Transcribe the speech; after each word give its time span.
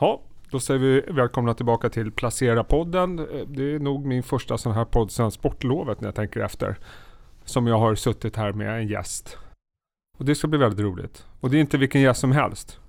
Ja, 0.00 0.22
då 0.50 0.60
säger 0.60 0.80
vi 0.80 1.00
välkomna 1.00 1.54
tillbaka 1.54 1.88
till 1.88 2.10
Placera-podden. 2.10 3.18
Eh, 3.18 3.46
det 3.48 3.74
är 3.74 3.78
nog 3.78 4.06
min 4.06 4.22
första 4.22 4.58
sån 4.58 4.72
här 4.72 4.84
podd 4.84 5.10
sedan 5.10 5.30
sportlovet 5.30 6.00
när 6.00 6.08
jag 6.08 6.14
tänker 6.14 6.40
efter. 6.40 6.76
Som 7.44 7.66
jag 7.66 7.78
har 7.78 7.94
suttit 7.94 8.36
här 8.36 8.52
med 8.52 8.78
en 8.78 8.88
gäst. 8.88 9.38
Och 10.18 10.24
det 10.24 10.34
ska 10.34 10.48
bli 10.48 10.58
väldigt 10.58 10.80
roligt. 10.80 11.26
Och 11.40 11.50
det 11.50 11.56
är 11.56 11.60
inte 11.60 11.78
vilken 11.78 12.00
gäst 12.00 12.20
som 12.20 12.32
helst. 12.32 12.80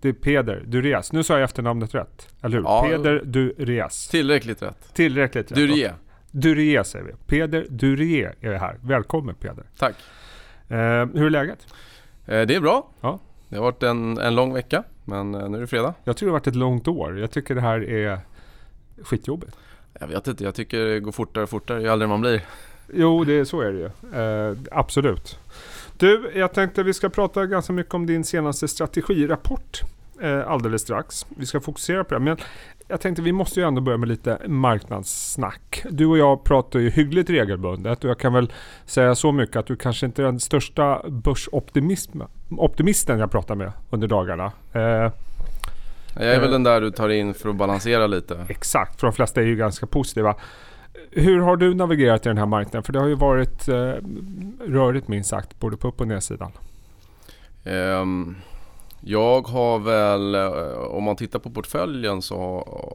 Det 0.00 0.08
är 0.08 0.12
Peder 0.12 0.62
Dures. 0.66 1.12
Nu 1.12 1.22
sa 1.22 1.34
jag 1.34 1.42
efternamnet 1.42 1.94
rätt, 1.94 2.28
eller 2.42 2.56
hur? 2.56 2.64
Ja. 2.64 2.86
Peder 2.88 3.22
Dures. 3.24 4.08
Tillräckligt 4.08 4.62
rätt. 4.62 4.94
Tillräckligt 4.94 5.50
rätt. 5.50 5.56
Durie. 5.56 5.94
Durie 6.30 6.84
säger 6.84 7.04
vi. 7.04 7.12
Peder 7.26 7.66
Durie 7.70 8.32
är 8.40 8.52
här. 8.52 8.78
Välkommen 8.82 9.34
Peder. 9.34 9.64
Tack. 9.78 9.94
Eh, 10.68 10.76
hur 11.14 11.26
är 11.26 11.30
läget? 11.30 11.66
Eh, 12.26 12.46
det 12.46 12.54
är 12.54 12.60
bra. 12.60 12.90
Ja. 13.00 13.18
Det 13.50 13.56
har 13.56 13.62
varit 13.62 13.82
en, 13.82 14.18
en 14.18 14.34
lång 14.34 14.54
vecka, 14.54 14.82
men 15.04 15.34
eh, 15.34 15.48
nu 15.48 15.56
är 15.56 15.60
det 15.60 15.66
fredag. 15.66 15.94
Jag 16.04 16.16
tror 16.16 16.26
det 16.26 16.30
har 16.30 16.38
varit 16.38 16.46
ett 16.46 16.54
långt 16.54 16.88
år. 16.88 17.18
Jag 17.18 17.30
tycker 17.30 17.54
det 17.54 17.60
här 17.60 17.88
är 17.88 18.18
skitjobbigt. 19.02 19.56
Jag 20.00 20.06
vet 20.06 20.26
inte, 20.26 20.44
jag 20.44 20.54
tycker 20.54 20.84
det 20.84 21.00
går 21.00 21.12
fortare 21.12 21.44
och 21.44 21.50
fortare 21.50 21.80
ju 21.82 21.88
äldre 21.88 22.08
man 22.08 22.20
blir. 22.20 22.42
Jo, 22.92 23.24
det, 23.24 23.46
så 23.46 23.60
är 23.60 23.72
det 23.72 23.78
ju. 23.78 23.90
Eh, 24.20 24.56
absolut. 24.70 25.38
Du, 25.98 26.32
jag 26.34 26.52
tänkte 26.52 26.82
vi 26.82 26.94
ska 26.94 27.08
prata 27.08 27.46
ganska 27.46 27.72
mycket 27.72 27.94
om 27.94 28.06
din 28.06 28.24
senaste 28.24 28.68
strategirapport 28.68 29.80
eh, 30.22 30.50
alldeles 30.50 30.82
strax. 30.82 31.26
Vi 31.28 31.46
ska 31.46 31.60
fokusera 31.60 32.04
på 32.04 32.14
det. 32.14 32.20
Men 32.20 32.36
jag 32.88 33.00
tänkte 33.00 33.22
vi 33.22 33.32
måste 33.32 33.60
ju 33.60 33.66
ändå 33.66 33.80
börja 33.80 33.98
med 33.98 34.08
lite 34.08 34.38
marknadssnack. 34.46 35.82
Du 35.90 36.06
och 36.06 36.18
jag 36.18 36.44
pratar 36.44 36.78
ju 36.78 36.90
hyggligt 36.90 37.30
regelbundet 37.30 38.04
och 38.04 38.10
jag 38.10 38.18
kan 38.18 38.32
väl 38.32 38.52
säga 38.86 39.14
så 39.14 39.32
mycket 39.32 39.56
att 39.56 39.66
du 39.66 39.76
kanske 39.76 40.06
inte 40.06 40.22
är 40.22 40.26
den 40.26 40.40
största 40.40 41.02
börsoptimisten 41.08 43.18
jag 43.18 43.30
pratar 43.30 43.54
med 43.54 43.72
under 43.90 44.08
dagarna. 44.08 44.52
Eh, 44.72 44.80
Jag 44.80 45.12
är 46.24 46.34
Eh. 46.34 46.40
väl 46.40 46.50
den 46.50 46.62
där 46.62 46.80
du 46.80 46.90
tar 46.90 47.08
in 47.08 47.34
för 47.34 47.48
att 47.48 47.56
balansera 47.56 48.06
lite. 48.06 48.46
Exakt, 48.48 49.00
för 49.00 49.06
de 49.06 49.12
flesta 49.12 49.40
är 49.40 49.44
ju 49.44 49.56
ganska 49.56 49.86
positiva. 49.86 50.34
Hur 51.10 51.40
har 51.40 51.56
du 51.56 51.74
navigerat 51.74 52.26
i 52.26 52.28
den 52.28 52.38
här 52.38 52.46
marknaden? 52.46 52.82
För 52.82 52.92
det 52.92 52.98
har 53.00 53.06
ju 53.06 53.14
varit 53.14 53.68
eh, 53.68 53.74
rörigt 54.66 55.08
minst 55.08 55.30
sagt, 55.30 55.60
både 55.60 55.76
på 55.76 55.88
upp 55.88 56.00
och 56.00 56.08
nedsidan. 56.08 56.52
Ehm, 57.64 58.36
jag 59.00 59.48
har 59.48 59.78
väl, 59.78 60.34
eh, 60.34 60.78
om 60.78 61.04
man 61.04 61.16
tittar 61.16 61.38
på 61.38 61.50
portföljen 61.50 62.22
så 62.22 62.36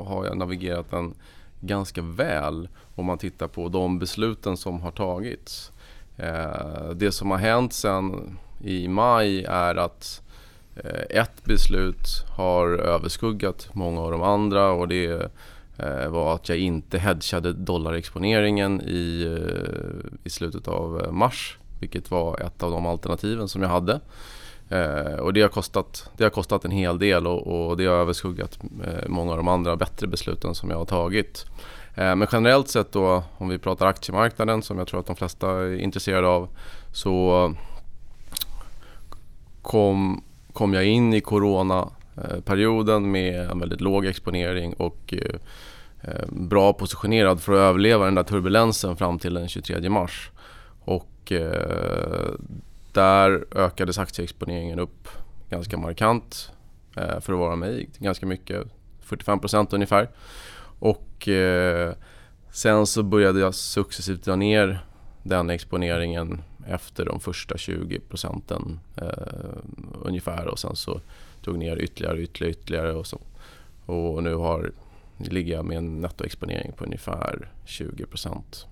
har 0.08 0.26
jag 0.26 0.38
navigerat 0.38 0.92
den 0.92 1.14
ganska 1.62 2.02
väl 2.02 2.68
om 2.96 3.06
man 3.06 3.18
tittar 3.18 3.48
på 3.48 3.70
de 3.70 4.00
besluten 4.00 4.58
som 4.58 4.82
har 4.82 4.92
tagits. 4.92 5.72
Eh, 6.18 6.90
det 6.96 7.12
som 7.12 7.32
har 7.32 7.38
hänt 7.38 7.74
sen 7.74 8.38
i 8.64 8.88
maj 8.88 9.44
är 9.44 9.76
att 9.76 10.22
eh, 10.76 11.20
ett 11.22 11.44
beslut 11.44 12.08
har 12.38 12.68
överskuggat 12.68 13.70
många 13.74 14.02
av 14.02 14.12
de 14.12 14.22
andra 14.22 14.72
och 14.72 14.88
det 14.88 15.32
var 16.10 16.36
att 16.36 16.50
jag 16.50 16.58
inte 16.58 17.00
hedgade 17.00 17.54
dollarexponeringen 17.54 18.82
i, 18.82 19.38
i 20.24 20.30
slutet 20.30 20.68
av 20.68 21.14
mars 21.14 21.58
vilket 21.80 22.12
var 22.12 22.40
ett 22.40 22.64
av 22.64 22.72
de 22.72 22.86
alternativen 22.86 23.48
som 23.48 23.62
jag 23.62 23.70
hade. 23.70 24.00
Eh, 24.70 25.20
och 25.20 25.34
det 25.34 25.42
har, 25.42 25.50
kostat, 25.50 26.10
det 26.18 26.24
har 26.24 26.32
kostat 26.32 26.66
en 26.66 26.72
hel 26.72 27.00
del 27.00 27.28
och, 27.28 27.70
och 27.70 27.78
det 27.78 27.86
har 27.86 27.96
överskuggat 27.96 28.60
eh, 28.84 29.08
många 29.08 29.32
av 29.32 29.38
de 29.38 29.48
andra 29.48 29.76
bättre 29.76 30.08
besluten 30.08 30.56
som 30.56 30.70
jag 30.70 30.78
har 30.78 30.86
tagit. 30.86 31.46
Eh, 31.96 32.16
men 32.16 32.28
generellt 32.32 32.68
sett 32.68 32.92
då, 32.92 33.24
om 33.38 33.50
vi 33.50 33.58
pratar 33.58 33.86
aktiemarknaden 33.86 34.62
som 34.62 34.78
jag 34.78 34.88
tror 34.88 35.00
att 35.00 35.06
de 35.06 35.16
flesta 35.16 35.50
är 35.50 35.78
intresserade 35.78 36.28
av, 36.28 36.50
så 36.94 37.54
kom, 39.62 40.24
kom 40.54 40.74
jag 40.74 40.86
in 40.86 41.14
i 41.14 41.22
coronaperioden 41.22 43.06
eh, 43.06 43.10
med 43.10 43.50
en 43.50 43.60
väldigt 43.60 43.82
låg 43.82 44.06
exponering 44.06 44.74
och 44.74 45.14
eh, 45.14 45.36
eh, 46.02 46.26
bra 46.30 46.74
positionerad 46.74 47.42
för 47.42 47.54
att 47.54 47.60
överleva 47.60 48.06
den 48.06 48.16
där 48.16 48.24
turbulensen 48.24 48.96
fram 48.96 49.20
till 49.20 49.34
den 49.34 49.48
23 49.48 49.90
mars. 49.90 50.32
Och 50.86 51.32
eh, 51.32 52.32
där 52.96 53.46
ökades 53.52 53.98
aktieexponeringen 53.98 54.80
upp 54.80 55.08
ganska 55.50 55.78
markant 55.78 56.52
eh, 56.98 57.20
för 57.20 57.34
att 57.34 57.40
vara 57.40 57.56
mig. 57.56 57.90
Ganska 57.98 58.26
mycket, 58.26 58.68
45% 59.06 59.68
ungefär. 59.72 60.10
Och 60.80 61.28
eh, 61.28 61.94
sen 62.52 62.88
så 62.88 63.04
började 63.04 63.40
jag 63.40 63.56
successivt 63.56 64.24
dra 64.24 64.36
ner 64.36 64.86
den 65.24 65.50
exponeringen 65.50 66.42
efter 66.68 67.06
de 67.06 67.20
första 67.20 67.58
20 67.58 68.00
procenten 68.00 68.80
eh, 68.96 69.58
ungefär 70.02 70.48
och 70.48 70.60
sen 70.60 70.76
så 70.76 71.02
tog 71.42 71.58
ner 71.58 71.78
ytterligare, 71.78 72.22
ytterligare, 72.22 72.52
ytterligare 72.52 72.94
och, 72.94 73.08
så, 73.08 73.20
och 73.86 74.24
nu 74.24 74.36
har, 74.36 74.72
ligger 75.18 75.54
jag 75.54 75.66
med 75.66 75.78
en 75.78 76.02
nettoexponering 76.02 76.72
på 76.72 76.86
ungefär 76.86 77.50
20 77.66 78.06
procent. 78.06 78.68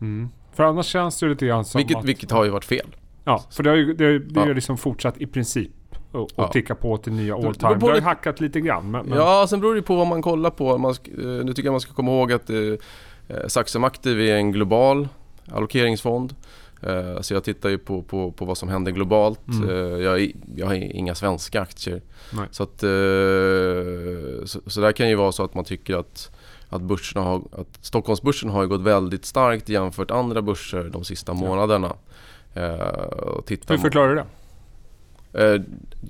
Mm. 0.00 0.28
För 0.52 0.64
annars 0.64 0.86
känns 0.86 1.20
det 1.20 1.28
lite 1.28 1.46
grann 1.46 1.64
som 1.64 1.78
Vilket, 1.78 1.96
att... 1.96 2.04
vilket 2.04 2.30
har 2.30 2.44
ju 2.44 2.50
varit 2.50 2.64
fel. 2.64 2.96
Ja, 3.28 3.44
för 3.50 3.62
det 3.62 3.70
har 3.70 3.76
ju, 3.76 3.94
det 3.94 4.04
har 4.04 4.12
det 4.18 4.40
har 4.40 4.46
Ja. 4.48 4.54
liksom 4.54 4.78
fortsatt 4.78 5.18
i 5.18 5.26
princip 5.26 5.70
och, 6.12 6.20
och 6.20 6.30
Ja. 6.36 6.48
ticka 6.48 6.74
på 6.74 6.96
till 6.96 7.12
nya 7.12 7.34
all 7.34 7.54
time. 7.54 7.74
Det 7.74 7.86
har 7.86 7.94
ju 7.94 8.00
hackat 8.00 8.40
lite 8.40 8.60
grann. 8.60 8.90
Men, 8.90 9.06
men, 9.06 9.18
Ja, 9.18 9.46
sen 9.50 9.60
beror 9.60 9.74
det 9.74 9.82
på 9.82 9.96
vad 9.96 10.06
man 10.06 10.22
kollar 10.22 10.50
på. 10.50 10.78
Man, 10.78 10.90
eh, 10.90 11.24
nu 11.24 11.46
tycker 11.54 11.64
jag 11.64 11.72
man 11.72 11.80
ska 11.80 11.92
komma 11.92 12.10
ihåg 12.10 12.32
att 12.32 12.50
eh, 12.50 12.56
eh, 13.28 13.46
Saxum 13.46 13.84
Active 13.84 14.30
är 14.30 14.36
en 14.36 14.52
global 14.52 15.08
allokeringsfond. 15.52 16.34
Eh, 16.82 17.20
så 17.20 17.34
jag 17.34 17.44
tittar 17.44 17.68
ju 17.68 17.78
på, 17.78 18.02
på, 18.02 18.32
på 18.32 18.44
vad 18.44 18.58
som 18.58 18.68
händer 18.68 18.92
globalt. 18.92 19.48
Mm. 19.48 19.68
Eh, 19.68 19.76
jag, 19.76 20.32
jag 20.56 20.66
har 20.66 20.74
inga 20.74 21.14
svenska 21.14 21.60
aktier. 21.60 22.02
Nej. 22.32 22.46
Så, 22.50 22.62
att, 22.62 22.82
eh, 22.82 22.88
så, 24.44 24.60
så 24.70 24.80
där 24.80 24.92
kan 24.92 25.08
ju 25.08 25.14
vara 25.14 25.32
så 25.32 25.44
att 25.44 25.54
man 25.54 25.64
tycker 25.64 25.96
att, 25.96 26.30
att, 26.68 26.82
börserna 26.82 27.24
har, 27.24 27.36
att 27.52 27.78
Stockholmsbörsen 27.80 28.50
har 28.50 28.66
gått 28.66 28.80
väldigt 28.80 29.24
starkt 29.24 29.68
jämfört 29.68 30.10
andra 30.10 30.42
börser 30.42 30.90
de 30.92 31.04
sista 31.04 31.34
månaderna. 31.34 31.86
Eh, 31.86 31.92
och 33.36 33.46
tittar 33.46 33.74
Hur 33.74 33.82
förklarar 33.82 34.08
du 34.08 34.14
det? 34.14 34.24
Eh, 35.32 35.60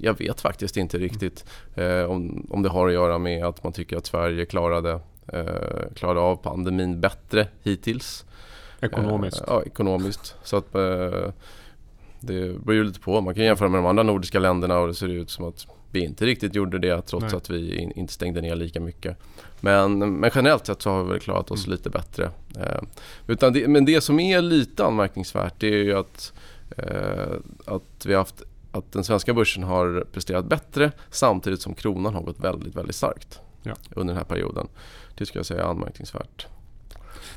Jag 0.01 0.19
vet 0.19 0.41
faktiskt 0.41 0.77
inte 0.77 0.99
riktigt 0.99 1.45
eh, 1.75 2.03
om, 2.03 2.47
om 2.51 2.63
det 2.63 2.69
har 2.69 2.87
att 2.87 2.93
göra 2.93 3.19
med 3.19 3.45
att 3.45 3.65
man 3.65 3.73
tycker 3.73 3.97
att 3.97 4.07
Sverige 4.07 4.45
klarade, 4.45 5.01
eh, 5.33 5.93
klarade 5.95 6.21
av 6.21 6.37
pandemin 6.37 7.01
bättre 7.01 7.49
hittills. 7.63 8.25
Ekonomiskt. 8.81 9.41
Eh, 9.41 9.45
ja, 9.47 9.63
ekonomiskt. 9.63 10.37
Så 10.43 10.57
att 10.57 10.75
eh, 10.75 11.33
det 12.21 12.65
beror 12.65 12.75
ju 12.75 12.85
lite 12.85 13.01
på. 13.01 13.21
Man 13.21 13.35
kan 13.35 13.45
jämföra 13.45 13.69
med 13.69 13.79
de 13.79 13.87
andra 13.87 14.03
nordiska 14.03 14.39
länderna 14.39 14.79
och 14.79 14.87
det 14.89 14.95
ser 14.95 15.09
ut 15.09 15.31
som 15.31 15.45
att 15.45 15.67
vi 15.91 16.05
inte 16.05 16.27
riktigt 16.27 16.55
gjorde 16.55 16.79
det 16.79 17.03
trots 17.03 17.23
Nej. 17.27 17.37
att 17.37 17.51
vi 17.51 17.77
in, 17.77 17.93
inte 17.93 18.13
stängde 18.13 18.41
ner 18.41 18.57
lika 18.57 18.81
mycket. 18.81 19.17
Men, 19.61 19.99
men 20.21 20.31
generellt 20.35 20.67
sett 20.67 20.83
så 20.83 20.91
har 20.91 21.05
vi 21.05 21.11
väl 21.11 21.21
klarat 21.21 21.51
oss 21.51 21.67
Mm. 21.67 21.77
lite 21.77 21.91
bättre. 21.91 22.31
Eh, 22.59 22.81
utan 23.27 23.53
det, 23.53 23.69
men 23.69 23.85
det 23.85 24.01
som 24.01 24.21
är 24.21 24.43
lite 24.43 24.85
anmärkningsvärt 24.85 25.55
det 25.59 25.67
är 25.67 25.85
ju 25.85 25.95
att, 25.95 26.33
eh, 26.77 27.37
att 27.65 28.07
vi 28.07 28.13
har 28.13 28.19
haft 28.21 28.43
att 28.73 28.93
den 28.93 29.05
svenska 29.05 29.35
börsen 29.35 29.63
har 29.63 30.07
presterat 30.13 30.45
bättre 30.45 30.93
samtidigt 31.11 31.61
som 31.61 31.75
kronan 31.75 32.15
har 32.15 32.23
gått 32.23 32.41
väldigt, 32.41 32.77
väldigt 32.77 32.97
starkt 32.97 33.41
Ja. 33.63 33.73
under 33.91 34.15
den 34.15 34.19
här 34.19 34.29
perioden. 34.29 34.69
Det 35.15 35.27
skulle 35.27 35.39
jag 35.39 35.47
säga 35.47 35.63
är 35.65 35.71
anmärkningsvärt. 35.71 36.47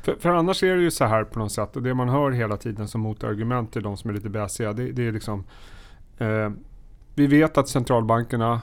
För, 0.02 0.16
för 0.20 0.28
annars 0.28 0.62
är 0.62 0.76
det 0.76 0.82
ju 0.82 0.90
så 0.90 1.04
här 1.04 1.24
på 1.24 1.38
något 1.38 1.52
sätt. 1.52 1.76
Och 1.76 1.82
det 1.82 1.94
man 1.94 2.08
hör 2.08 2.30
hela 2.30 2.56
tiden 2.56 2.88
som 2.88 3.00
motargument 3.00 3.72
till 3.72 3.82
de 3.82 3.96
som 3.96 4.10
är 4.10 4.14
lite 4.14 4.28
bäsiga. 4.28 4.72
Det, 4.72 4.92
det 4.92 5.06
är 5.06 5.12
liksom... 5.12 5.44
Eh, 6.18 6.50
vi 7.14 7.26
vet 7.26 7.58
att 7.58 7.68
centralbankerna 7.68 8.62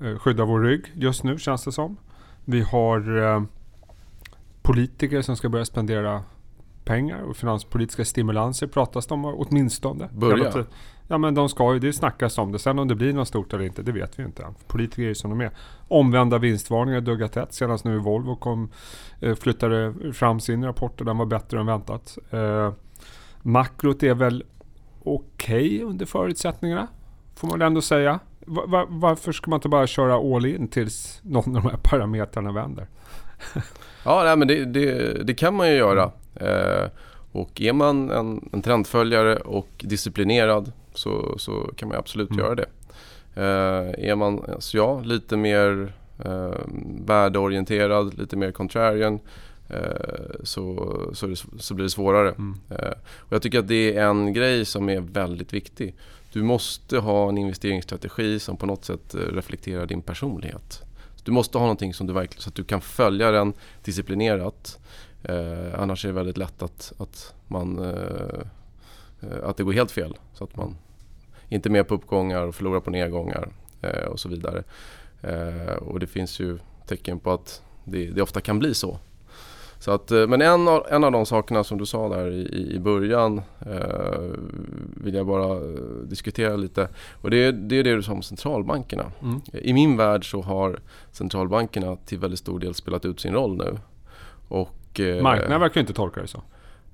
eh, 0.00 0.18
skyddar 0.18 0.44
vår 0.44 0.60
rygg 0.60 0.92
just 0.94 1.24
nu 1.24 1.38
känns 1.38 1.64
det 1.64 1.72
som. 1.72 1.96
Vi 2.44 2.60
har 2.60 3.18
eh, 3.22 3.42
politiker 4.62 5.22
som 5.22 5.36
ska 5.36 5.48
börja 5.48 5.64
spendera 5.64 6.22
pengar 6.84 7.22
och 7.22 7.36
finanspolitiska 7.36 8.04
stimulanser 8.04 8.66
pratas 8.66 9.06
det 9.06 9.14
om 9.14 9.24
åtminstone. 9.24 10.08
Börja? 10.12 10.64
Ja 11.08 11.18
men 11.18 11.34
de 11.34 11.48
ska 11.48 11.72
ju, 11.72 11.78
det 11.78 11.92
snackas 11.92 12.38
om 12.38 12.52
det. 12.52 12.58
Sen 12.58 12.78
om 12.78 12.88
det 12.88 12.94
blir 12.94 13.12
något 13.12 13.28
stort 13.28 13.52
eller 13.52 13.64
inte, 13.64 13.82
det 13.82 13.92
vet 13.92 14.18
vi 14.18 14.22
inte 14.22 14.42
än. 14.42 14.54
Politiker 14.66 15.02
är 15.02 15.06
ju 15.06 15.14
som 15.14 15.30
de 15.30 15.40
är. 15.40 15.50
Omvända 15.88 16.38
vinstvarningar 16.38 17.00
duggar 17.00 17.28
tätt. 17.28 17.52
Senast 17.52 17.84
nu 17.84 17.98
Volvo 17.98 18.36
kom, 18.36 18.68
eh, 19.20 19.34
flyttade 19.34 19.94
fram 20.12 20.40
sin 20.40 20.64
rapport 20.64 21.00
och 21.00 21.06
den 21.06 21.18
var 21.18 21.26
bättre 21.26 21.60
än 21.60 21.66
väntat. 21.66 22.18
Eh, 22.30 22.72
makrot 23.42 24.02
är 24.02 24.14
väl 24.14 24.44
okej 25.02 25.82
under 25.82 26.06
förutsättningarna, 26.06 26.88
får 27.40 27.48
man 27.48 27.58
väl 27.58 27.66
ändå 27.66 27.80
säga. 27.82 28.18
Va- 28.46 28.64
va- 28.66 28.86
varför 28.88 29.32
ska 29.32 29.50
man 29.50 29.56
inte 29.56 29.68
bara 29.68 29.86
köra 29.86 30.36
all 30.36 30.46
in 30.46 30.68
tills 30.68 31.20
någon 31.22 31.56
av 31.56 31.62
de 31.62 31.68
här 31.70 31.78
parametrarna 31.82 32.52
vänder? 32.52 32.86
Ja, 34.04 34.22
nej, 34.24 34.36
men 34.36 34.48
det, 34.48 34.64
det, 34.64 35.12
det 35.26 35.34
kan 35.34 35.54
man 35.54 35.68
ju 35.70 35.74
göra. 35.76 36.10
Eh, 36.34 36.88
och 37.32 37.60
är 37.60 37.72
man 37.72 38.10
en, 38.10 38.48
en 38.52 38.62
trendföljare 38.62 39.36
och 39.36 39.68
disciplinerad 39.78 40.72
så, 40.94 41.38
så 41.38 41.70
kan 41.76 41.88
man 41.88 41.98
absolut 41.98 42.30
Mm. 42.30 42.44
göra 42.44 42.54
det. 42.54 42.66
Eh, 43.34 44.10
är 44.10 44.14
man, 44.16 44.44
så 44.58 44.76
ja, 44.76 45.00
lite 45.00 45.36
mer 45.36 45.92
eh, 46.24 46.54
värdeorienterad, 47.06 48.18
lite 48.18 48.36
mer 48.36 48.52
contrarian 48.52 49.18
så, 50.42 51.10
så, 51.12 51.26
är 51.26 51.30
det, 51.30 51.62
så 51.62 51.74
blir 51.74 51.84
det 51.84 51.90
svårare. 51.90 52.28
Mm. 52.28 52.54
Eh, 52.70 52.92
och 53.16 53.32
jag 53.32 53.42
tycker 53.42 53.58
att 53.58 53.68
det 53.68 53.96
är 53.96 54.04
en 54.04 54.32
grej 54.32 54.64
som 54.64 54.88
är 54.88 55.00
väldigt 55.00 55.52
viktig. 55.52 55.94
Du 56.32 56.42
måste 56.42 56.98
ha 56.98 57.28
en 57.28 57.38
investeringsstrategi 57.38 58.38
som 58.38 58.56
på 58.56 58.66
något 58.66 58.84
sätt 58.84 59.14
eh, 59.14 59.18
reflekterar 59.18 59.86
din 59.86 60.02
personlighet. 60.02 60.82
Du 61.24 61.32
måste 61.32 61.58
ha 61.58 61.64
någonting 61.64 61.94
som 61.94 62.06
du 62.06 62.12
verkligen, 62.12 62.42
så 62.42 62.48
att 62.48 62.54
du 62.54 62.64
kan 62.64 62.80
följa 62.80 63.30
den 63.30 63.52
disciplinerat. 63.84 64.78
Eh, 65.22 65.80
annars 65.80 66.04
är 66.04 66.08
det 66.08 66.14
väldigt 66.14 66.36
lätt 66.36 66.62
att, 66.62 66.92
att, 66.98 67.34
man, 67.48 67.78
eh, 67.78 68.40
eh 69.20 69.48
att 69.48 69.56
det 69.56 69.62
går 69.62 69.72
helt 69.72 69.90
fel. 69.90 70.16
Så 70.34 70.44
att 70.44 70.56
man 70.56 70.76
inte 71.48 71.68
är 71.68 71.70
med 71.70 71.88
på 71.88 71.94
uppgångar 71.94 72.46
och 72.46 72.54
förlorar 72.54 72.80
på 72.80 72.90
nedgångar 72.90 73.48
eh, 73.82 74.04
och 74.04 74.20
så 74.20 74.28
vidare. 74.28 74.62
Eh, 75.22 75.74
och 75.74 76.00
det 76.00 76.06
finns 76.06 76.40
ju 76.40 76.58
tecken 76.86 77.18
på 77.18 77.32
att 77.32 77.62
det, 77.84 78.10
det 78.10 78.22
ofta 78.22 78.40
kan 78.40 78.58
bli 78.58 78.74
så. 78.74 78.98
Så 79.80 79.90
att, 79.90 80.10
eh, 80.10 80.26
men 80.26 80.42
en 80.42 80.68
av, 80.68 80.86
en 80.90 81.04
av 81.04 81.12
de 81.12 81.26
sakerna 81.26 81.64
som 81.64 81.78
du 81.78 81.86
sa 81.86 82.08
där 82.08 82.30
i, 82.30 82.72
i 82.74 82.78
början 82.78 83.42
eh, 83.60 84.30
vill 84.96 85.14
jag 85.14 85.26
bara 85.26 85.56
eh, 85.56 85.60
diskutera 86.04 86.56
lite. 86.56 86.88
Och 87.20 87.30
det, 87.30 87.52
det 87.52 87.76
är 87.76 87.84
det 87.84 87.94
du 87.94 88.02
sa 88.02 88.12
om 88.12 88.22
centralbankerna. 88.22 89.04
Mm. 89.22 89.40
I 89.52 89.72
min 89.72 89.96
värld 89.96 90.30
så 90.30 90.42
har 90.42 90.80
centralbankerna 91.12 91.96
till 91.96 92.18
väldigt 92.18 92.38
stor 92.38 92.58
del 92.58 92.74
spelat 92.74 93.04
ut 93.04 93.20
sin 93.20 93.32
roll 93.32 93.56
nu. 93.56 93.78
Och, 94.48 95.00
eh, 95.00 95.22
Marknaden 95.22 95.60
verkar 95.60 95.80
inte 95.80 95.92
tolka 95.92 96.20
det 96.20 96.28
så. 96.28 96.42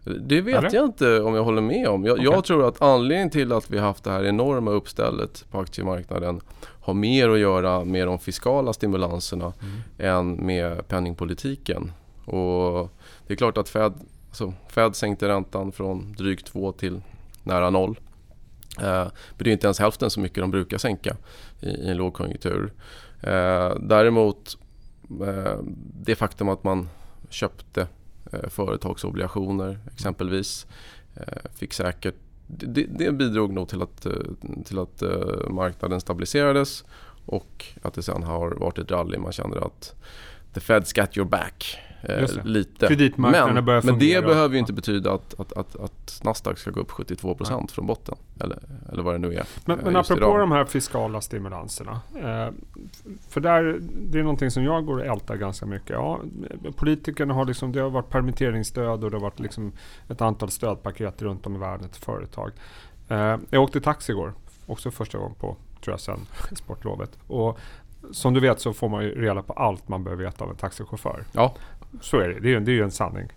Det 0.04 0.40
vet 0.40 0.58
Eller? 0.58 0.74
jag 0.74 0.84
inte 0.84 1.20
om 1.20 1.34
jag 1.34 1.44
håller 1.44 1.62
med 1.62 1.88
om. 1.88 2.04
Jag, 2.04 2.12
okay. 2.12 2.24
jag, 2.24 2.44
tror 2.44 2.68
att 2.68 2.82
anledningen 2.82 3.30
till 3.30 3.52
att 3.52 3.70
vi 3.70 3.78
haft 3.78 4.04
det 4.04 4.10
här 4.10 4.24
enorma 4.24 4.70
uppstället 4.70 5.44
på 5.50 5.58
aktiemarknaden 5.58 6.40
har 6.80 6.94
mer 6.94 7.28
att 7.28 7.38
göra 7.38 7.84
med 7.84 8.06
de 8.06 8.18
fiskala 8.18 8.72
stimulanserna 8.72 9.52
mm. 9.60 10.16
än 10.16 10.46
med 10.46 10.88
penningpolitiken. 10.88 11.92
Och 12.26 12.90
det 13.26 13.34
är 13.34 13.36
klart 13.36 13.58
att 13.58 13.68
Fed, 13.68 13.92
alltså 14.28 14.52
Fed 14.68 14.96
sänkte 14.96 15.28
räntan 15.28 15.72
från 15.72 16.12
drygt 16.12 16.46
2 16.46 16.72
till 16.72 17.00
nära 17.42 17.70
0. 17.70 17.98
Eh, 18.80 18.84
men 18.84 19.10
det 19.38 19.50
är 19.50 19.52
inte 19.52 19.66
ens 19.66 19.78
hälften 19.78 20.10
så 20.10 20.20
mycket 20.20 20.38
de 20.38 20.50
brukar 20.50 20.78
sänka 20.78 21.16
i, 21.60 21.68
i 21.68 21.90
en 21.90 21.96
lågkonjunktur. 21.96 22.72
Eh, 23.20 23.74
däremot 23.80 24.58
eh, 25.22 25.58
det 26.00 26.14
faktum 26.14 26.48
att 26.48 26.64
man 26.64 26.88
köpte 27.30 27.86
eh, 28.32 28.48
företagsobligationer 28.48 29.78
exempelvis 29.92 30.66
eh, 31.14 31.50
fick 31.54 31.72
säkert 31.72 32.14
det, 32.46 32.82
det, 32.82 33.12
bidrog 33.12 33.52
nog 33.52 33.68
till 33.68 33.82
att, 33.82 34.06
eh, 34.06 34.12
till 34.64 34.78
att 34.78 35.02
eh, 35.02 35.48
marknaden 35.50 36.00
stabiliserades 36.00 36.84
och 37.26 37.66
att 37.82 37.94
det 37.94 38.02
sen 38.02 38.22
har 38.22 38.50
varit 38.50 38.78
ett 38.78 38.90
rally. 38.90 39.18
Man 39.18 39.32
känner 39.32 39.66
att 39.66 39.94
the 40.56 40.60
Fed's 40.60 41.00
got 41.00 41.16
your 41.16 41.28
back. 41.28 41.78
Eh, 42.02 42.44
lite. 42.44 42.86
Kreditmarknaden 42.86 43.64
men, 43.64 43.86
Men 43.86 43.98
det 43.98 44.24
behöver 44.24 44.54
ju 44.54 44.58
inte 44.58 44.72
betyda 44.72 45.12
att, 45.12 45.40
att, 45.40 45.52
att, 45.52 45.76
att 45.76 46.20
Nasdaq 46.24 46.58
ska 46.58 46.70
gå 46.70 46.80
upp 46.80 46.90
72% 46.90 47.46
Nej. 47.50 47.66
från 47.68 47.86
botten. 47.86 48.14
Eller, 48.40 48.58
eller 48.92 49.02
vad 49.02 49.14
det 49.14 49.18
nu 49.18 49.34
är. 49.34 49.46
Men, 49.64 49.78
men 49.78 49.96
apropå 49.96 50.20
idag. 50.20 50.40
de 50.40 50.52
här 50.52 50.64
fiskala 50.64 51.20
stimulanserna. 51.20 52.00
Eh, 52.14 52.48
för 53.28 53.40
där, 53.40 53.78
det 53.80 54.18
är 54.18 54.22
någonting 54.22 54.50
som 54.50 54.64
jag 54.64 54.86
går 54.86 54.98
och 54.98 55.06
ältar 55.06 55.36
ganska 55.36 55.66
mycket. 55.66 55.90
Ja, 55.90 56.20
politikerna 56.76 57.34
har 57.34 57.44
liksom, 57.44 57.72
det 57.72 57.80
har 57.80 57.90
varit 57.90 58.10
permitteringsstöd 58.10 59.04
och 59.04 59.10
det 59.10 59.16
har 59.16 59.22
varit 59.22 59.40
liksom 59.40 59.72
ett 60.08 60.20
antal 60.20 60.50
stödpaket 60.50 61.22
runt 61.22 61.46
om 61.46 61.56
i 61.56 61.58
världen 61.58 61.88
till 61.88 62.02
företag. 62.02 62.50
Eh, 63.08 63.36
jag 63.50 63.62
åkte 63.62 63.80
taxi 63.80 64.12
igår. 64.12 64.32
Också 64.66 64.90
första 64.90 65.18
gången 65.18 65.34
på, 65.34 65.56
tror 65.84 65.92
jag, 65.92 66.00
sen 66.00 66.20
sportlovet. 66.52 67.18
Och 67.26 67.58
som 68.12 68.34
du 68.34 68.40
vet 68.40 68.60
så 68.60 68.72
får 68.72 68.88
man 68.88 69.04
ju 69.04 69.22
reda 69.22 69.42
på 69.42 69.52
allt 69.52 69.88
man 69.88 70.04
behöver 70.04 70.24
veta 70.24 70.44
av 70.44 70.50
en 70.50 70.56
taxichaufför. 70.56 71.24
Ja. 71.32 71.54
Så 72.00 72.20
är 72.20 72.28
det, 72.28 72.40
det 72.40 72.48
är 72.48 72.50
ju, 72.50 72.60
det 72.60 72.70
är 72.70 72.74
ju 72.74 72.82
en 72.82 72.90
sanning. 72.90 73.28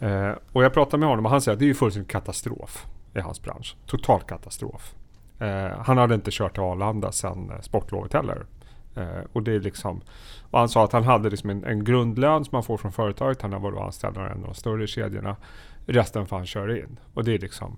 Eh, 0.00 0.32
och 0.52 0.64
jag 0.64 0.72
pratade 0.72 1.00
med 1.00 1.08
honom 1.08 1.24
och 1.24 1.30
han 1.30 1.40
säger 1.40 1.52
att 1.52 1.58
det 1.58 1.64
är 1.64 1.68
ju 1.68 1.74
fullständigt 1.74 2.12
katastrof 2.12 2.86
i 3.14 3.20
hans 3.20 3.42
bransch. 3.42 3.76
Total 3.86 4.20
katastrof. 4.20 4.94
Eh, 5.38 5.78
han 5.78 5.98
hade 5.98 6.14
inte 6.14 6.30
kört 6.32 6.52
till 6.52 6.62
Arlanda 6.62 7.12
sedan 7.12 7.50
eh, 7.50 7.60
sportlovet 7.60 8.12
heller. 8.12 8.46
Eh, 8.96 9.24
och, 9.32 9.42
det 9.42 9.52
är 9.52 9.60
liksom, 9.60 10.00
och 10.50 10.58
han 10.58 10.68
sa 10.68 10.84
att 10.84 10.92
han 10.92 11.04
hade 11.04 11.30
liksom 11.30 11.50
en, 11.50 11.64
en 11.64 11.84
grundlön 11.84 12.44
som 12.44 12.56
man 12.56 12.62
får 12.62 12.76
från 12.76 12.92
företaget. 12.92 13.42
Han 13.42 13.52
har 13.52 13.60
varit 13.60 13.78
anställd 13.78 14.18
av 14.18 14.26
en 14.26 14.32
av 14.32 14.44
de 14.44 14.54
större 14.54 14.86
kedjorna. 14.86 15.36
Resten 15.86 16.26
får 16.26 16.36
han 16.36 16.46
köra 16.46 16.78
in. 16.78 16.98
Och 17.14 17.24
det 17.24 17.34
är 17.34 17.38
liksom 17.38 17.76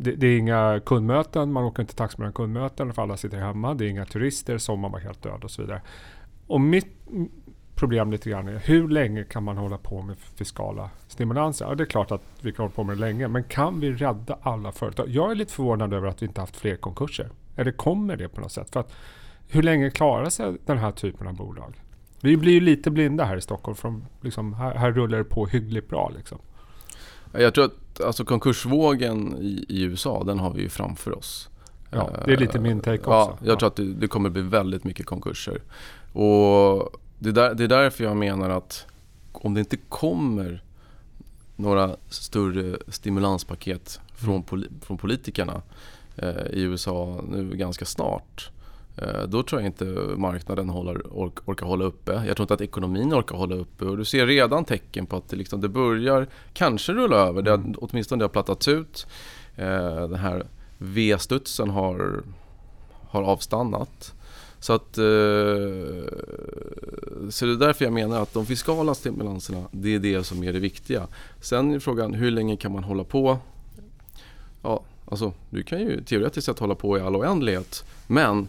det, 0.00 0.12
det, 0.12 0.26
är 0.26 0.38
inga 0.38 0.80
kundmöten, 0.86 1.52
man 1.52 1.64
åker 1.64 1.82
inte 1.82 1.94
taxi 1.94 2.18
mellan 2.18 2.32
kundmöten 2.32 2.92
för 2.94 3.02
alla 3.02 3.16
sitter 3.16 3.38
hemma. 3.38 3.74
Det 3.74 3.84
är 3.84 3.88
inga 3.88 4.04
turister, 4.04 4.58
sommaren 4.58 4.92
var 4.92 5.00
helt 5.00 5.22
död 5.22 5.44
och 5.44 5.50
så 5.50 5.62
vidare. 5.62 5.82
Och 6.46 6.60
mitt 6.60 6.86
problem 7.74 8.10
lite 8.10 8.30
grann 8.30 8.48
är 8.48 8.58
hur 8.58 8.88
länge 8.88 9.24
kan 9.24 9.42
man 9.42 9.56
hålla 9.56 9.78
på 9.78 10.02
med 10.02 10.16
fiskala 10.18 10.90
stimulanser? 11.08 11.66
Ja, 11.66 11.74
det 11.74 11.84
är 11.84 11.86
klart 11.86 12.10
att 12.10 12.22
vi 12.40 12.52
kan 12.52 12.62
hålla 12.62 12.74
på 12.74 12.84
med 12.84 12.96
det 12.96 13.00
länge, 13.00 13.28
men 13.28 13.44
kan 13.44 13.80
vi 13.80 13.92
rädda 13.92 14.38
alla 14.42 14.72
företag? 14.72 15.08
Jag 15.08 15.30
är 15.30 15.34
lite 15.34 15.52
förvånad 15.52 15.92
över 15.92 16.08
att 16.08 16.22
vi 16.22 16.26
inte 16.26 16.40
haft 16.40 16.56
fler 16.56 16.76
konkurser. 16.76 17.30
Eller 17.56 17.72
kommer 17.72 18.16
det 18.16 18.28
på 18.28 18.40
något 18.40 18.52
sätt? 18.52 18.70
För 18.72 18.80
att, 18.80 18.92
hur 19.48 19.62
länge 19.62 19.90
klarar 19.90 20.30
sig 20.30 20.56
den 20.66 20.78
här 20.78 20.90
typen 20.90 21.26
av 21.26 21.36
bolag? 21.36 21.74
Vi 22.20 22.36
blir 22.36 22.52
ju 22.52 22.60
lite 22.60 22.90
blinda 22.90 23.24
här 23.24 23.36
i 23.36 23.40
Stockholm. 23.40 23.76
Från, 23.76 24.04
liksom, 24.20 24.54
här, 24.54 24.74
här 24.74 24.92
rullar 24.92 25.18
det 25.18 25.24
på 25.24 25.46
hyggligt 25.46 25.88
bra. 25.88 26.12
Liksom. 26.16 26.38
Jag 27.32 27.54
tror 27.54 27.64
att 27.64 27.87
alltså, 28.00 28.24
konkursvågen 28.24 29.36
i, 29.40 29.64
i 29.68 29.82
USA, 29.82 30.24
den 30.24 30.38
har 30.38 30.52
vi 30.52 30.62
ju 30.62 30.68
framför 30.68 31.18
oss. 31.18 31.48
Ja, 31.90 32.10
det 32.24 32.32
är 32.32 32.36
lite 32.36 32.60
min 32.60 32.80
take 32.80 32.98
också. 32.98 33.10
Ja, 33.10 33.38
jag 33.42 33.58
tror 33.58 33.66
att 33.66 33.76
det, 33.76 33.84
det 33.84 34.08
kommer 34.08 34.30
bli 34.30 34.42
väldigt 34.42 34.84
mycket 34.84 35.06
konkurser. 35.06 35.62
Och 36.12 36.90
det 37.18 37.28
är, 37.28 37.32
där, 37.32 37.54
det 37.54 37.64
är 37.64 37.68
därför 37.68 38.04
jag 38.04 38.16
menar 38.16 38.50
att 38.50 38.86
om 39.32 39.54
det 39.54 39.60
inte 39.60 39.76
kommer 39.76 40.62
några 41.56 41.96
större 42.08 42.78
stimulanspaket 42.88 44.00
från, 44.14 44.42
poli, 44.42 44.68
från 44.82 44.98
politikerna 44.98 45.62
eh, 46.16 46.46
i 46.50 46.60
USA 46.60 47.20
nu 47.28 47.56
ganska 47.56 47.84
snart 47.84 48.50
Eh, 48.50 48.57
då 49.28 49.42
tror 49.42 49.60
jag 49.60 49.68
inte 49.68 49.84
marknaden 50.16 50.68
håller, 50.68 51.18
ork, 51.18 51.48
orkar 51.48 51.66
hålla 51.66 51.84
uppe. 51.84 52.12
Jag 52.26 52.36
tror 52.36 52.44
inte 52.44 52.54
att 52.54 52.60
ekonomin 52.60 53.14
orkar 53.14 53.36
hålla 53.36 53.54
uppe. 53.54 53.84
Och 53.84 53.96
du 53.96 54.04
ser 54.04 54.26
redan 54.26 54.64
tecken 54.64 55.06
på 55.06 55.16
att 55.16 55.28
det, 55.28 55.36
liksom, 55.36 55.60
det 55.60 55.68
börjar 55.68 56.26
kanske 56.52 56.92
rulla 56.92 57.16
över. 57.16 57.42
Det, 57.42 57.52
mm. 57.52 57.74
åtminstone 57.78 58.20
det 58.20 58.24
har 58.24 58.28
plattats 58.30 58.68
ut. 58.68 59.06
Eh, 59.56 60.08
den 60.08 60.14
här 60.14 60.46
V-studsen 60.78 61.70
har, 61.70 62.22
har 63.08 63.22
avstannat. 63.22 64.14
Så, 64.60 64.72
att, 64.72 64.98
eh, 64.98 65.04
så 67.30 67.46
det 67.46 67.52
är 67.52 67.58
därför 67.58 67.84
jag 67.84 67.94
menar 67.94 68.22
att 68.22 68.34
de 68.34 68.46
fiskala 68.46 68.94
stimulanserna 68.94 69.64
det 69.70 69.94
är 69.94 69.98
det 69.98 70.24
som 70.24 70.44
är 70.44 70.52
det 70.52 70.58
viktiga. 70.58 71.06
Sen 71.40 71.74
är 71.74 71.78
frågan 71.78 72.14
hur 72.14 72.30
länge 72.30 72.56
kan 72.56 72.72
man 72.72 72.84
hålla 72.84 73.04
på? 73.04 73.38
Ja, 74.62 74.82
alltså, 75.04 75.32
du 75.50 75.62
kan 75.62 75.80
ju 75.80 76.04
teoretiskt 76.04 76.46
sett 76.46 76.58
hålla 76.58 76.74
på 76.74 76.98
i 76.98 77.00
all 77.00 77.16
oändlighet. 77.16 77.84
Men 78.06 78.48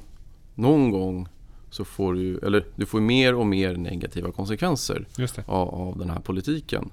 någon 0.60 0.92
gång 0.92 1.28
så 1.70 1.86
får 1.86 2.14
du, 2.14 2.38
eller 2.38 2.66
du 2.76 2.86
får 2.86 3.00
mer 3.00 3.36
och 3.36 3.46
mer 3.46 3.76
negativa 3.76 4.32
konsekvenser 4.32 5.06
av, 5.46 5.70
av, 5.70 5.98
den 5.98 6.10
här 6.10 6.20
politiken. 6.20 6.90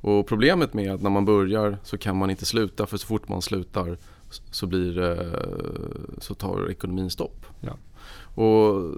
Och 0.00 0.26
problemet 0.26 0.74
med 0.74 0.94
att 0.94 1.02
när 1.02 1.10
man 1.10 1.24
börjar 1.24 1.78
så 1.82 1.98
kan 1.98 2.16
man 2.16 2.30
inte 2.30 2.44
sluta 2.44 2.86
för 2.86 2.96
så 2.96 3.06
fort 3.06 3.28
man 3.28 3.42
slutar 3.42 3.96
så, 4.50 4.66
blir, 4.66 5.30
så 6.18 6.34
tar 6.34 6.70
ekonomin 6.70 7.10
stopp. 7.10 7.46
Ja. 7.60 7.76
Och, 8.42 8.94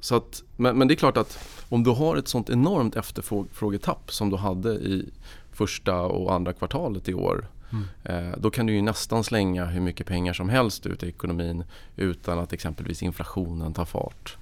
så 0.00 0.16
att, 0.16 0.42
men, 0.56 0.78
men, 0.78 0.88
det 0.88 0.94
är 0.94 0.96
klart 0.96 1.16
att 1.16 1.38
om 1.68 1.82
du 1.82 1.90
har 1.90 2.16
ett 2.16 2.28
sånt 2.28 2.50
enormt 2.50 2.96
efterfrågetapp 2.96 4.12
som 4.12 4.30
du 4.30 4.36
hade 4.36 4.72
i 4.72 5.10
första 5.52 6.00
och 6.00 6.34
andra 6.34 6.52
kvartalet 6.52 7.08
i 7.08 7.14
år 7.14 7.46
Mm. 7.72 8.34
Då 8.40 8.50
kan 8.50 8.66
du 8.66 8.72
ju 8.72 8.82
nästan 8.82 9.24
slänga 9.24 9.64
hur 9.64 9.80
mycket 9.80 10.06
pengar 10.06 10.32
som 10.32 10.48
helst 10.48 10.86
ut 10.86 11.02
i 11.02 11.08
ekonomin 11.08 11.64
utan 11.96 12.38
att 12.38 12.52
exempelvis 12.52 13.02
inflationen 13.02 13.72
tar 13.72 13.84
fart. 13.84 14.36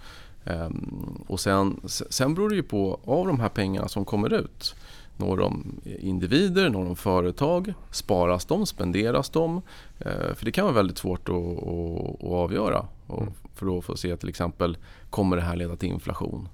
Ehm, 0.44 1.24
och 1.26 1.40
sen, 1.40 1.80
sen 1.86 2.34
beror 2.34 2.48
det 2.48 2.56
ju 2.56 2.62
på, 2.62 3.00
av 3.04 3.26
de 3.26 3.40
här 3.40 3.48
pengarna 3.48 3.88
som 3.88 4.04
kommer 4.04 4.32
ut, 4.32 4.74
når 5.16 5.36
de 5.36 5.80
individer, 5.84 6.68
når 6.70 6.84
de 6.84 6.96
företag, 6.96 7.74
sparas 7.90 8.44
de, 8.44 8.66
spenderas 8.66 9.30
de? 9.30 9.62
Eh, 9.98 10.34
för 10.34 10.44
det 10.44 10.52
kan 10.52 10.64
vara 10.64 10.74
väldigt 10.74 10.98
svårt 10.98 11.28
att, 11.28 11.34
att, 11.34 12.24
att 12.24 12.30
avgöra. 12.30 12.86
Mm. 13.08 13.32
För 13.54 13.78
att 13.78 13.84
få 13.84 13.96
se 13.96 14.16
till 14.16 14.28
exempel, 14.28 14.76
kommer 15.10 15.36
det 15.36 15.42
här 15.42 15.56
leda 15.56 15.76
till 15.76 15.88
inflation? 15.88 16.48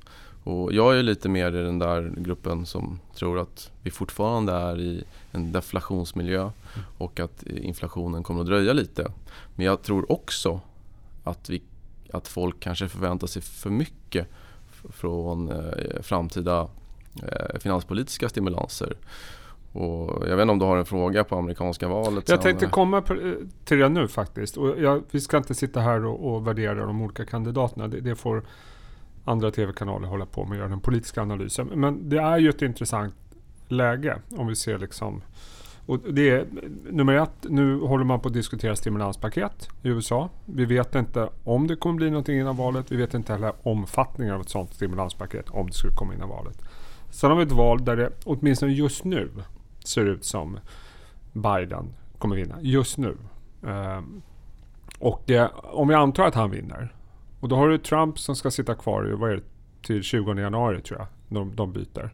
Och 0.47 0.73
jag 0.73 0.99
är 0.99 1.03
lite 1.03 1.29
mer 1.29 1.55
i 1.55 1.63
den 1.63 1.79
där 1.79 2.15
gruppen 2.17 2.67
som 2.67 3.01
tror 3.15 3.39
att 3.39 3.71
vi 3.83 3.91
fortfarande 3.91 4.53
är 4.53 4.81
i 4.81 5.05
en 5.33 5.53
deflationsmiljö 5.53 6.41
mm. 6.41 6.53
och 6.99 7.21
att 7.21 7.43
inflationen 7.43 8.23
kommer 8.23 8.41
att 8.41 8.47
dröja 8.47 8.73
lite. 8.73 9.13
Men 9.55 9.67
jag 9.67 9.83
tror 9.83 10.13
också 10.13 10.61
att, 11.25 11.51
vi, 11.51 11.63
att 12.13 12.29
folk 12.29 12.61
kanske 12.61 12.89
förväntar 12.89 13.27
sig 13.27 13.43
för 13.43 13.71
mycket 13.71 14.27
från 14.91 15.51
eh, 15.51 16.03
framtida 16.03 16.69
eh, 17.23 17.59
finanspolitiska 17.59 18.29
stimulanser. 18.29 18.97
Och 19.73 20.29
jag 20.29 20.37
vet 20.37 20.43
inte 20.43 20.53
om 20.53 20.59
du 20.59 20.65
har 20.65 20.77
en 20.77 20.87
fråga 20.87 21.25
på 21.25 21.37
amerikanska 21.37 21.89
valet? 21.89 22.29
Jag 22.29 22.43
tänkte 22.43 22.67
komma 22.67 23.03
till 23.65 23.79
det 23.79 23.89
nu 23.89 24.09
faktiskt. 24.09 24.57
Och 24.57 24.81
jag, 24.81 25.03
vi 25.11 25.21
ska 25.21 25.37
inte 25.37 25.55
sitta 25.55 25.81
här 25.81 26.05
och, 26.05 26.35
och 26.35 26.47
värdera 26.47 26.87
de 26.87 27.03
olika 27.03 27.25
kandidaterna. 27.25 27.89
Det, 27.89 28.01
det 28.01 28.17
får 28.17 28.43
andra 29.27 29.51
tv-kanaler 29.51 30.09
hålla 30.09 30.27
på 30.27 30.45
med 30.45 30.53
att 30.53 30.59
göra 30.59 30.69
den 30.69 30.81
politiska 30.81 31.23
analysen. 31.23 31.67
Men 31.67 32.09
det 32.09 32.19
är 32.19 32.39
ju 32.39 32.51
ett 32.51 32.63
intressant 32.63 33.15
läge 33.69 34.19
om 34.37 34.47
vi 34.47 34.57
ser 34.57 34.79
liksom 34.79 35.23
Och 35.87 35.99
det 35.99 36.31
är, 36.31 36.47
nummer 36.91 37.15
ett, 37.15 37.31
nu 37.43 37.81
håller 37.81 38.05
man 38.05 38.21
på 38.21 38.29
att 38.29 38.35
diskutera 38.35 38.77
stimulanspaket 38.77 39.69
i 39.83 39.89
USA. 39.89 40.29
Vi 40.45 40.65
vet 40.65 40.95
inte 40.95 41.29
om 41.45 41.67
det 41.67 41.77
kommer 41.77 41.97
bli 41.97 42.11
någonting 42.11 42.41
innan 42.41 42.57
valet. 42.57 42.93
Vi 42.93 42.97
vet 42.97 43.15
inte 43.15 43.33
heller 43.33 43.53
omfattningen 43.63 44.35
av 44.35 44.41
ett 44.41 44.49
sådant 44.49 44.75
stimulanspaket 44.75 45.51
om 45.51 45.67
det 45.67 45.73
skulle 45.73 45.93
komma 45.93 46.15
innan 46.15 46.29
valet. 46.29 46.63
Sen 47.11 47.31
har 47.31 47.37
vi 47.37 47.43
ett 47.43 47.53
val 47.53 47.85
där 47.85 47.97
det 47.97 48.11
åtminstone 48.25 48.73
just 48.73 49.05
nu 49.05 49.31
ser 49.85 50.05
ut 50.05 50.25
som 50.25 50.59
Biden 51.33 51.95
kommer 52.19 52.37
vinna. 52.37 52.55
Just 52.61 52.99
nu. 52.99 53.17
Ehm, 53.67 54.23
och 54.99 55.23
det, 55.27 55.51
om 55.63 55.89
vi 55.89 55.95
antar 55.95 56.27
att 56.27 56.35
han 56.35 56.51
vinner. 56.51 56.95
Och 57.41 57.49
då 57.49 57.57
har 57.57 57.69
du 57.69 57.79
Trump 57.79 58.19
som 58.19 58.37
ska 58.37 58.51
sitta 58.51 58.75
kvar 58.75 59.03
vad 59.03 59.31
är 59.31 59.37
det, 59.37 59.43
till 59.83 60.03
20 60.03 60.35
januari 60.35 60.81
tror 60.81 60.99
jag. 60.99 61.09
De, 61.29 61.57
de 61.57 61.73
byter. 61.73 62.11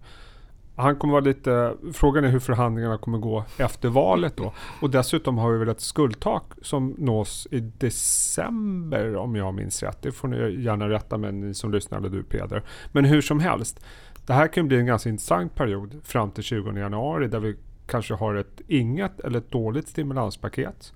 Han 0.76 0.96
kommer 0.96 1.12
vara 1.12 1.24
lite... 1.24 1.74
Frågan 1.92 2.24
är 2.24 2.28
hur 2.28 2.38
förhandlingarna 2.38 2.98
kommer 2.98 3.18
gå 3.18 3.44
efter 3.58 3.88
valet 3.88 4.36
då. 4.36 4.52
Och 4.80 4.90
dessutom 4.90 5.38
har 5.38 5.52
vi 5.52 5.58
väl 5.58 5.68
ett 5.68 5.80
skuldtak 5.80 6.44
som 6.62 6.94
nås 6.98 7.48
i 7.50 7.60
december 7.60 9.16
om 9.16 9.36
jag 9.36 9.54
minns 9.54 9.82
rätt. 9.82 10.02
Det 10.02 10.12
får 10.12 10.28
ni 10.28 10.62
gärna 10.62 10.88
rätta 10.88 11.18
med 11.18 11.34
ni 11.34 11.54
som 11.54 11.72
lyssnar 11.72 11.98
eller 11.98 12.08
du 12.08 12.22
Peder. 12.22 12.62
Men 12.92 13.04
hur 13.04 13.20
som 13.20 13.40
helst. 13.40 13.84
Det 14.26 14.32
här 14.32 14.48
kan 14.48 14.68
bli 14.68 14.76
en 14.76 14.86
ganska 14.86 15.08
intressant 15.08 15.54
period 15.54 16.00
fram 16.04 16.30
till 16.30 16.44
20 16.44 16.72
januari 16.72 17.28
där 17.28 17.40
vi 17.40 17.56
kanske 17.86 18.14
har 18.14 18.34
ett 18.34 18.60
inget 18.68 19.20
eller 19.20 19.38
ett 19.38 19.50
dåligt 19.50 19.88
stimulanspaket. 19.88 20.92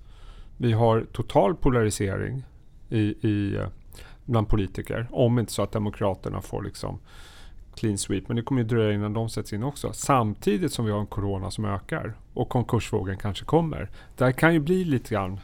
Vi 0.57 0.73
har 0.73 1.05
total 1.11 1.55
polarisering 1.55 2.43
i, 2.89 2.99
i, 3.27 3.61
bland 4.27 4.49
politiker. 4.49 5.07
Om 5.11 5.39
inte 5.39 5.51
så 5.51 5.61
att 5.61 5.71
Demokraterna 5.71 6.41
får 6.41 6.63
liksom 6.63 6.99
clean 7.75 7.97
sweep. 7.97 8.27
Men 8.27 8.35
det 8.35 8.43
kommer 8.43 8.61
ju 8.61 8.67
dröja 8.67 8.93
innan 8.93 9.13
de 9.13 9.29
sätts 9.29 9.53
in 9.53 9.63
också. 9.63 9.93
Samtidigt 9.93 10.73
som 10.73 10.85
vi 10.85 10.91
har 10.91 10.99
en 10.99 11.07
corona 11.07 11.51
som 11.51 11.65
ökar 11.65 12.13
och 12.33 12.49
konkursvågen 12.49 13.17
kanske 13.17 13.45
kommer. 13.45 13.89
Det 14.17 14.33
kan 14.33 14.53
ju 14.53 14.59
bli 14.59 14.83
lite 14.83 15.13
grann 15.13 15.39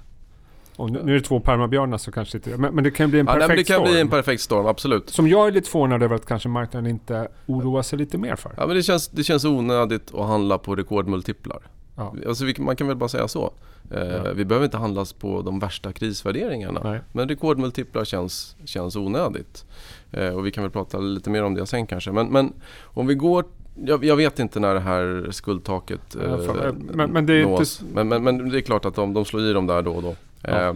och 0.75 0.91
nu, 0.91 1.01
nu 1.03 1.11
är 1.11 1.15
det 1.15 1.25
två 1.25 1.39
permabjörnar 1.39 1.97
så 1.97 2.11
kanske 2.11 2.37
inte... 2.37 2.57
Men, 2.57 2.75
men 2.75 2.83
det 2.83 2.91
kan 2.91 3.09
bli 3.09 3.19
en 3.19 3.25
ja, 3.25 3.33
perfekt 3.33 3.47
storm. 3.47 3.57
Det 3.57 3.63
kan 3.63 3.75
storm. 3.75 3.91
bli 3.91 4.01
en 4.01 4.09
perfekt 4.09 4.41
storm, 4.41 4.65
absolut. 4.65 5.09
Som 5.09 5.27
jag 5.27 5.47
är 5.47 5.51
lite 5.51 5.69
förvånad 5.69 6.03
över 6.03 6.15
att 6.15 6.25
kanske 6.25 6.49
marknaden 6.49 6.89
inte 6.89 7.27
oroar 7.45 7.81
sig 7.81 7.99
lite 7.99 8.17
mer 8.17 8.35
för. 8.35 8.53
Ja 8.57 8.67
men 8.67 8.75
det 8.75 8.83
känns, 8.83 9.07
det 9.07 9.23
känns 9.23 9.45
onödigt 9.45 10.13
att 10.13 10.27
handla 10.27 10.57
på 10.57 10.75
rekordmultiplar. 10.75 11.59
Ja. 11.95 12.15
Alltså 12.27 12.45
man 12.57 12.75
kan 12.75 12.87
väl 12.87 12.97
bara 12.97 13.09
säga 13.09 13.27
så. 13.27 13.53
Eh, 13.91 14.07
ja. 14.07 14.33
Vi 14.33 14.45
behöver 14.45 14.65
inte 14.65 14.77
handlas 14.77 15.13
på 15.13 15.41
de 15.41 15.59
värsta 15.59 15.91
krisvärderingarna. 15.91 16.81
Nej. 16.83 16.99
Men 17.11 17.29
rekordmultiplar 17.29 18.05
känns, 18.05 18.55
känns 18.65 18.95
onödigt. 18.95 19.65
Eh, 20.11 20.29
och 20.29 20.45
vi 20.45 20.51
kan 20.51 20.63
väl 20.63 20.71
prata 20.71 20.97
lite 20.97 21.29
mer 21.29 21.43
om 21.43 21.53
det 21.53 21.65
sen 21.65 21.87
kanske. 21.87 22.11
Men, 22.11 22.27
men 22.27 22.53
om 22.83 23.07
vi 23.07 23.15
går 23.15 23.45
jag, 23.85 24.05
jag, 24.05 24.15
vet 24.15 24.39
inte 24.39 24.59
när 24.59 24.73
det 24.73 24.79
här 24.79 25.27
skuldtaket 25.31 26.15
eh, 26.15 26.73
men, 26.93 27.11
men, 27.11 27.25
det 27.25 27.45
nås. 27.45 27.81
Inte... 27.81 27.93
Men, 27.93 28.07
men, 28.07 28.23
men, 28.23 28.49
det 28.49 28.57
är 28.57 28.61
klart 28.61 28.85
att 28.85 28.95
de, 28.95 29.13
de 29.13 29.25
slår 29.25 29.41
i 29.41 29.53
dem 29.53 29.67
där 29.67 29.81
då 29.81 29.91
och 29.91 30.01
då. 30.01 30.15
Eh, 30.49 30.73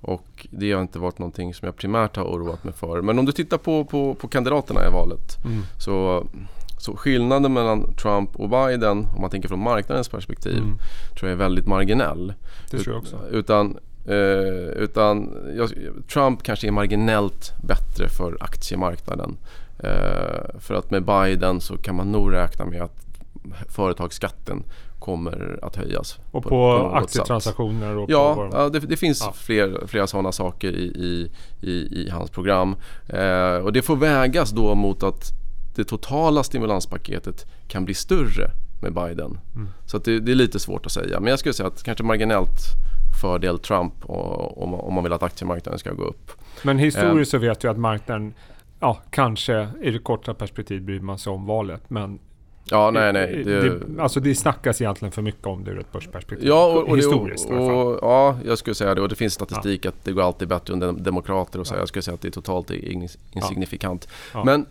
och 0.00 0.46
det 0.50 0.72
har 0.72 0.82
inte 0.82 0.98
varit 0.98 1.18
någonting 1.18 1.54
som 1.54 1.66
jag 1.66 1.76
primärt 1.76 2.16
har 2.16 2.24
oroat 2.24 2.64
mig 2.64 2.72
för. 2.72 3.02
Men 3.02 3.18
om 3.18 3.24
du 3.24 3.32
tittar 3.32 3.58
på, 3.58 3.84
på, 3.84 4.14
på 4.14 4.28
kandidaterna 4.28 4.86
i 4.88 4.90
valet. 4.90 5.44
Mm. 5.44 5.62
Så, 5.78 6.26
så 6.82 6.96
skillnaden 6.96 7.52
mellan 7.52 7.94
Trump 7.94 8.36
och 8.36 8.48
Biden, 8.48 9.06
om 9.14 9.20
man 9.20 9.30
tänker 9.30 9.48
från 9.48 9.62
marknadens 9.62 10.08
perspektiv, 10.08 10.58
mm. 10.58 10.78
tror 11.18 11.30
jag 11.30 11.32
är 11.32 11.38
väldigt 11.38 11.66
marginell. 11.66 12.34
Det 12.70 12.78
tror 12.78 12.94
jag 12.94 13.02
också. 13.02 13.18
Utan, 13.30 13.78
eh, 14.06 14.68
utan 14.76 15.34
Trump 16.12 16.42
kanske 16.42 16.66
är 16.66 16.70
marginellt 16.70 17.52
bättre 17.62 18.08
för 18.08 18.36
aktiemarknaden. 18.40 19.36
Eh, 19.78 20.58
för 20.58 20.74
att 20.74 20.90
med 20.90 21.04
Biden 21.04 21.60
så 21.60 21.76
kan 21.76 21.94
man 21.94 22.12
nog 22.12 22.32
räkna 22.32 22.64
med 22.64 22.82
att 22.82 23.06
företagsskatten 23.68 24.62
kommer 24.98 25.58
att 25.62 25.76
höjas. 25.76 26.18
Och 26.30 26.42
på, 26.42 26.48
på 26.48 26.90
aktietransaktioner? 26.94 27.96
Och 27.96 28.10
ja, 28.10 28.34
på 28.34 28.68
det, 28.68 28.78
det, 28.78 28.96
finns 28.96 29.22
ja. 29.26 29.32
Fler, 29.32 29.86
flera 29.86 30.06
sådana 30.06 30.32
saker 30.32 30.72
i, 30.72 30.84
i, 30.84 31.30
i, 31.60 31.72
i 31.72 32.10
hans 32.10 32.30
program. 32.30 32.76
Eh, 33.08 33.56
och 33.56 33.72
det 33.72 33.82
får 33.82 33.96
vägas 33.96 34.50
då 34.50 34.74
mot 34.74 35.02
att 35.02 35.41
det 35.74 35.84
totala 35.84 36.42
stimulanspaketet 36.42 37.46
kan 37.68 37.84
bli 37.84 37.94
större 37.94 38.50
med 38.82 38.94
Biden. 38.94 39.38
Mm. 39.54 39.68
Så 39.86 39.98
det, 39.98 40.20
det, 40.20 40.32
är 40.32 40.36
lite 40.36 40.58
svårt 40.58 40.86
att 40.86 40.92
säga. 40.92 41.20
Men 41.20 41.30
jag 41.30 41.38
skulle 41.38 41.52
säga 41.52 41.66
att 41.66 41.82
kanske 41.82 42.04
marginellt 42.04 42.58
fördel 43.20 43.58
Trump 43.58 43.94
om, 44.02 44.74
om 44.74 44.94
man 44.94 45.04
vill 45.04 45.12
att 45.12 45.22
aktiemarknaden 45.22 45.78
ska 45.78 45.92
gå 45.92 46.04
upp. 46.04 46.32
Men 46.62 46.78
historiskt 46.78 47.34
eh. 47.34 47.38
så 47.38 47.46
vet 47.46 47.64
vi 47.64 47.68
att 47.68 47.78
marknaden 47.78 48.34
ja, 48.80 49.00
kanske 49.10 49.68
i 49.82 49.90
det 49.90 49.98
korta 49.98 50.34
perspektivet 50.34 50.82
bryr 50.82 51.00
man 51.00 51.18
sig 51.18 51.32
om 51.32 51.46
valet. 51.46 51.90
Men 51.90 52.18
Ja, 52.64 52.90
nej, 52.90 53.12
nej. 53.12 53.44
Det, 53.44 53.60
det, 53.60 54.02
alltså 54.02 54.20
det 54.20 54.34
snackas 54.34 54.80
egentligen 54.80 55.12
för 55.12 55.22
mycket 55.22 55.46
om 55.46 55.64
det 55.64 55.70
ur 55.70 55.80
ett 55.80 55.92
börsperspektiv. 55.92 56.48
Ja, 56.48 56.66
och, 56.66 56.88
och 56.88 56.96
Historiskt 56.96 57.50
och, 57.50 57.86
och, 57.86 57.98
Ja, 58.02 58.38
jag 58.44 58.58
skulle 58.58 58.74
säga 58.74 58.94
det. 58.94 59.00
Och 59.00 59.08
det 59.08 59.14
finns 59.14 59.34
statistik 59.34 59.84
ja. 59.84 59.88
att 59.88 60.04
det 60.04 60.12
går 60.12 60.22
alltid 60.22 60.48
bättre 60.48 60.72
under 60.72 60.92
demokrater. 60.92 61.60
Och 61.60 61.66
så. 61.66 61.74
Ja. 61.74 61.78
Jag 61.78 61.88
skulle 61.88 62.02
säga 62.02 62.14
att 62.14 62.20
det 62.20 62.28
är 62.28 62.32
totalt 62.32 62.70
insignifikant. 63.30 64.08
Ja. 64.34 64.44
Men, 64.44 64.66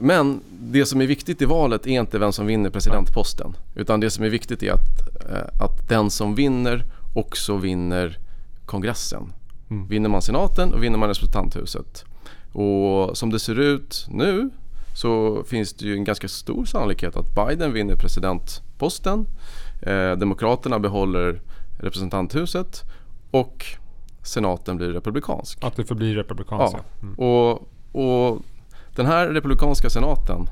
men 0.00 0.40
det 0.50 0.86
som 0.86 1.00
är 1.00 1.06
viktigt 1.06 1.42
i 1.42 1.44
valet 1.44 1.86
är 1.86 2.00
inte 2.00 2.18
vem 2.18 2.32
som 2.32 2.46
vinner 2.46 2.70
presidentposten. 2.70 3.56
Utan 3.74 4.00
det 4.00 4.10
som 4.10 4.24
är 4.24 4.28
viktigt 4.28 4.62
är 4.62 4.72
att, 4.72 5.24
eh, 5.30 5.64
att 5.64 5.88
den 5.88 6.10
som 6.10 6.34
vinner 6.34 6.84
också 7.14 7.56
vinner 7.56 8.18
kongressen. 8.66 9.32
Mm. 9.70 9.88
Vinner 9.88 10.08
man 10.08 10.22
senaten 10.22 10.72
och 10.72 10.84
vinner 10.84 10.98
man 10.98 11.08
representanthuset. 11.08 12.04
Och 12.52 13.16
som 13.16 13.30
det 13.30 13.38
ser 13.38 13.60
ut 13.60 14.06
nu 14.08 14.50
så 14.94 15.42
finns 15.46 15.72
det 15.72 15.84
ju 15.84 15.94
en 15.94 16.04
ganska 16.04 16.28
stor 16.28 16.64
sannolikhet 16.64 17.16
att 17.16 17.34
Biden 17.34 17.72
vinner 17.72 17.96
presidentposten. 17.96 19.26
Eh, 19.82 20.12
Demokraterna 20.12 20.78
behåller 20.78 21.40
representanthuset 21.78 22.82
och 23.30 23.64
senaten 24.22 24.76
blir 24.76 24.88
republikansk. 24.88 25.64
Att 25.64 25.76
det 25.76 25.84
förblir 25.84 26.14
republikanskt. 26.14 26.76
Ja. 26.78 27.06
Mm. 27.06 27.14
Och, 27.14 27.68
och 27.92 28.42
den 28.96 29.06
här 29.06 29.28
republikanska 29.28 29.90
senaten 29.90 30.46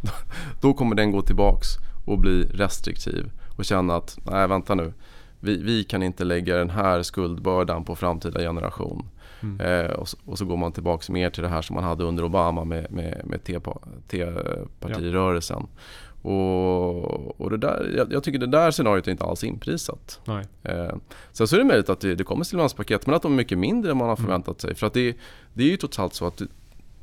då 0.60 0.74
kommer 0.74 0.96
den 0.96 1.12
gå 1.12 1.22
tillbaks 1.22 1.68
och 2.06 2.18
bli 2.18 2.42
restriktiv 2.42 3.30
och 3.56 3.64
känna 3.64 3.96
att 3.96 4.18
nej 4.24 4.48
vänta 4.48 4.74
nu 4.74 4.92
vi, 5.40 5.62
vi 5.62 5.84
kan 5.84 6.02
inte 6.02 6.24
lägga 6.24 6.56
den 6.56 6.70
här 6.70 7.02
skuldbördan 7.02 7.84
på 7.84 7.96
framtida 7.96 8.40
generation. 8.40 9.08
Mm. 9.42 9.60
Eh, 9.60 9.90
och, 9.90 10.08
så, 10.08 10.16
och, 10.24 10.38
så, 10.38 10.44
går 10.44 10.56
man 10.56 10.72
tillbaka 10.72 11.12
mer 11.12 11.30
till 11.30 11.42
det 11.42 11.48
här 11.48 11.62
som 11.62 11.74
man 11.74 11.84
hade 11.84 12.04
under 12.04 12.24
Obama 12.24 12.64
med, 12.64 12.92
med, 12.92 13.22
med 13.24 13.44
T-partirörelsen. 13.44 15.62
Ja. 15.62 15.68
Och, 16.30 17.40
och 17.40 17.50
det 17.50 17.56
där, 17.56 17.92
jag, 17.96 18.12
jag, 18.12 18.22
tycker 18.22 18.38
det 18.38 18.46
där 18.46 18.70
scenariot 18.70 19.06
är 19.06 19.10
inte 19.10 19.24
alls 19.24 19.44
inprisat. 19.44 20.20
Eh, 20.62 20.94
sen 21.32 21.48
så 21.48 21.56
är 21.56 21.58
det 21.58 21.64
möjligt 21.64 21.88
att 21.88 22.00
det, 22.00 22.14
det 22.14 22.24
kommer 22.24 22.44
stimulanspaket 22.44 23.06
men 23.06 23.14
att 23.14 23.22
de 23.22 23.32
är 23.32 23.36
mycket 23.36 23.58
mindre 23.58 23.90
än 23.90 23.96
man 23.96 24.08
har 24.08 24.16
mm. 24.16 24.26
förväntat 24.26 24.60
sig. 24.60 24.74
För 24.74 24.86
att 24.86 24.94
det, 24.94 25.16
det 25.54 25.62
är 25.62 25.68
ju 25.68 25.76
trots 25.76 25.98
allt 25.98 26.14
så 26.14 26.26
att 26.26 26.42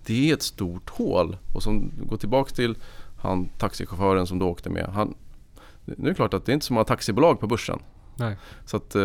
det, 0.06 0.30
är 0.30 0.34
ett 0.34 0.42
stort 0.42 0.90
hål. 0.90 1.38
Och 1.54 1.64
som 1.64 1.92
går 2.10 2.18
tillbaka 2.18 2.56
till 2.56 2.76
han 3.18 3.50
taxichauffören 3.58 4.28
som 4.28 4.40
du 4.40 4.46
åkte 4.46 4.70
med. 4.70 4.86
Han, 4.86 5.14
nu 5.86 6.06
är 6.06 6.10
det 6.10 6.16
klart 6.16 6.34
att 6.34 6.46
det 6.46 6.52
är 6.52 6.54
inte 6.54 6.66
så 6.66 6.74
många 6.74 6.84
taxibolag 6.84 7.40
på 7.40 7.48
börsen. 7.48 7.80
Nej. 8.16 8.38
Så 8.66 8.78
att, 8.78 8.96
eh, 8.96 9.02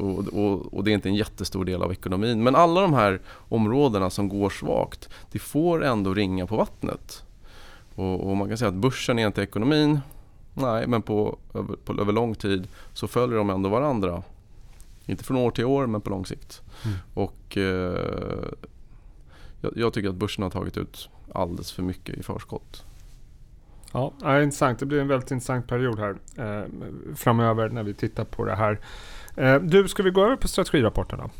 och, 0.00 0.28
och, 0.28 0.74
och, 0.74 0.84
det 0.84 0.90
är 0.90 0.94
inte 0.94 1.08
en 1.08 1.14
jättestor 1.14 1.64
del 1.64 1.82
av 1.82 1.92
ekonomin. 1.92 2.42
Men 2.42 2.56
alla 2.56 2.80
de 2.80 2.94
här 2.94 3.20
områdena 3.48 4.10
som 4.10 4.28
går 4.28 4.50
svagt, 4.50 5.08
det 5.32 5.38
får 5.38 5.84
ändå 5.84 6.14
ringa 6.14 6.46
på 6.46 6.56
vattnet. 6.56 7.24
Och, 7.94 8.30
och 8.30 8.36
man 8.36 8.48
kan 8.48 8.58
säga 8.58 8.68
att 8.68 8.74
börsen 8.74 9.18
är 9.18 9.26
inte 9.26 9.42
ekonomin. 9.42 10.00
Nej, 10.54 10.86
men 10.86 11.02
på, 11.02 11.38
på, 11.84 12.00
över 12.00 12.12
lång 12.12 12.34
tid 12.34 12.68
så 12.92 13.08
följer 13.08 13.38
de 13.38 13.50
ändå 13.50 13.68
varandra. 13.68 14.22
Inte 15.06 15.24
från 15.24 15.36
år 15.36 15.50
till 15.50 15.64
år, 15.64 15.86
men 15.86 16.00
på 16.00 16.10
lång 16.10 16.26
sikt. 16.26 16.62
Mm. 16.84 16.96
Och 17.14 17.56
eh, 17.56 18.48
jag, 19.60 19.72
jag 19.76 19.92
tycker 19.92 20.08
att 20.08 20.14
börsen 20.14 20.42
har 20.42 20.50
tagit 20.50 20.76
ut 20.76 21.08
alldeles 21.32 21.72
för 21.72 21.82
mycket 21.82 22.18
i 22.18 22.22
förskott. 22.22 22.84
Ja, 23.92 24.12
ja, 24.22 24.42
intressant. 24.42 24.78
Det 24.78 24.86
blir 24.86 25.00
en 25.00 25.08
väldigt 25.08 25.30
intressant 25.30 25.66
period 25.66 25.98
här 25.98 26.16
eh, 26.36 26.64
framöver 27.16 27.68
när 27.68 27.82
vi 27.82 27.94
tittar 27.94 28.24
på 28.24 28.44
det 28.44 28.54
här. 28.54 28.80
Eh, 29.36 29.54
du, 29.54 29.88
ska 29.88 30.02
vi 30.02 30.10
gå 30.10 30.24
över 30.24 30.36
på 30.36 30.48
strategirapporterna? 30.48 31.30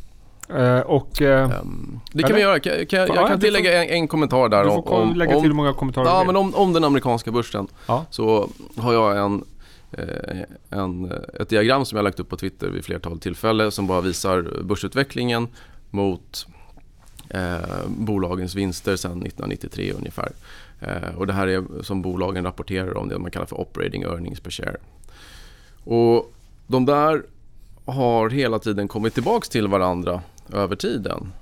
Eh, 0.48 0.80
och, 0.80 1.20
um, 1.20 2.00
det 2.12 2.22
kan 2.22 2.36
vi 2.36 2.42
göra. 2.42 2.60
Kan, 2.60 2.86
kan, 2.86 2.98
jag 2.98 3.28
kan 3.28 3.40
tillägga 3.40 3.70
får, 3.70 3.78
en, 3.78 3.88
en, 3.88 4.08
kommentar 4.08 4.48
där. 4.48 4.64
Du 4.64 4.70
får 4.70 4.90
om, 4.90 5.14
lägga 5.14 5.36
om, 5.36 5.42
till 5.42 5.52
många 5.52 5.72
kommentarer. 5.72 6.06
Ja, 6.06 6.24
men 6.26 6.36
om, 6.36 6.54
om 6.54 6.72
den 6.72 6.84
amerikanska 6.84 7.30
börsen 7.30 7.66
ja. 7.86 8.06
så 8.10 8.48
har 8.76 8.92
jag 8.92 9.18
en, 9.18 9.44
eh, 9.92 10.78
en, 10.78 11.12
ett 11.40 11.48
diagram 11.48 11.84
som 11.84 11.96
jag 11.96 12.04
lagt 12.04 12.20
upp 12.20 12.28
på 12.28 12.36
Twitter 12.36 12.68
vid 12.68 12.84
flertal 12.84 13.18
tillfällen 13.18 13.70
som 13.70 13.86
bara 13.86 14.00
visar 14.00 14.62
börsutvecklingen 14.62 15.48
mot 15.90 16.46
eh, 17.30 17.86
bolagens 17.86 18.54
vinster 18.54 18.96
sedan 18.96 19.22
1993 19.22 19.92
ungefär. 19.92 20.32
Eh, 20.80 21.14
och 21.16 21.26
det 21.26 21.32
här 21.32 21.46
är 21.46 21.82
som 21.82 22.02
bolagen 22.02 22.44
rapporterar 22.44 22.96
om, 22.96 23.08
det 23.08 23.18
man 23.18 23.30
kallar 23.30 23.46
för 23.46 23.60
operating 23.60 24.02
earnings 24.02 24.40
per 24.40 24.50
share. 24.50 24.76
Och 25.84 26.32
de 26.66 26.86
där 26.86 27.22
har 27.84 28.30
hela 28.30 28.58
tiden 28.58 28.88
kommit 28.88 29.14
tillbaks 29.14 29.48
till 29.48 29.68
varandra 29.68 30.22
över 30.52 30.76
tiden. 30.76 31.32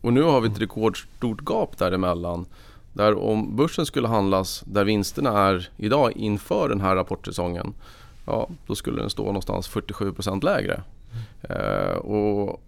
Och 0.00 0.12
nu 0.12 0.22
har 0.22 0.40
vi 0.40 0.48
ett 0.48 0.60
rekordstort 0.60 1.40
gap 1.46 1.78
däremellan 1.78 2.46
Där 2.92 3.18
om 3.18 3.56
börsen 3.56 3.86
skulle 3.86 4.08
handlas 4.08 4.62
där 4.66 4.84
vinsterna 4.84 5.48
är 5.48 5.68
idag 5.76 6.12
inför 6.12 6.68
den 6.68 6.80
här 6.80 6.96
rapportsäsongen. 6.96 7.74
Ja, 8.26 8.48
då 8.66 8.74
skulle 8.74 9.00
den 9.00 9.10
stå 9.10 9.24
någonstans 9.24 9.70
47% 9.70 10.44
lägre. 10.44 10.82
Eh, 11.42 11.96
och, 11.96 12.62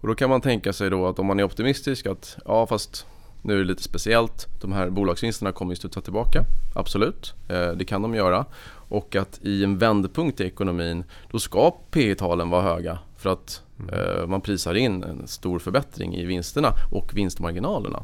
och 0.00 0.08
då 0.08 0.14
kan 0.14 0.30
man 0.30 0.40
tänka 0.40 0.72
sig 0.72 0.90
då 0.90 1.06
att 1.06 1.18
om 1.18 1.26
man 1.26 1.40
är 1.40 1.44
optimistisk 1.44 2.06
att 2.06 2.38
ja 2.44 2.66
fast 2.66 3.06
nu 3.42 3.54
är 3.54 3.58
det 3.58 3.64
lite 3.64 3.82
speciellt. 3.82 4.48
De 4.60 4.72
här 4.72 4.90
bolagsvinsterna 4.90 5.52
kommer 5.52 5.72
ju 5.72 5.76
studsa 5.76 6.00
tillbaka. 6.00 6.44
Absolut, 6.74 7.34
eh, 7.48 7.70
det 7.70 7.84
kan 7.84 8.02
de 8.02 8.14
göra. 8.14 8.44
Och 8.88 9.16
att 9.16 9.40
i 9.42 9.64
en 9.64 9.78
vändpunkt 9.78 10.40
i 10.40 10.44
ekonomin 10.44 11.04
då 11.30 11.38
ska 11.38 11.76
P 11.90 12.14
talen 12.14 12.50
vara 12.50 12.62
höga 12.62 12.98
för 13.16 13.30
att 13.30 13.62
eh, 13.92 14.26
man 14.26 14.40
prisar 14.40 14.74
in 14.74 15.02
en 15.02 15.28
stor 15.28 15.58
förbättring 15.58 16.14
i 16.14 16.24
vinsterna 16.24 16.72
och 16.90 17.16
vinstmarginalerna. 17.16 18.02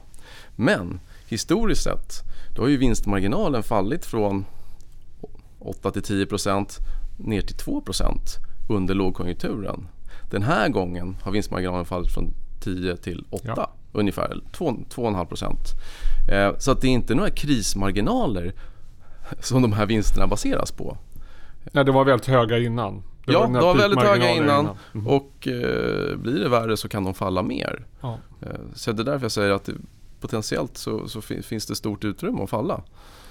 Men 0.56 1.00
historiskt 1.28 1.82
sett 1.82 2.12
då 2.56 2.62
har 2.62 2.68
ju 2.68 2.76
vinstmarginalen 2.76 3.62
fallit 3.62 4.06
från 4.06 4.44
8 5.58 5.90
10 5.90 6.26
ner 7.16 7.40
till 7.40 7.56
2 7.56 7.82
under 8.68 8.94
lågkonjunkturen. 8.94 9.88
Den 10.30 10.42
här 10.42 10.68
gången 10.68 11.16
har 11.22 11.32
vinstmarginalen 11.32 11.84
fallit 11.84 12.12
från 12.12 12.34
10 12.60 12.96
till 12.96 13.24
8 13.30 13.42
ja. 13.56 13.70
ungefär, 13.92 14.40
2,5 14.52 15.24
procent. 15.24 15.58
Eh, 16.30 16.58
så 16.58 16.70
att 16.70 16.80
det 16.80 16.86
är 16.88 16.92
inte 16.92 17.14
några 17.14 17.30
krismarginaler 17.30 18.54
som 19.40 19.62
de 19.62 19.72
här 19.72 19.86
vinsterna 19.86 20.26
baseras 20.26 20.72
på. 20.72 20.96
Nej, 21.72 21.84
det 21.84 21.92
var 21.92 22.04
väldigt 22.04 22.26
höga 22.26 22.58
innan. 22.58 23.02
Det 23.26 23.32
ja, 23.32 23.40
var 23.40 23.46
de 23.46 23.54
var 23.54 23.74
väldigt 23.74 24.02
höga 24.02 24.30
innan, 24.30 24.60
innan. 24.60 24.76
Mm. 24.94 25.06
och 25.06 25.48
eh, 25.48 26.16
blir 26.16 26.40
det 26.40 26.48
värre 26.48 26.76
så 26.76 26.88
kan 26.88 27.04
de 27.04 27.14
falla 27.14 27.42
mer. 27.42 27.86
Ja. 28.00 28.18
Eh, 28.40 28.48
så 28.74 28.92
det 28.92 29.02
är 29.02 29.04
därför 29.04 29.24
jag 29.24 29.32
säger 29.32 29.50
att 29.50 29.64
det, 29.64 29.72
potentiellt 30.20 30.76
så, 30.76 31.08
så 31.08 31.20
finns 31.20 31.66
det 31.66 31.76
stort 31.76 32.04
utrymme 32.04 32.42
att 32.42 32.50
falla. 32.50 32.82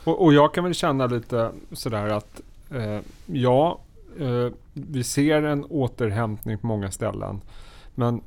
Och, 0.03 0.23
och 0.23 0.33
jag 0.33 0.53
kan 0.53 0.63
väl 0.63 0.73
känna 0.73 1.07
lite 1.07 1.51
sådär 1.71 2.09
att 2.09 2.41
eh, 2.71 2.99
ja, 3.25 3.79
eh, 4.19 4.51
vi 4.73 5.03
ser 5.03 5.43
en 5.43 5.65
återhämtning 5.65 6.57
på 6.57 6.67
många 6.67 6.91
ställen. 6.91 7.41
Men 7.95 8.21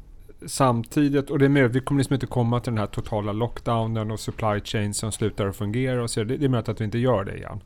samtidigt, 0.46 1.30
och 1.30 1.38
det 1.38 1.44
är 1.44 1.48
mer, 1.48 1.68
vi 1.68 1.80
kommer 1.80 1.98
liksom 1.98 2.14
inte 2.14 2.26
komma 2.26 2.60
till 2.60 2.72
den 2.72 2.78
här 2.78 2.86
totala 2.86 3.32
lockdownen 3.32 4.10
och 4.10 4.20
supply 4.20 4.60
chain 4.60 4.94
som 4.94 5.12
slutar 5.12 5.46
att 5.46 5.56
fungera. 5.56 6.02
Och 6.02 6.10
så, 6.10 6.24
det, 6.24 6.36
det 6.36 6.44
är 6.44 6.48
möjligt 6.48 6.68
att 6.68 6.80
vi 6.80 6.84
inte 6.84 6.98
gör 6.98 7.24
det 7.24 7.36
igen. 7.36 7.60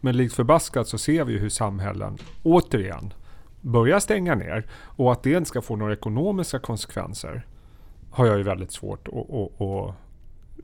Men 0.00 0.16
likt 0.16 0.34
förbaskat 0.34 0.88
så 0.88 0.98
ser 0.98 1.24
vi 1.24 1.38
hur 1.38 1.48
samhällen 1.48 2.18
återigen 2.42 3.14
börjar 3.60 4.00
stänga 4.00 4.34
ner. 4.34 4.66
Och 4.72 5.12
att 5.12 5.22
det 5.22 5.32
inte 5.32 5.48
ska 5.48 5.62
få 5.62 5.76
några 5.76 5.92
ekonomiska 5.92 6.58
konsekvenser 6.58 7.46
har 8.10 8.26
jag 8.26 8.38
ju 8.38 8.42
väldigt 8.42 8.72
svårt 8.72 9.08
att, 9.08 9.14
att, 9.14 9.60
att 9.60 9.94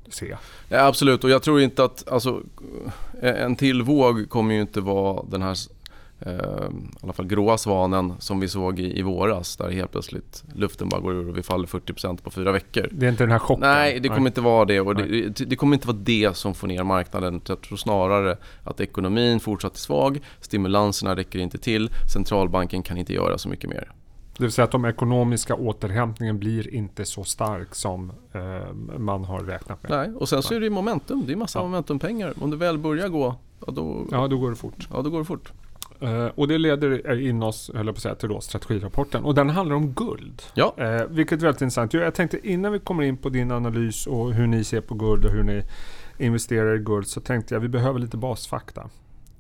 se. 0.09 0.37
Ja, 0.69 0.87
absolut, 0.87 1.25
och 1.25 1.31
jag 1.31 1.43
tror 1.43 1.61
inte 1.61 1.85
att 1.85 2.09
alltså, 2.09 2.43
en 3.21 3.57
till 3.57 3.83
våg 3.83 4.29
kommer 4.29 4.55
ju 4.55 4.61
inte 4.61 4.81
vara 4.81 5.23
den 5.29 5.43
här 5.43 5.57
eh, 6.21 6.33
i 6.33 7.03
alla 7.03 7.13
fall 7.13 7.27
gråa 7.27 7.59
svanen 7.59 8.15
som 8.19 8.41
vi 8.41 8.49
såg 8.49 8.81
i, 8.81 8.99
i 8.99 9.03
våras 9.03 9.57
där 9.57 9.71
helt 9.71 9.93
plötsligt 9.93 10.45
luften 10.55 10.89
bara 10.89 11.01
går 11.01 11.15
ur 11.15 11.29
och 11.29 11.39
vi 11.39 11.43
faller 11.43 11.67
40% 11.67 12.23
på 12.23 12.31
fyra 12.31 12.53
veckor. 12.53 12.89
Det 12.93 13.07
är 13.07 13.11
inte 13.11 13.23
den 13.23 13.31
här 13.31 13.39
chocken? 13.39 13.61
Nej, 13.61 14.01
det 14.01 14.09
kommer 14.09 14.21
Nej. 14.21 14.27
inte 14.27 14.41
vara 14.41 14.65
det 14.65 14.81
och 14.81 14.97
det, 14.97 15.29
det, 15.29 15.57
kommer 15.57 15.77
inte 15.77 15.87
vara 15.87 15.99
det 16.01 16.37
som 16.37 16.55
får 16.55 16.67
ner 16.69 16.85
marknaden. 16.85 17.41
Jag 17.47 17.61
tror 17.61 17.77
snarare 17.77 18.37
att 18.65 18.81
ekonomin 18.81 19.41
fortsatt 19.41 19.75
är 19.75 19.79
svag, 19.79 20.21
stimulanserna 20.41 21.17
räcker 21.17 21.39
inte 21.39 21.59
till, 21.59 21.91
centralbanken 22.13 22.83
kan 22.83 22.97
inte 22.97 23.15
göra 23.15 23.39
så 23.39 23.49
mycket 23.49 23.71
mer. 23.71 23.93
Det 24.37 24.43
vill 24.43 24.53
säga 24.53 24.65
att 24.65 24.71
de 24.71 24.85
ekonomiska 24.85 25.55
återhämtningen 25.55 26.39
blir 26.39 26.75
inte 26.75 27.05
så 27.05 27.25
stark 27.25 27.75
som 27.75 28.13
eh, 28.33 28.73
man 28.99 29.25
har 29.25 29.41
räknat 29.41 29.83
med. 29.83 29.93
Nej, 29.93 30.17
och 30.17 30.29
sen 30.29 30.43
så 30.43 30.55
är 30.55 30.61
det 30.61 30.71
momentum. 30.71 31.25
Det 31.27 31.33
är 31.33 31.37
massa 31.37 31.59
ja. 31.59 31.63
momentumpengar. 31.63 32.35
Om 32.41 32.51
det 32.51 32.57
väl 32.57 32.79
börjar 32.79 33.09
gå, 33.09 33.35
ja 33.67 33.73
då, 33.73 34.07
ja, 34.11 34.29
då 34.29 34.39
går 34.39 34.51
det 34.51 34.57
fort. 34.57 34.89
Ja, 34.93 35.03
då 35.03 35.11
går 35.11 35.19
det 35.19 35.25
fort. 35.25 35.53
Uh, 36.03 36.27
och 36.35 36.49
det 36.49 36.59
leder 36.59 37.21
in 37.21 37.43
oss, 37.43 37.71
höll 37.75 37.87
jag 37.87 37.95
på 37.95 37.99
att 37.99 38.03
säga, 38.03 38.15
till 38.15 38.29
då 38.29 38.41
strategirapporten. 38.41 39.25
Och 39.25 39.35
den 39.35 39.51
handlar 39.51 39.77
om 39.77 39.93
guld. 39.93 40.43
Ja. 40.55 40.75
Uh, 40.81 41.07
vilket 41.09 41.39
är 41.39 41.43
väldigt 41.43 41.63
intressant. 41.63 41.95
Jag 41.95 42.15
tänkte 42.15 42.49
innan 42.49 42.73
vi 42.73 42.79
kommer 42.79 43.03
in 43.03 43.17
på 43.17 43.29
din 43.29 43.51
analys 43.51 44.07
och 44.07 44.33
hur 44.33 44.47
ni 44.47 44.65
ser 44.65 44.81
på 44.81 44.95
guld 44.95 45.25
och 45.25 45.31
hur 45.31 45.43
ni 45.43 45.63
investerar 46.19 46.77
i 46.77 46.79
guld 46.79 47.07
så 47.07 47.21
tänkte 47.21 47.55
jag 47.55 47.61
vi 47.61 47.69
behöver 47.69 47.99
lite 47.99 48.17
basfakta. 48.17 48.89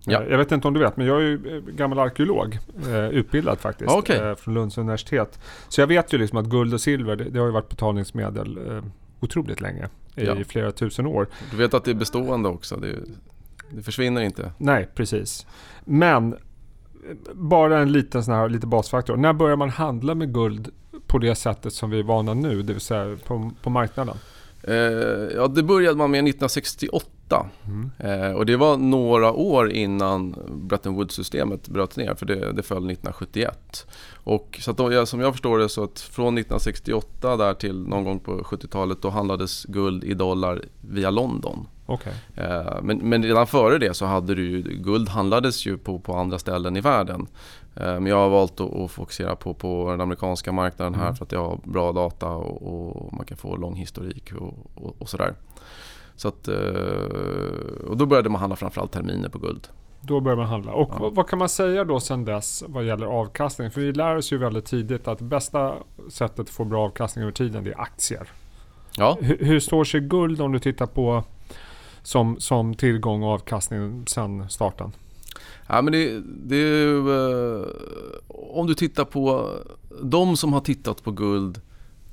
Ja. 0.08 0.24
Jag 0.30 0.38
vet 0.38 0.52
inte 0.52 0.68
om 0.68 0.74
du 0.74 0.80
vet, 0.80 0.96
men 0.96 1.06
jag 1.06 1.16
är 1.16 1.24
ju 1.24 1.62
gammal 1.66 1.98
arkeolog. 1.98 2.58
Eh, 2.88 3.08
utbildad 3.08 3.58
faktiskt. 3.58 3.90
Okay. 3.90 4.16
Eh, 4.16 4.34
från 4.34 4.54
Lunds 4.54 4.78
universitet. 4.78 5.38
Så 5.68 5.80
jag 5.80 5.86
vet 5.86 6.12
ju 6.12 6.18
liksom 6.18 6.38
att 6.38 6.46
guld 6.46 6.74
och 6.74 6.80
silver, 6.80 7.16
det, 7.16 7.24
det 7.24 7.38
har 7.38 7.46
ju 7.46 7.52
varit 7.52 7.68
betalningsmedel 7.68 8.58
eh, 8.68 8.84
otroligt 9.20 9.60
länge. 9.60 9.88
I 10.16 10.44
flera 10.44 10.72
tusen 10.72 11.06
år. 11.06 11.26
Du 11.50 11.56
vet 11.56 11.74
att 11.74 11.84
det 11.84 11.90
är 11.90 11.94
bestående 11.94 12.48
också. 12.48 12.76
Det, 12.76 12.94
det 13.70 13.82
försvinner 13.82 14.22
inte. 14.22 14.52
Nej, 14.58 14.88
precis. 14.94 15.46
Men 15.84 16.36
bara 17.32 17.78
en 17.78 17.92
liten 17.92 18.24
sån 18.24 18.34
här 18.34 18.48
lite 18.48 18.66
basfaktor. 18.66 19.16
När 19.16 19.32
börjar 19.32 19.56
man 19.56 19.70
handla 19.70 20.14
med 20.14 20.34
guld 20.34 20.68
på 21.06 21.18
det 21.18 21.34
sättet 21.34 21.72
som 21.72 21.90
vi 21.90 21.98
är 21.98 22.02
vana 22.02 22.34
nu, 22.34 22.62
det 22.62 22.72
vill 22.72 22.82
säga 22.82 23.16
på, 23.26 23.50
på 23.62 23.70
marknaden? 23.70 24.16
Eh, 24.62 24.74
ja, 25.34 25.48
det 25.48 25.62
började 25.62 25.96
man 25.96 26.10
med 26.10 26.18
1968 26.18 27.06
Mm. 27.32 27.90
Eh, 27.98 28.32
och 28.32 28.46
det 28.46 28.56
var 28.56 28.76
några 28.76 29.32
år 29.32 29.70
innan 29.70 30.34
Bretton 30.48 30.94
Woods-systemet 30.94 31.68
bröt 31.68 31.96
ner 31.96 32.14
för 32.14 32.26
det, 32.26 32.52
det 32.52 32.62
föll 32.62 32.90
1971. 32.90 33.86
Och 34.14 34.58
så 34.62 34.72
då, 34.72 35.06
som 35.06 35.20
jag 35.20 35.32
förstår 35.32 35.58
det 35.58 35.68
så 35.68 35.84
att 35.84 36.00
från 36.00 36.38
1968 36.38 37.36
där 37.36 37.54
till 37.54 37.82
någon 37.82 38.04
gång 38.04 38.18
på 38.18 38.38
70-talet 38.38 39.02
då 39.02 39.10
handlades 39.10 39.64
guld 39.64 40.04
i 40.04 40.14
dollar 40.14 40.62
via 40.80 41.10
London. 41.10 41.66
Okay. 41.86 42.12
Eh, 42.34 42.82
men, 42.82 42.98
men, 42.98 43.22
redan 43.22 43.46
före 43.46 43.78
det 43.78 43.94
så 43.94 44.06
hade 44.06 44.34
du 44.34 44.50
ju, 44.50 44.62
guld 44.62 45.08
handlades 45.08 45.66
ju 45.66 45.78
på, 45.78 45.98
på 45.98 46.16
andra 46.16 46.38
ställen 46.38 46.76
i 46.76 46.80
världen. 46.80 47.26
Eh, 47.76 47.92
men 47.92 48.06
jag 48.06 48.16
har 48.16 48.28
valt 48.28 48.60
att, 48.60 48.74
att 48.74 48.90
fokusera 48.90 49.36
på, 49.36 49.54
på 49.54 49.90
den 49.90 50.00
amerikanska 50.00 50.52
marknaden 50.52 50.94
här 50.94 51.02
mm. 51.02 51.16
för 51.16 51.24
att 51.24 51.32
jag 51.32 51.48
har 51.48 51.58
bra 51.64 51.92
data 51.92 52.28
och, 52.28 52.96
och 53.06 53.12
man 53.12 53.26
kan 53.26 53.36
få 53.36 53.56
lång 53.56 53.74
historik 53.74 54.32
och, 54.32 54.54
och, 54.74 54.96
och 54.98 55.08
sådär. 55.08 55.34
Så 56.16 56.28
att, 56.28 56.48
eh, 56.48 56.54
och 57.88 57.96
då 57.96 58.06
började 58.06 58.28
man 58.28 58.40
handla 58.40 58.56
framförallt 58.56 58.92
terminer 58.92 59.28
på 59.28 59.38
guld. 59.38 59.68
Då 60.00 60.20
började 60.20 60.42
man 60.42 60.50
handla. 60.50 60.72
Och 60.72 60.90
ja. 61.00 61.10
vad 61.12 61.28
kan 61.28 61.38
man 61.38 61.48
säga 61.48 61.84
då 61.84 62.00
sen 62.00 62.24
dess 62.24 62.64
vad 62.68 62.84
gäller 62.84 63.06
avkastning? 63.06 63.70
För 63.70 63.80
vi 63.80 63.92
lär 63.92 64.16
oss 64.16 64.32
ju 64.32 64.38
väldigt 64.38 64.64
tidigt 64.64 65.08
att 65.08 65.20
bästa 65.20 65.74
sättet 66.08 66.40
att 66.40 66.50
få 66.50 66.64
bra 66.64 66.84
avkastning 66.84 67.22
över 67.22 67.32
tiden 67.32 67.64
det 67.64 67.70
är 67.70 67.80
aktier. 67.80 68.28
Ja. 68.96 69.18
Hur, 69.20 69.38
hur 69.38 69.60
står 69.60 69.84
sig 69.84 70.00
guld 70.00 70.40
om 70.40 70.52
du 70.52 70.58
tittar 70.58 70.86
på 70.86 71.24
som, 72.02 72.40
som 72.40 72.74
tillgång 72.74 73.22
och 73.22 73.30
avkastning 73.30 74.04
sen 74.06 74.48
starten? 74.48 74.92
Ja, 75.66 75.82
men 75.82 75.92
det, 75.92 76.22
det 76.24 76.56
är, 76.56 76.96
eh, 76.96 77.66
om 78.28 78.66
du 78.66 78.74
tittar 78.74 79.04
på 79.04 79.50
de 80.02 80.36
som 80.36 80.52
har 80.52 80.60
tittat 80.60 81.04
på 81.04 81.10
guld 81.10 81.60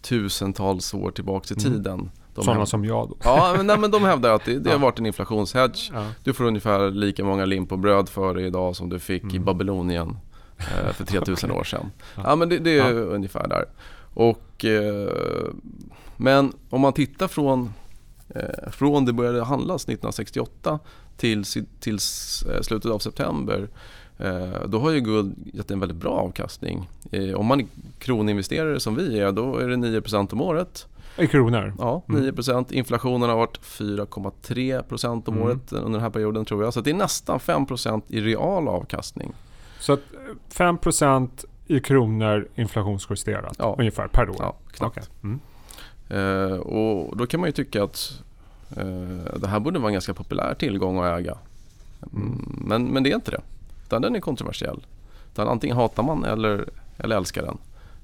tusentals 0.02 0.94
år 0.94 1.12
tillbaka 1.12 1.54
i 1.54 1.66
mm. 1.66 1.74
tiden. 1.74 2.10
Sådana 2.42 2.66
som 2.66 2.86
jag 2.86 3.10
då? 3.10 3.18
Ja, 3.24 3.54
men, 3.58 3.68
nej, 3.68 3.78
men 3.78 3.92
de 3.92 4.04
hävdar 4.04 4.36
att 4.36 4.46
det, 4.46 4.60
det 4.60 4.72
har 4.72 4.80
varit 4.80 5.00
en 5.00 5.06
inflationshedge. 5.06 5.92
Ja. 5.94 6.06
Du 6.24 6.34
får 6.34 6.44
ungefär 6.44 6.92
lika 6.92 7.24
många 7.24 7.46
lim 7.46 7.66
på 7.66 7.78
bröd 7.78 8.10
för 8.10 8.34
dig 8.34 8.46
idag 8.46 8.76
som 8.76 8.90
du 8.90 9.00
fick 9.00 9.24
mm. 9.24 9.36
i 9.36 9.40
Babylonien 9.40 10.18
eh, 10.58 10.94
för 10.94 11.06
3000 11.06 11.52
år 11.52 11.64
sedan. 11.64 11.92
Ja, 12.16 12.22
ja 12.26 12.36
men 12.36 12.50
det, 12.50 12.60
det 12.60 12.80
är 12.80 12.94
ungefär 12.94 13.48
där. 13.48 13.66
Och, 14.14 14.66
eh, 14.66 15.10
men 16.18 16.54
om 16.70 16.82
man 16.82 16.94
tittar 16.94 17.28
från, 17.28 17.74
eh, 18.30 18.72
från 18.72 19.06
det 19.06 19.14
började 19.14 19.44
handlas 19.44 19.84
1968 19.84 20.80
till, 21.18 21.44
till 21.80 21.94
eh, 21.94 22.62
slutet 22.62 22.92
av 22.92 23.00
september 23.00 23.70
eh, 24.18 24.68
då 24.68 24.80
har 24.80 24.92
ju 24.92 25.00
guld 25.00 25.36
gett 25.54 25.72
en 25.72 25.80
väldigt 25.80 25.98
bra 25.98 26.12
avkastning. 26.12 26.90
Eh, 27.12 27.34
om 27.34 27.46
man 27.46 27.60
är 27.60 27.68
kroninvesterare 28.00 28.80
som 28.80 28.96
vi 28.96 29.20
är, 29.20 29.32
då 29.32 29.58
är 29.58 29.68
det 29.68 29.76
9% 29.76 30.34
om 30.34 30.42
året. 30.42 30.88
I 31.18 31.28
kronor? 31.28 31.74
Ja, 31.78 32.02
9%. 32.08 32.52
Mm. 32.52 32.66
Inflationen 32.70 33.30
har 33.30 33.38
varit 33.38 33.60
4,3% 33.62 35.28
om 35.28 35.34
mm. 35.34 35.48
året 35.48 35.74
under 35.74 35.92
den 35.92 36.02
här 36.02 36.10
perioden 36.10 36.46
tror 36.46 36.64
jag. 36.64 36.74
Så 36.74 36.82
det 36.82 36.90
är 36.90 36.94
nästan 36.94 37.40
5% 37.40 38.02
i 38.08 38.22
real 38.22 38.68
avkastning. 38.68 39.34
Så 39.80 39.94
att 39.94 40.02
5% 40.54 41.46
i 41.68 41.80
kronor 41.80 42.48
inflationsjusterat 42.56 43.56
ja. 43.60 43.76
ungefär 43.80 44.08
per 44.08 44.30
år? 44.30 44.36
Ja, 44.40 44.56
knappt. 44.72 44.98
Okay. 44.98 45.10
Mm. 45.24 45.40
Eh, 46.10 46.58
och 46.58 47.18
då 47.18 47.28
kan 47.28 47.40
man 47.40 47.48
ju 47.48 47.54
tycka 47.54 47.84
att 47.84 48.22
eh, 48.78 49.36
det 49.36 49.48
här 49.48 49.60
borde 49.60 49.80
vara 49.80 49.90
en 49.90 49.94
ganska 49.94 50.14
populär 50.14 50.54
tillgång 50.54 51.00
att 51.00 51.20
äga. 51.20 51.38
Mm. 52.14 52.28
mm. 52.28 52.64
Men, 52.68 52.86
men 52.86 53.04
det 53.04 53.12
är 53.12 53.16
inte 53.16 53.32
det. 53.32 53.42
Utan 53.86 54.02
den 54.02 54.16
är 54.16 54.20
kontroversiell. 54.20 54.86
Utan 55.32 55.48
antingen 55.48 55.78
hatar 55.78 56.04
man 56.04 56.26
eller, 56.26 56.66
eller 56.98 57.18
älskar 57.18 57.42
den. 57.42 57.58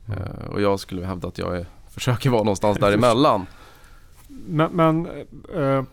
Mm. 0.07 0.19
Eh, 0.19 0.49
och 0.49 0.61
jag 0.61 0.79
skulle 0.79 1.05
hävda 1.05 1.27
att 1.27 1.37
jag 1.37 1.57
är 1.57 1.65
försöker 1.99 2.29
vara 2.29 2.43
någonstans 2.43 2.77
däremellan. 2.77 3.45
Men, 4.27 4.71
men 4.71 5.05
eh, 5.55 5.83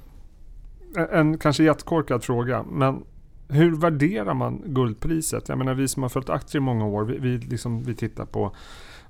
en 1.12 1.38
kanske 1.38 1.64
jättekorkad 1.64 2.24
fråga. 2.24 2.62
Men 2.62 3.04
hur 3.48 3.76
värderar 3.76 4.34
man 4.34 4.62
guldpriset? 4.64 5.48
Jag 5.48 5.58
menar 5.58 5.74
vi 5.74 5.88
som 5.88 6.02
har 6.02 6.10
följt 6.10 6.30
aktier 6.30 6.60
i 6.60 6.64
många 6.64 6.86
år. 6.86 7.04
Vi, 7.04 7.18
vi, 7.18 7.38
liksom, 7.38 7.82
vi 7.82 7.94
tittar 7.94 8.24
på 8.24 8.52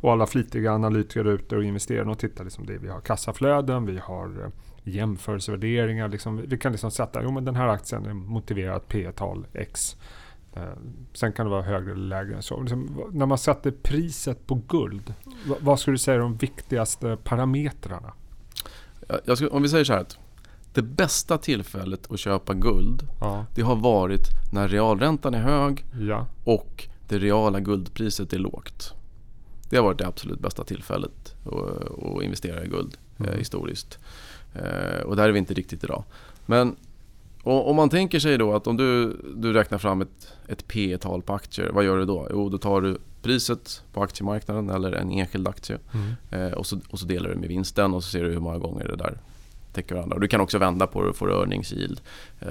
och 0.01 0.13
alla 0.13 0.27
flitiga 0.27 0.73
analytiker 0.73 1.25
ute 1.25 1.57
och 1.57 1.65
investerare 1.65 2.11
och 2.11 2.19
tittar 2.19 2.45
liksom 2.45 2.67
det. 2.67 2.79
Vi 2.79 2.89
har 2.89 3.01
kassaflöden, 3.01 3.87
vi 3.87 3.99
har 3.99 4.27
eh, 4.45 4.51
jämförelsevärderingar. 4.95 6.09
Liksom, 6.09 6.43
vi 6.47 6.59
kan 6.59 6.73
liksom 6.73 6.91
sätta, 6.91 7.23
jo 7.23 7.31
men 7.31 7.45
den 7.45 7.57
här 7.57 7.69
aktien 7.69 8.07
är 8.07 8.15
motiverad 8.15 8.89
P 8.89 9.13
tal 9.13 9.47
X. 9.53 9.97
Eh, 10.57 10.63
sen 11.13 11.33
kan 11.33 11.47
det 11.47 11.51
vara 11.51 11.63
högre 11.63 11.93
eller 11.93 12.07
lägre 12.07 12.37
än 12.37 12.43
så. 12.43 12.61
Liksom, 12.61 13.11
när 13.13 13.27
man 13.27 13.39
sätter 13.39 13.71
priset 13.71 14.47
på 14.47 14.55
guld, 14.69 15.15
vad, 15.47 15.59
vad 15.61 15.81
skulle 15.81 15.95
du 15.95 15.99
säga 15.99 16.15
är 16.15 16.21
de 16.21 16.37
viktigaste 16.37 17.19
parametrarna? 17.25 18.13
Ska, 19.35 19.49
om 19.49 19.63
vi 19.63 19.69
säger 19.69 19.85
så 19.85 19.93
här 19.93 20.01
att 20.01 20.19
det 20.73 20.83
bästa 20.83 21.39
tillfället 21.39 22.13
att 22.13 22.19
köpa 22.19 22.55
guld 22.55 23.09
ja. 23.21 23.47
det 23.55 23.63
har 23.63 23.77
varit 23.77 24.29
när 24.53 24.69
realräntan 24.69 25.35
är 25.35 25.43
hög 25.43 25.85
ja. 26.01 26.27
och 26.45 26.89
det 27.09 27.19
reala 27.19 27.61
guldpriset 27.61 28.33
är 28.33 28.39
lågt. 28.39 28.95
Det 29.71 29.77
har 29.77 29.85
varit 29.85 29.99
det 29.99 30.07
absolut 30.07 30.41
bästa 30.41 30.65
tillfället 30.65 31.35
att, 31.45 32.03
att 32.05 32.23
investera 32.23 32.65
i 32.65 32.69
guld 32.69 32.97
mm. 33.19 33.33
eh, 33.33 33.39
historiskt. 33.39 33.99
Eh, 34.55 35.01
och 35.01 35.17
där 35.17 35.29
är 35.29 35.33
vi 35.33 35.39
inte 35.39 35.55
riktigt 35.55 35.85
idag. 35.85 36.05
Men 36.47 36.77
om 37.53 37.77
man 37.77 37.89
tänker 37.89 38.19
sig 38.19 38.39
då 38.39 38.55
att 38.55 38.67
om 38.67 38.77
du, 38.77 39.17
du 39.37 39.53
räknar 39.53 39.79
fram 39.79 40.01
ett, 40.03 40.33
ett 40.49 40.69
P 40.69 40.99
tal 40.99 41.23
på 41.23 41.35
aktier, 41.35 41.71
vad 41.73 41.85
gör 41.85 41.99
du 41.99 42.05
då? 42.05 42.29
Jo, 42.31 42.49
då 42.49 42.59
tar 42.59 42.81
du 42.81 42.99
priset 43.23 43.83
på 43.93 44.03
aktiemarknaden 44.03 44.71
eller 44.71 44.93
en 44.93 45.11
enskild 45.11 45.49
aktie 45.49 45.79
mm. 45.95 46.47
eh, 46.47 46.53
och, 46.53 46.67
så, 46.67 46.81
och 46.91 46.99
så 46.99 47.07
delar 47.07 47.31
du 47.31 47.37
med 47.37 47.49
vinsten 47.49 47.95
och 47.95 48.05
så 48.05 48.11
ser 48.11 48.25
du 48.25 48.31
hur 48.31 48.41
många 48.41 48.59
gånger 48.59 48.89
det 48.89 48.97
där 48.97 49.19
täcker 49.73 49.95
varandra. 49.95 50.15
Och 50.15 50.21
du 50.21 50.29
kan 50.29 50.41
också 50.41 50.59
vända 50.59 50.87
på 50.87 51.03
det 51.03 51.09
och 51.09 51.17
få 51.17 51.29
earnings 51.29 51.73
yield. 51.73 52.01
Eh, 52.41 52.49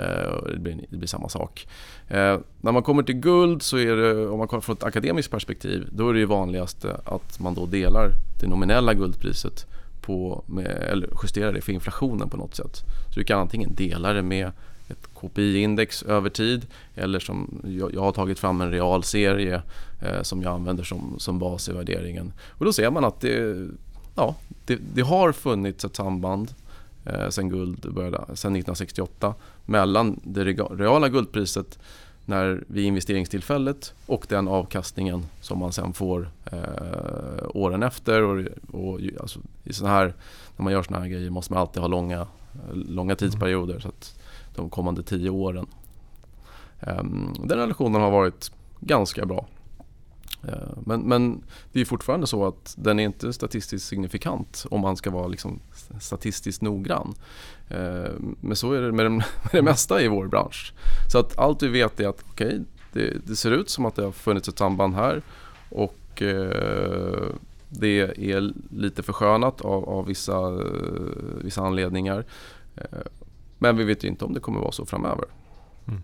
det, 0.54 0.60
blir, 0.60 0.86
det 0.90 0.98
blir 0.98 1.08
samma 1.08 1.30
sak. 1.30 1.68
Eh, 2.08 2.38
när 2.62 2.72
man 2.72 2.84
kommer 2.84 3.04
till 3.04 3.16
guld 3.16 3.62
så 3.62 3.78
är 3.78 3.96
det, 3.96 4.28
om 4.28 4.38
man 4.38 4.48
kommer 4.48 4.62
från 4.62 4.76
ett 4.76 4.84
akademiskt 4.84 5.32
perspektiv, 5.32 5.88
då 5.92 6.10
är 6.10 6.14
det 6.14 6.26
vanligaste 6.26 6.96
att 7.06 7.40
man 7.40 7.54
då 7.54 7.66
delar 7.66 8.12
det 8.42 8.48
nominella 8.48 8.94
guldpriset 8.94 9.66
på, 10.02 10.44
med, 10.48 10.66
eller 10.66 11.10
justerar 11.24 11.54
det 11.54 11.62
för 11.62 11.74
inflationen 11.74 12.30
på 12.30 12.38
något 12.38 12.56
sätt. 12.56 12.76
Så 13.14 13.20
du 13.20 13.24
kan 13.24 13.40
antingen 13.40 13.76
dela 13.76 14.14
det 14.14 14.22
med 14.22 14.52
ett 14.88 15.08
KPI-index 15.14 16.04
över 16.04 16.30
tid 16.30 16.66
eller 16.96 17.20
som 17.20 17.62
jag, 17.64 17.94
jag, 17.94 18.02
har 18.02 18.12
tagit 18.12 18.40
fram 18.40 18.62
en 18.62 18.72
realserie 18.72 19.62
eh, 20.02 20.22
som 20.22 20.42
jag 20.42 20.54
använder 20.54 20.84
som, 20.84 21.16
som 21.18 21.40
bas 21.40 21.70
i 21.70 21.74
värderingen. 21.74 22.34
Och 22.50 22.66
då 22.66 22.74
ser 22.74 22.92
man 22.92 23.06
att 23.06 23.22
det, 23.22 23.68
ja, 24.16 24.36
det, 24.66 24.80
det 24.94 25.02
har 25.02 25.32
funnits 25.32 25.86
ett 25.86 25.96
samband 25.96 26.54
eh, 27.06 27.30
sen 27.30 27.50
guld 27.50 27.94
började, 27.94 28.18
sen 28.18 28.56
1968 28.56 29.34
mellan 29.66 30.20
det 30.24 30.44
reala 30.44 31.10
guldpriset 31.10 31.80
när 32.26 32.64
vid 32.68 32.86
investeringstillfället 32.86 33.94
och 34.06 34.26
den 34.30 34.48
avkastningen 34.48 35.26
som 35.42 35.60
man 35.60 35.74
sen 35.74 35.94
får 35.94 36.30
eh, 36.46 37.48
åren 37.54 37.84
efter. 37.84 38.22
Och, 38.22 38.46
och 38.72 39.00
alltså, 39.20 39.40
i 39.64 39.74
såna 39.74 39.90
här, 39.90 40.14
när 40.58 40.64
man 40.64 40.74
gör 40.74 40.84
såna 40.84 41.00
här 41.00 41.08
grejer 41.08 41.30
måste 41.30 41.54
man 41.54 41.62
alltid 41.62 41.82
ha 41.82 41.88
långa, 41.88 42.28
långa 42.74 43.16
tidsperioder. 43.16 43.80
Så 43.80 43.88
att 43.88 44.20
de 44.56 44.70
kommande 44.70 45.04
tio 45.04 45.30
åren. 45.30 45.68
Ehm, 46.80 47.34
den 47.44 47.58
relationen 47.58 48.02
har 48.02 48.12
varit 48.12 48.52
ganska 48.80 49.26
bra. 49.26 49.48
Ehm, 50.44 50.84
men, 50.86 51.02
men, 51.02 51.44
det 51.72 51.82
är 51.82 51.86
fortfarande 51.86 52.28
så 52.28 52.46
att 52.48 52.76
den 52.78 53.00
är 53.00 53.04
inte 53.04 53.34
statistiskt 53.34 53.88
signifikant 53.88 54.66
om 54.72 54.82
man 54.82 54.98
ska 54.98 55.12
vara 55.12 55.28
liksom 55.28 55.60
statistiskt 56.02 56.62
noggrann. 56.62 57.14
Ehm, 57.70 58.36
men 58.42 58.56
så 58.56 58.74
är 58.74 58.82
det 58.82 58.92
med, 59.10 59.24
det 59.52 59.62
mesta 59.62 60.02
i 60.02 60.08
vår 60.08 60.28
bransch. 60.28 60.74
Så 61.12 61.20
att 61.20 61.38
allt 61.38 61.64
vi 61.64 61.68
vet 61.68 62.00
är 62.00 62.08
att 62.08 62.24
okay, 62.30 62.60
det, 62.94 63.28
det, 63.28 63.36
ser 63.36 63.52
ut 63.52 63.70
som 63.70 63.86
att 63.86 63.96
det 63.96 64.04
har 64.04 64.12
funnits 64.12 64.50
ett 64.50 64.58
samband 64.58 64.96
här 64.96 65.22
och 65.70 66.22
eh, 66.22 67.24
det 67.70 68.00
är 68.32 68.54
lite 68.72 69.04
förskönat 69.04 69.62
av, 69.62 69.90
av 69.90 70.06
vissa, 70.06 70.38
eh, 70.38 71.42
vissa 71.42 71.62
anledningar. 71.62 72.26
Men 73.66 73.78
vi 73.78 73.84
vet 73.84 74.04
inte 74.04 74.26
om 74.26 74.34
det 74.34 74.40
kommer 74.40 74.60
vara 74.60 74.72
så 74.72 74.86
framöver. 74.86 75.26
Mm. 75.88 76.02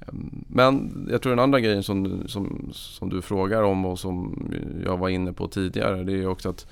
Ehm, 0.00 0.44
men 0.48 1.06
jag 1.10 1.22
tror 1.22 1.30
den 1.30 1.38
andra 1.38 1.60
grejen 1.60 1.82
som, 1.82 2.28
som, 2.28 2.70
som 2.72 3.08
du 3.08 3.22
frågar 3.22 3.62
om 3.62 3.84
och 3.84 3.98
som 3.98 4.48
jag 4.84 4.96
var 4.96 5.08
inne 5.08 5.32
på 5.32 5.48
tidigare 5.48 6.04
det 6.04 6.12
är 6.12 6.26
också 6.26 6.48
att 6.48 6.66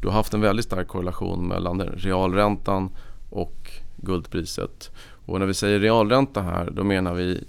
du 0.00 0.08
har 0.08 0.14
haft 0.14 0.34
en 0.34 0.40
väldigt 0.40 0.64
stark 0.64 0.88
korrelation 0.88 1.48
mellan 1.48 1.80
realräntan 1.82 2.90
och 3.30 3.70
guldpriset. 3.96 4.90
Och 5.26 5.40
när 5.40 5.46
vi 5.46 5.54
säger 5.54 5.78
realränta 5.78 6.42
här 6.42 6.70
då 6.70 6.84
menar 6.84 7.14
vi 7.14 7.44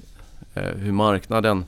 eh, 0.54 0.76
hur 0.76 0.92
marknaden 0.92 1.66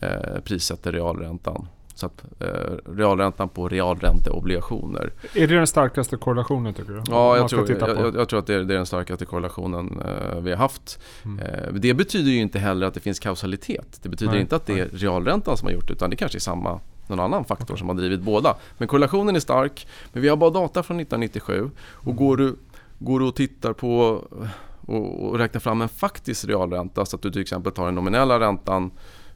eh, 0.00 0.40
prissätter 0.44 0.92
realräntan. 0.92 1.66
Så 1.96 2.06
att 2.06 2.24
eh, 2.40 2.48
realräntan 2.96 3.48
på 3.48 3.68
realränteobligationer. 3.68 5.12
Är 5.34 5.46
det 5.46 5.54
den 5.54 5.66
starkaste 5.66 6.16
korrelationen 6.16 6.74
tycker 6.74 6.92
du? 6.92 7.02
Ja, 7.06 7.36
jag 7.36 7.48
tror, 7.48 7.70
jag, 7.70 8.14
jag, 8.14 8.28
tror 8.28 8.38
att 8.38 8.46
det 8.46 8.54
är, 8.54 8.58
det 8.58 8.74
är 8.74 8.76
den 8.76 8.86
starkaste 8.86 9.24
korrelationen 9.24 10.00
eh, 10.00 10.40
vi 10.40 10.50
har 10.50 10.58
haft. 10.58 10.98
Mm. 11.24 11.38
Eh, 11.38 11.72
det 11.72 11.94
betyder 11.94 12.30
ju 12.30 12.38
inte 12.38 12.58
heller 12.58 12.86
att 12.86 12.94
det 12.94 13.00
finns 13.00 13.18
kausalitet. 13.18 13.98
Det 14.02 14.08
betyder 14.08 14.32
Nej. 14.32 14.40
inte 14.40 14.56
att 14.56 14.66
det 14.66 14.80
är 14.80 14.88
realräntan 14.88 15.56
som 15.56 15.66
har 15.66 15.72
gjort 15.72 15.88
det 15.88 15.92
utan 15.92 16.10
det 16.10 16.16
kanske 16.16 16.38
är 16.38 16.40
samma 16.40 16.80
någon 17.06 17.20
annan 17.20 17.44
faktor 17.44 17.64
okay. 17.64 17.78
som 17.78 17.88
har 17.88 17.96
drivit 17.96 18.20
båda. 18.20 18.56
Men 18.78 18.88
korrelationen 18.88 19.36
är 19.36 19.40
stark. 19.40 19.86
Men 20.12 20.22
vi 20.22 20.28
har 20.28 20.36
bara 20.36 20.50
data 20.50 20.82
från 20.82 21.00
1997 21.00 21.70
och 21.80 22.04
mm. 22.04 22.16
går 22.16 22.36
du, 22.36 22.56
går 22.98 23.20
du 23.20 23.26
och 23.26 23.36
tittar 23.36 23.72
på 23.72 24.22
och, 24.86 25.28
och 25.28 25.38
räknar 25.38 25.60
fram 25.60 25.82
en 25.82 25.88
faktisk 25.88 26.44
realränta 26.44 27.06
så 27.06 27.16
att 27.16 27.22
du 27.22 27.30
till 27.30 27.42
exempel 27.42 27.72
tar 27.72 27.84
den 27.84 27.94
nominella 27.94 28.40
räntan 28.40 28.90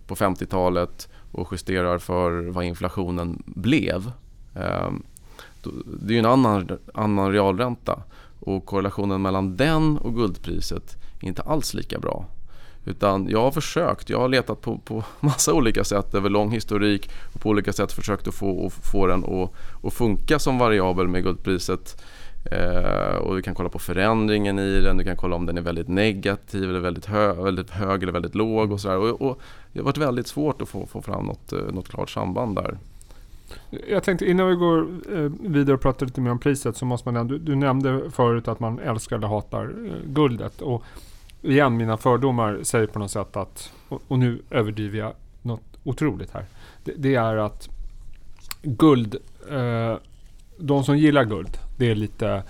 på 0.06 0.16
50-talet 0.16 1.08
och 1.32 1.48
justerar 1.52 1.98
för 1.98 2.50
vad 2.50 2.64
inflationen 2.64 3.42
blev. 3.46 4.12
Ehm, 4.54 5.02
det 5.84 6.12
är 6.12 6.14
ju 6.14 6.18
en 6.18 6.26
annan, 6.26 6.78
annan 6.94 7.32
realränta 7.32 8.02
och 8.40 8.66
korrelationen 8.66 9.22
mellan 9.22 9.56
den 9.56 9.98
och 9.98 10.14
guldpriset 10.14 10.96
är 11.20 11.28
inte 11.28 11.42
alls 11.42 11.74
lika 11.74 11.98
bra. 11.98 12.26
Utan 12.84 13.28
jag 13.28 13.42
har 13.42 13.50
försökt, 13.50 14.10
jag 14.10 14.20
har 14.20 14.28
letat 14.28 14.60
på, 14.60 14.78
på 14.78 15.04
massa 15.20 15.54
olika 15.54 15.84
sätt 15.84 16.14
över 16.14 16.30
lång 16.30 16.50
historik 16.50 17.10
och 17.34 17.40
på 17.40 17.48
olika 17.48 17.72
sätt 17.72 17.92
försökt 17.92 18.28
att 18.28 18.34
få, 18.34 18.70
få 18.70 19.06
den 19.06 19.24
att, 19.24 19.50
att 19.84 19.92
funka 19.92 20.38
som 20.38 20.58
variabel 20.58 21.08
med 21.08 21.22
guldpriset. 21.22 22.02
Eh, 22.44 23.16
och 23.16 23.36
du 23.36 23.42
kan 23.42 23.54
kolla 23.54 23.68
på 23.68 23.78
förändringen 23.78 24.58
i 24.58 24.80
den, 24.80 24.96
du 24.96 25.04
kan 25.04 25.16
kolla 25.16 25.36
om 25.36 25.46
den 25.46 25.58
är 25.58 25.62
väldigt 25.62 25.88
negativ 25.88 26.70
eller 26.70 26.80
väldigt, 26.80 27.06
hö 27.06 27.32
väldigt 27.32 27.70
hög 27.70 28.02
eller 28.02 28.12
väldigt 28.12 28.34
låg 28.34 28.72
och 28.72 28.80
sådär. 28.80 28.96
Och, 28.96 29.22
och, 29.22 29.40
det 29.72 29.78
har 29.78 29.84
varit 29.84 29.98
väldigt 29.98 30.26
svårt 30.26 30.62
att 30.62 30.68
få, 30.68 30.86
få 30.86 31.02
fram 31.02 31.26
något, 31.26 31.52
eh, 31.52 31.58
något 31.58 31.88
klart 31.88 32.10
samband 32.10 32.56
där. 32.56 32.78
Jag 33.88 34.02
tänkte 34.02 34.30
innan 34.30 34.48
vi 34.48 34.54
går 34.54 34.88
eh, 35.12 35.30
vidare 35.40 35.74
och 35.74 35.80
pratar 35.80 36.06
lite 36.06 36.20
mer 36.20 36.30
om 36.30 36.38
priset 36.38 36.76
så 36.76 36.84
måste 36.84 37.10
man 37.10 37.28
du, 37.28 37.38
du 37.38 37.54
nämnde 37.54 38.10
förut 38.10 38.48
att 38.48 38.60
man 38.60 38.78
älskar 38.78 39.16
eller 39.16 39.28
hatar 39.28 39.64
eh, 39.86 40.10
guldet. 40.12 40.62
Och 40.62 40.84
igen, 41.42 41.76
mina 41.76 41.96
fördomar 41.96 42.60
säger 42.62 42.86
på 42.86 42.98
något 42.98 43.10
sätt 43.10 43.36
att, 43.36 43.72
och, 43.88 44.02
och 44.08 44.18
nu 44.18 44.42
överdriver 44.50 44.98
jag 44.98 45.12
något 45.42 45.78
otroligt 45.84 46.30
här. 46.30 46.44
Det, 46.84 46.92
det 46.96 47.14
är 47.14 47.36
att 47.36 47.68
guld, 48.62 49.16
eh, 49.50 49.94
de 50.56 50.84
som 50.84 50.98
gillar 50.98 51.24
guld, 51.24 51.58
det 51.78 51.90
är 51.90 51.94
lite 51.94 52.42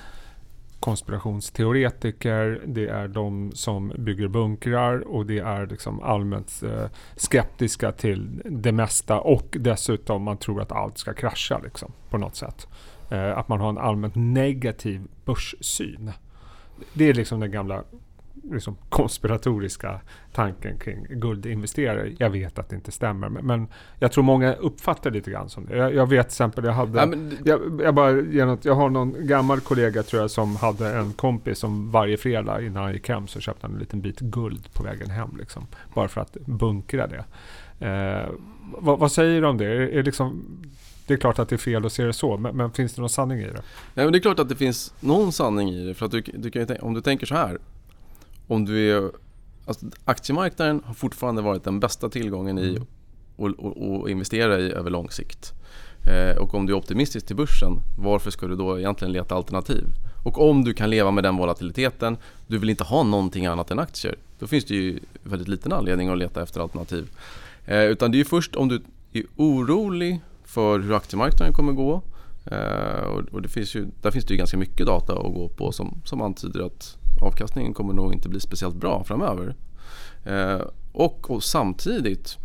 konspirationsteoretiker, 0.81 2.63
det 2.67 2.87
är 2.87 3.09
de 3.09 3.53
som 3.55 3.93
bygger 3.99 4.29
bunkrar 4.29 5.09
och 5.09 5.27
det 5.27 5.39
är 5.39 5.67
liksom 5.67 6.03
allmänt 6.03 6.63
eh, 6.63 6.91
skeptiska 7.17 7.93
till 7.93 8.43
det 8.45 8.73
mesta 8.73 9.21
och 9.21 9.57
dessutom 9.61 10.23
man 10.23 10.37
tror 10.37 10.63
att 10.63 10.73
allt 10.73 10.99
ska 10.99 11.13
krascha 11.13 11.59
liksom, 11.59 11.93
på 12.11 12.19
något 12.19 12.37
sätt. 12.37 12.69
Eh, 13.11 13.39
att 13.39 13.49
man 13.49 13.61
har 13.61 13.69
en 13.69 13.79
allmänt 13.79 14.15
negativ 14.15 15.03
börssyn. 15.25 16.13
Det 16.93 17.05
är 17.05 17.15
liksom 17.15 17.41
den 17.41 17.51
gamla 17.51 17.85
liksom, 18.43 18.77
konspiratoriska 18.89 20.01
tanken 20.33 20.79
kring 20.79 21.07
guldinvesterare. 21.11 22.13
Jag 22.19 22.31
vet 22.31 22.59
att 22.59 22.69
det 22.69 22.77
inte 22.77 22.93
stämmer, 22.93 23.29
men, 23.29 23.47
men 23.47 23.69
jag 23.99 24.13
tror 24.13 24.25
många 24.25 24.55
uppfattar 24.55 25.11
det 25.11 25.17
lite 25.17 25.31
grann 25.31 25.49
som 25.49 25.67
det. 25.67 25.77
Jag, 25.77 25.95
jag 25.95 26.07
vet 26.07 26.27
till 26.27 26.33
exempel, 26.33 26.65
jag 26.65 26.73
hade, 26.73 26.99
ja, 26.99 27.07
men, 27.07 27.39
jag, 27.45 27.81
jag, 27.85 27.95
bara 27.95 28.13
något, 28.47 28.65
jag 28.65 28.75
har 28.75 28.91
någon 28.91 29.27
gammal 29.27 29.61
kollega 29.61 30.03
tror 30.03 30.23
jag 30.23 30.31
som 30.31 30.57
hade 30.57 30.99
en 30.99 31.13
kompis 31.13 31.59
som 31.59 31.91
varje 31.91 32.17
fredag 32.17 32.63
innan 32.63 32.83
han 32.83 32.93
gick 32.93 33.09
hem 33.09 33.27
så 33.27 33.41
köpte 33.41 33.67
han 33.67 33.75
en 33.75 33.81
liten 33.81 34.01
bit 34.01 34.21
guld 34.21 34.75
på 34.75 34.83
vägen 34.83 35.11
hem. 35.11 35.37
Liksom, 35.39 35.67
bara 35.95 36.09
för 36.09 36.21
att 36.21 36.33
bunkra 36.33 37.07
det. 37.07 37.25
Eh, 37.87 38.29
vad, 38.79 38.99
vad, 38.99 39.13
säger 39.13 39.41
du 39.41 39.47
om 39.47 39.59
det? 39.59 39.67
Är, 39.67 39.81
är 39.81 40.03
liksom, 40.03 40.45
det 41.07 41.15
är 41.15 41.19
klart 41.19 41.39
att 41.39 41.49
det 41.49 41.57
är 41.57 41.59
fel 41.59 41.87
att 41.87 41.93
se 41.93 42.05
det 42.05 42.13
så, 42.13 42.37
men, 42.37 42.57
men, 42.57 42.73
finns 42.73 42.95
det 42.95 43.01
någon 43.01 43.11
sanning 43.11 43.39
i 43.39 43.45
det? 43.45 43.63
Nej, 43.95 44.07
men 44.07 44.13
det 44.13 44.19
är 44.19 44.21
klart 44.21 44.39
att 44.39 44.49
det 44.49 44.57
finns 44.57 44.95
någon 45.01 45.33
sanning 45.33 45.69
i 45.69 45.87
det. 45.87 45.95
För 45.95 46.07
att 46.07 46.13
du, 46.13 46.21
du 46.21 46.51
kan, 46.51 46.77
om 46.81 46.95
du 46.95 47.01
tänker 47.01 47.27
så 47.27 47.35
här 47.35 47.59
om 48.51 48.65
du 48.65 48.91
är, 48.91 49.11
alltså 49.65 49.87
aktiemarknaden 50.05 50.83
har 50.85 50.95
fortfarande 50.95 51.43
varit 51.43 51.65
den 51.65 51.81
bästa 51.81 52.09
tillgången 52.09 52.59
i 52.59 52.79
att 53.37 54.11
investera 54.11 54.59
i 54.59 54.73
över 54.73 54.91
lång 54.91 55.11
sikt. 55.11 55.53
Eh, 56.07 56.37
och 56.37 56.55
om 56.55 56.67
du 56.67 56.73
är 56.73 56.77
optimistisk 56.77 57.27
till 57.27 57.37
börsen, 57.37 57.81
varför 57.99 58.31
ska 58.31 58.47
du 58.47 58.57
då 58.57 58.79
egentligen 58.79 59.13
leta 59.13 59.35
alternativ? 59.35 59.85
Och 60.25 60.51
om 60.51 60.65
du 60.65 60.75
kan 60.75 60.91
leva 60.91 61.11
med 61.11 61.25
den 61.25 61.37
volatiliteten, 61.37 62.17
du 62.47 62.59
vill 62.59 62.71
inte 62.71 62.85
ha 62.85 63.03
någonting 63.03 63.47
annat 63.47 63.71
än 63.71 63.79
aktier, 63.79 64.15
då 64.39 64.47
finns 64.47 64.65
det 64.65 64.75
ju 64.75 65.01
väldigt 65.23 65.49
liten 65.49 65.73
anledning 65.73 66.09
att 66.09 66.19
leta 66.19 66.43
efter 66.43 66.61
alternativ. 66.61 67.11
Eh, 67.67 67.85
utan 67.85 68.13
det 68.13 68.21
är 68.21 68.25
först 68.25 68.57
om 68.57 68.69
du 68.69 68.83
är 69.13 69.25
orolig 69.37 70.21
för 70.45 70.79
hur 70.79 70.95
aktiemarknaden 70.95 71.55
kommer 71.55 71.73
gå 71.73 72.03
Eh, 72.45 73.03
och, 73.03 73.23
och 73.33 73.43
det 73.43 73.49
finns 73.49 73.75
ju, 73.75 73.87
där 74.03 74.11
finns 74.11 74.25
det 74.25 74.35
ju 74.35 74.39
ganska 74.39 74.57
mycket 74.57 74.87
data 74.87 75.13
att 75.13 75.35
gå 75.35 75.49
på 75.49 75.73
som, 75.73 76.01
som 76.05 76.21
antyder 76.21 76.67
att 76.67 76.97
avkastningen 77.21 77.75
kommer 77.75 77.95
nog 77.95 78.13
inte 78.13 78.29
bli 78.29 78.41
speciellt 78.41 78.75
bra 78.75 79.05
framöver. 79.05 79.55
Eh, 80.25 80.61
och, 80.93 81.31
och 81.31 81.45
samtidigt 81.45 82.37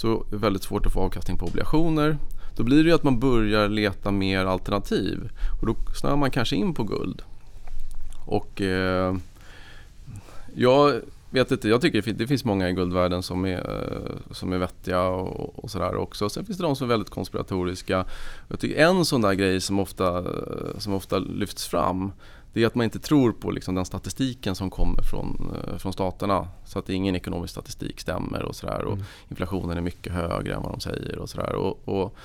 så 0.00 0.12
är 0.12 0.30
det 0.30 0.36
väldigt 0.36 0.62
svårt 0.62 0.86
att 0.86 0.92
få 0.92 1.00
avkastning 1.00 1.38
på 1.38 1.46
obligationer. 1.46 2.18
Då 2.56 2.64
blir 2.64 2.84
det 2.84 2.88
ju 2.88 2.94
att 2.94 3.02
man 3.02 3.20
börjar 3.20 3.68
leta 3.68 4.10
mer 4.10 4.44
alternativ 4.44 5.30
och 5.60 5.66
då 5.66 5.74
snöar 6.00 6.16
man 6.16 6.30
kanske 6.30 6.56
in 6.56 6.74
på 6.74 6.84
guld. 6.84 7.22
Och 8.26 8.60
eh, 8.60 9.16
jag 10.54 11.00
vet 11.30 11.50
inte, 11.50 11.68
jag 11.68 11.80
tycker 11.80 12.12
det 12.12 12.26
finns 12.26 12.44
många 12.44 12.68
i 12.68 12.72
guldvärlden 12.72 13.22
som 13.22 13.44
är, 13.44 13.58
eh, 13.58 14.34
som 14.34 14.52
är 14.52 14.58
vettiga 14.58 15.02
och, 15.02 15.64
och 15.64 15.70
sådär 15.70 15.96
också. 15.96 16.28
Sen 16.28 16.44
finns 16.44 16.58
det 16.58 16.64
de 16.64 16.76
som 16.76 16.84
är 16.84 16.88
väldigt 16.88 17.10
konspiratoriska. 17.10 18.04
Jag 18.48 18.60
tycker 18.60 18.84
en 18.84 19.04
sån 19.04 19.20
där 19.20 19.32
grej 19.32 19.60
som 19.60 19.78
ofta, 19.78 20.24
som 20.78 20.94
ofta 20.94 21.18
lyfts 21.18 21.66
fram 21.66 22.12
det 22.52 22.62
är 22.62 22.66
att 22.66 22.74
man 22.74 22.84
inte 22.84 22.98
tror 22.98 23.32
på 23.32 23.50
liksom 23.50 23.74
den 23.74 23.84
statistiken 23.84 24.54
som 24.54 24.70
kommer 24.70 25.02
från, 25.02 25.54
eh, 25.54 25.78
från 25.78 25.92
staterna. 25.92 26.48
Så 26.64 26.78
att 26.78 26.88
ingen 26.88 27.16
ekonomisk 27.16 27.50
statistik 27.50 28.00
stämmer 28.00 28.42
och 28.42 28.56
sådär. 28.56 28.80
Mm. 28.86 29.04
inflationen 29.28 29.76
är 29.76 29.80
mycket 29.80 30.12
högre 30.12 30.54
än 30.54 30.62
vad 30.62 30.72
de 30.72 30.80
säger 30.80 31.18
och 31.18 31.30
sådär. 31.30 31.54
Och, 31.54 31.88
och, 31.88 32.16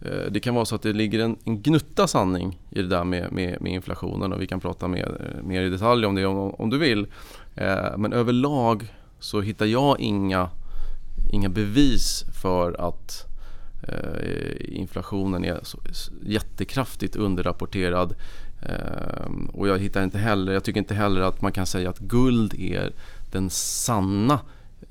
eh, 0.00 0.30
det 0.30 0.40
kan 0.40 0.54
vara 0.54 0.64
så 0.64 0.74
att 0.74 0.82
det 0.82 0.92
ligger 0.92 1.18
en, 1.18 1.36
en 1.44 1.62
gnutta 1.62 2.06
sanning 2.06 2.60
i 2.70 2.82
det 2.82 2.88
där 2.88 3.04
med, 3.04 3.32
med, 3.32 3.60
med 3.60 3.72
inflationen 3.72 4.32
och 4.32 4.42
vi 4.42 4.46
kan 4.46 4.60
prata 4.60 4.88
mer, 4.88 5.40
mer 5.44 5.62
i 5.62 5.68
detalj 5.68 6.06
om 6.06 6.14
det 6.14 6.26
om, 6.26 6.54
om 6.54 6.70
du 6.70 6.78
vill. 6.78 7.06
Eh, 7.54 7.96
men 7.96 8.12
överlag 8.12 8.94
så 9.18 9.40
hittar 9.40 9.66
jag 9.66 10.00
inga, 10.00 10.50
inga 11.32 11.48
bevis 11.48 12.24
för 12.42 12.88
att 12.88 13.26
inflationen 14.58 15.44
är 15.44 15.60
så 15.62 15.78
jättekraftigt 16.22 17.16
underrapporterad 17.16 18.14
och 19.52 19.68
jag 19.68 19.78
hittar 19.78 20.04
inte 20.04 20.18
heller, 20.18 20.52
jag 20.52 20.64
tycker 20.64 20.78
inte 20.78 20.94
heller 20.94 21.20
att 21.20 21.42
man 21.42 21.52
kan 21.52 21.66
säga 21.66 21.90
att 21.90 21.98
guld 21.98 22.54
är 22.54 22.92
den 23.30 23.50
sanna 23.50 24.40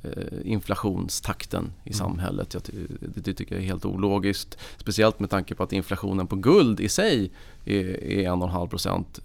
eh, 0.04 0.34
inflationstakten 0.44 1.72
i 1.84 1.90
mm. 1.90 1.94
samhället. 1.94 2.54
Jag, 2.54 2.64
det, 3.00 3.22
det, 3.22 3.34
tycker 3.34 3.56
jag 3.56 3.64
är 3.64 3.68
helt 3.68 3.86
ologiskt. 3.86 4.58
Speciellt 4.78 5.20
med 5.20 5.30
tanke 5.30 5.56
på 5.56 5.64
att 5.64 5.74
inflationen 5.74 6.28
på 6.28 6.36
guld 6.36 6.80
i 6.80 6.90
sig 6.90 7.32
är, 7.66 8.04
är 8.04 8.30
1,5 8.30 8.68
procent 8.68 9.20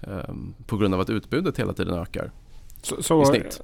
ehm, 0.00 0.54
på 0.66 0.76
grund 0.76 0.94
av 0.94 1.00
att 1.00 1.10
utbudet 1.10 1.58
hela 1.58 1.72
tiden 1.72 1.94
ökar. 1.94 2.30
Så, 2.82 3.02
så 3.02 3.22
i 3.22 3.26
snitt. 3.26 3.60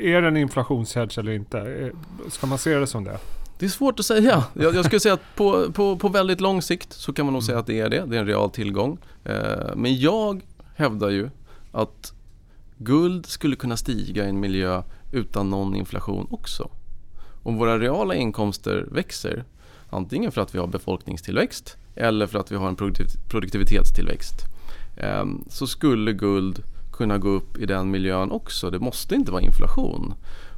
Är 0.00 0.22
det 0.22 0.28
en 0.28 0.36
inflationshedge 0.36 1.18
eller 1.18 1.32
inte? 1.32 1.90
Ska 2.28 2.46
man 2.46 2.58
se 2.58 2.74
det 2.74 2.86
som 2.86 3.04
det? 3.04 3.18
Det 3.60 3.66
är 3.66 3.70
svårt 3.70 4.00
att 4.00 4.06
säga. 4.06 4.44
Jag, 4.54 4.74
jag 4.74 4.84
skulle 4.84 5.00
säga 5.00 5.14
att 5.14 5.36
på, 5.36 5.72
på, 5.72 5.96
på 5.96 6.08
väldigt 6.08 6.40
lång 6.40 6.62
sikt 6.62 6.92
så 6.92 7.12
kan 7.12 7.26
man 7.26 7.32
nog 7.32 7.42
säga 7.42 7.58
att 7.58 7.66
det 7.66 7.80
är 7.80 7.88
det. 7.88 8.04
Det 8.06 8.16
är 8.16 8.20
en 8.20 8.26
real 8.26 8.50
tillgång. 8.50 8.98
Eh, 9.24 9.76
men 9.76 9.98
jag 9.98 10.42
hävdar 10.74 11.08
ju 11.08 11.30
att 11.72 12.12
guld 12.76 13.26
skulle 13.26 13.56
kunna 13.56 13.76
stiga 13.76 14.24
i 14.24 14.28
en 14.28 14.40
miljö 14.40 14.82
utan 15.12 15.50
någon 15.50 15.74
inflation 15.74 16.26
också. 16.30 16.70
Om 17.42 17.56
våra 17.56 17.78
reala 17.78 18.14
inkomster 18.14 18.88
växer, 18.90 19.44
antingen 19.90 20.32
för 20.32 20.40
att 20.40 20.54
vi 20.54 20.58
har 20.58 20.66
befolkningstillväxt 20.66 21.76
eller 21.94 22.26
för 22.26 22.38
att 22.38 22.52
vi 22.52 22.56
har 22.56 22.68
en 22.68 22.76
produktivitetstillväxt, 23.28 24.36
eh, 24.96 25.24
så 25.48 25.66
skulle 25.66 26.12
guld 26.12 26.62
kunna 26.92 27.18
gå 27.18 27.28
upp 27.28 27.58
i 27.58 27.66
den 27.66 27.90
miljön 27.90 28.30
också. 28.30 28.70
Det 28.70 28.78
måste 28.78 29.14
inte 29.14 29.32
vara 29.32 29.42
inflation. 29.42 30.14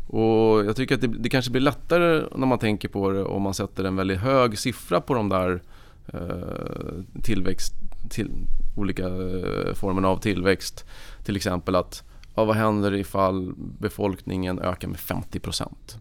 Och 0.06 0.64
jag 0.64 0.76
tycker 0.76 0.94
att 0.94 1.00
det, 1.00 1.06
det, 1.06 1.28
kanske 1.28 1.50
blir 1.50 1.62
lättare 1.62 2.26
när 2.36 2.46
man 2.46 2.58
tänker 2.58 2.88
på 2.88 3.10
det 3.10 3.24
om 3.24 3.42
man 3.42 3.54
sätter 3.54 3.84
en 3.84 3.96
väldigt 3.96 4.18
hög 4.18 4.58
siffra 4.58 5.00
på 5.00 5.14
de 5.14 5.28
där 5.28 5.62
eh, 6.06 7.22
tillväxt, 7.22 7.74
till, 8.10 8.30
olika 8.76 9.06
eh, 9.06 9.74
formerna 9.74 10.08
av 10.08 10.16
tillväxt. 10.16 10.84
Till 11.24 11.36
exempel 11.36 11.76
att 11.76 12.02
ja, 12.34 12.44
vad 12.44 12.56
händer 12.56 12.94
ifall 12.94 13.52
befolkningen 13.56 14.58
ökar 14.58 14.88
med 14.88 15.00
50 15.00 15.38
procent? 15.38 15.98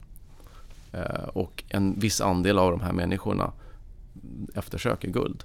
Eh, 0.92 1.28
och 1.34 1.64
en 1.70 2.00
viss 2.00 2.22
andel 2.22 2.60
av 2.60 2.72
de 2.72 2.82
här 2.82 2.94
människorna 2.94 3.52
eftersöker 4.54 5.08
guld. 5.08 5.44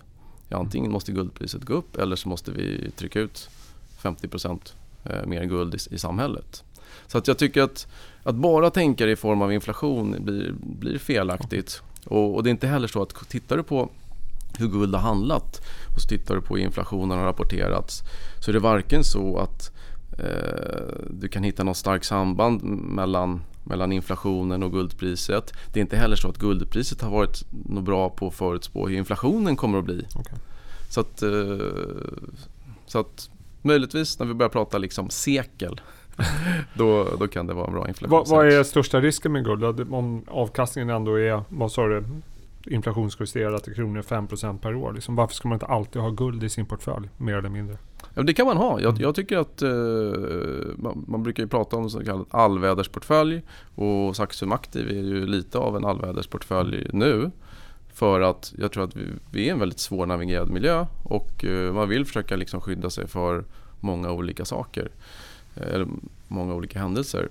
Ja, 0.49 0.59
antingen 0.59 0.93
måste 0.93 1.13
guldpriset 1.13 1.65
gå 1.65 1.75
upp 1.75 1.97
eller 1.97 2.17
så 2.17 2.29
måste 2.29 2.51
vi 2.51 2.91
trycka 2.97 3.21
ut 3.21 3.51
50 3.99 4.29
procent 4.29 4.75
eh, 5.05 5.27
mer 5.27 5.45
guld 5.45 5.75
i, 5.75 5.95
i 5.95 5.99
samhället. 5.99 6.65
Så 7.07 7.19
att 7.19 7.29
jag 7.29 7.39
tycker 7.39 7.63
att, 7.63 7.87
att 8.27 8.35
bara 8.35 8.71
tänka 8.71 9.07
i 9.07 9.17
form 9.17 9.43
av 9.43 9.53
inflation 9.53 10.17
blir, 10.21 10.55
blir 10.61 10.99
felaktigt. 10.99 11.83
Och, 12.05 12.35
och, 12.35 12.43
det 12.43 12.49
är 12.49 12.51
inte 12.51 12.67
heller 12.67 12.89
så 12.89 13.03
att 13.03 13.29
tittar 13.29 13.57
du 13.57 13.63
på 13.63 13.91
hur 14.59 14.69
guld 14.69 14.95
har 14.95 15.03
handlat 15.03 15.61
och 15.95 16.01
så 16.01 16.09
tittar 16.09 16.35
du 16.35 16.41
på 16.41 16.57
hur 16.57 16.65
inflationen 16.65 17.19
har 17.19 17.25
rapporterats 17.25 18.03
så 18.41 18.51
är 18.51 18.53
det 18.53 18.59
varken 18.59 19.05
så 19.05 19.39
att 19.39 19.71
eh, 20.19 21.09
du 21.11 21.29
kan 21.29 21.43
hitta 21.43 21.65
något 21.65 21.77
starkt 21.77 22.07
samband 22.07 22.63
mellan, 22.65 23.43
mellan 23.65 23.93
inflationen 23.93 24.63
och 24.63 24.73
guldpriset. 24.73 25.53
Det 25.73 25.81
är 25.81 25.83
inte 25.83 25.97
heller 25.97 26.17
så 26.17 26.29
att 26.29 26.39
guldpriset 26.39 27.03
har 27.03 27.11
varit 27.11 27.45
något 27.51 27.85
bra 27.85 28.11
på 28.11 28.27
att 28.27 28.35
förutspå 28.35 28.89
hur 28.89 28.97
inflationen 28.97 29.57
kommer 29.57 29.79
att 29.79 29.85
bli. 29.85 30.07
Okay. 30.15 30.39
Så, 30.89 31.01
att, 31.01 31.23
eh, 31.23 31.31
så 32.87 32.99
att 32.99 33.31
möjligtvis 33.63 34.19
när 34.19 34.27
vi 34.27 34.35
börjar 34.35 34.51
prata 34.51 34.79
liksom 34.79 35.11
sekel 35.11 35.81
då, 36.75 37.09
då 37.19 37.29
kan 37.29 37.47
det 37.47 37.55
vara 37.55 37.67
en 37.67 37.73
bra 37.73 37.89
inflation. 37.89 38.19
Vad, 38.19 38.29
vad 38.29 38.47
är 38.47 38.63
största 38.63 39.01
risken 39.01 39.33
med 39.33 39.45
guld? 39.45 39.93
Om 39.93 40.25
avkastningen 40.29 40.91
ändå 40.91 41.21
är, 41.21 41.43
vad 41.49 41.73
sa 41.73 41.87
du, 41.87 42.05
inflationsjusterat 42.67 43.69
i 43.69 43.75
kronor 43.75 44.03
5% 44.03 44.59
per 44.59 44.75
år. 44.75 44.93
Liksom, 44.93 45.17
varför 45.17 45.35
ska 45.35 45.49
man 45.49 45.57
inte 45.57 45.67
alltid 45.67 46.03
ha 46.03 46.11
guld 46.11 46.45
i 46.45 46.49
sin 46.49 46.67
portfölj, 46.67 47.09
mer 47.17 47.35
eller 47.35 47.49
mindre? 47.49 47.79
Ja, 48.15 48.23
det 48.23 48.35
kan 48.35 48.47
man 48.47 48.57
ha. 48.57 48.81
Jag, 48.81 48.91
mm. 48.91 49.03
jag 49.03 49.15
tycker 49.15 49.39
att 49.39 49.63
eh, 49.63 49.71
man, 50.77 51.05
man, 51.09 51.23
brukar 51.23 51.43
ju 51.43 51.49
prata 51.49 51.77
om 51.77 51.91
så 51.91 52.05
kallad 52.05 52.27
allvädersportfölj 52.31 53.43
och 53.75 54.17
Saxum 54.17 54.53
Aktiv 54.53 54.89
är 54.89 55.03
ju 55.03 55.27
lite 55.27 55.59
av 55.59 55.77
en 55.77 55.85
allvädersportfölj 55.85 56.87
nu. 56.93 57.31
För 57.93 58.21
att 58.21 58.55
jag 58.59 58.73
tror 58.73 58.85
att 58.85 58.97
vi, 58.97 59.03
vi 59.31 59.49
är 59.49 59.53
en 59.53 59.59
väldigt 59.59 59.79
svårnavigerad 59.79 60.51
miljö 60.51 60.87
och 61.03 61.45
eh, 61.45 61.73
man 61.73 61.89
vill 61.89 62.05
försöka 62.05 62.37
liksom 62.37 62.61
skydda 62.61 62.91
sig 62.91 63.07
för 63.07 63.45
många 63.81 64.13
olika 64.13 64.45
saker. 64.45 64.91
Eh, 65.57 65.75
eller 65.75 65.89
många 66.29 66.55
olika 66.55 66.79
händelser. 66.79 67.29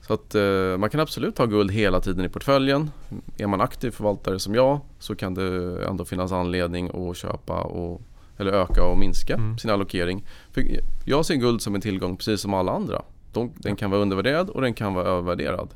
Så 0.00 0.14
att 0.14 0.34
eh, 0.34 0.78
man 0.78 0.90
kan 0.90 1.00
absolut 1.00 1.38
ha 1.38 1.46
guld 1.46 1.70
hela 1.70 2.00
tiden 2.00 2.24
i 2.24 2.28
portföljen. 2.28 2.90
Är 3.38 3.46
man 3.46 3.60
aktiv 3.60 3.90
förvaltare 3.90 4.38
som 4.38 4.54
jag 4.54 4.80
så 4.98 5.16
kan 5.16 5.34
det 5.34 5.78
ändå 5.86 6.04
finnas 6.04 6.32
anledning 6.32 6.90
att 6.94 7.16
köpa 7.16 7.60
och, 7.60 8.02
eller 8.38 8.52
öka 8.52 8.84
och 8.84 8.98
minska 8.98 9.34
mm. 9.34 9.58
sin 9.58 9.70
allokering. 9.70 10.24
För 10.52 10.64
jag 11.04 11.26
ser 11.26 11.34
guld 11.34 11.62
som 11.62 11.74
en 11.74 11.80
tillgång 11.80 12.16
precis 12.16 12.40
som 12.40 12.54
alla 12.54 12.72
andra. 12.72 13.02
De, 13.32 13.52
den 13.56 13.76
kan 13.76 13.90
vara 13.90 14.00
undervärderad 14.00 14.50
och 14.50 14.62
den 14.62 14.74
kan 14.74 14.94
vara 14.94 15.06
övervärderad. 15.06 15.68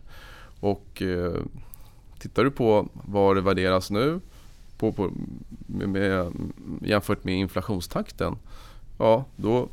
Och 0.61 1.03
eh, 1.03 1.41
tittar 2.19 2.45
du 2.45 2.51
på 2.51 2.89
vad 2.93 3.37
det 3.37 3.41
värderas 3.41 3.91
nu 3.91 4.21
på, 4.79 4.93
på, 4.93 5.11
med, 5.67 5.89
med, 5.89 6.33
jämfört 6.81 7.25
med 7.25 7.35
inflationstakten, 7.35 8.37
ja 8.99 9.25
då 9.37 9.69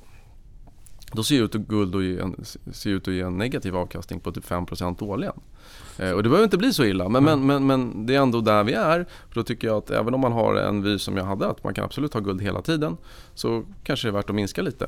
då 1.13 1.23
ser 1.23 1.43
ut 1.43 1.55
att 1.55 1.61
guld 1.61 1.95
en, 1.95 2.35
ser 2.71 2.89
ut 2.89 3.07
att 3.07 3.13
ge 3.13 3.21
en 3.21 3.37
negativ 3.37 3.75
avkastning 3.75 4.19
på 4.19 4.31
typ 4.31 4.45
5% 4.45 5.03
årligen. 5.03 5.39
Eh, 5.97 6.11
och 6.11 6.23
det 6.23 6.29
behöver 6.29 6.43
inte 6.43 6.57
bli 6.57 6.73
så 6.73 6.85
illa, 6.85 7.09
men, 7.09 7.27
mm. 7.27 7.47
men, 7.47 7.67
men, 7.67 7.67
men, 7.67 8.05
det 8.05 8.15
är 8.15 8.21
ändå 8.21 8.41
där 8.41 8.63
vi 8.63 8.73
är. 8.73 9.05
För 9.27 9.35
då 9.35 9.43
tycker 9.43 9.67
jag 9.67 9.77
att 9.77 9.89
även 9.89 10.13
om 10.13 10.19
man 10.19 10.31
har 10.31 10.55
en 10.55 10.83
vy 10.83 10.99
som 10.99 11.17
jag 11.17 11.25
hade, 11.25 11.47
att 11.47 11.63
man 11.63 11.73
kan 11.73 11.85
absolut 11.85 12.13
ha 12.13 12.21
guld 12.21 12.41
hela 12.41 12.61
tiden, 12.61 12.97
så 13.33 13.63
kanske 13.83 14.07
det 14.07 14.09
är 14.09 14.13
värt 14.13 14.29
att 14.29 14.35
minska 14.35 14.61
lite. 14.61 14.87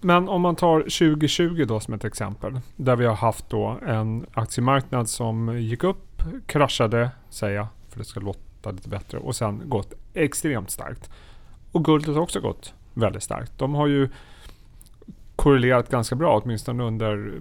Men 0.00 0.28
om 0.28 0.42
man 0.42 0.56
tar 0.56 0.80
2020 0.80 1.64
då 1.68 1.80
som 1.80 1.94
ett 1.94 2.04
exempel, 2.04 2.60
där 2.76 2.96
vi 2.96 3.06
har 3.06 3.14
haft 3.14 3.50
då 3.50 3.78
en 3.86 4.26
aktiemarknad 4.32 5.08
som 5.08 5.60
gick 5.60 5.84
upp, 5.84 6.22
kraschade, 6.46 7.10
säger 7.30 7.56
jag, 7.56 7.66
för 7.88 7.98
det 7.98 8.04
ska 8.04 8.20
låta 8.20 8.70
lite 8.70 8.88
bättre, 8.88 9.18
och 9.18 9.36
sen 9.36 9.62
gått 9.64 9.92
extremt 10.14 10.70
starkt. 10.70 11.10
Och 11.72 11.84
guldet 11.84 12.14
har 12.14 12.22
också 12.22 12.40
gått 12.40 12.74
väldigt 12.94 13.22
starkt. 13.22 13.58
De 13.58 13.74
har 13.74 13.86
ju 13.86 14.08
korrelerat 15.42 15.90
ganska 15.90 16.16
bra, 16.16 16.40
åtminstone 16.44 16.82
under 16.82 17.40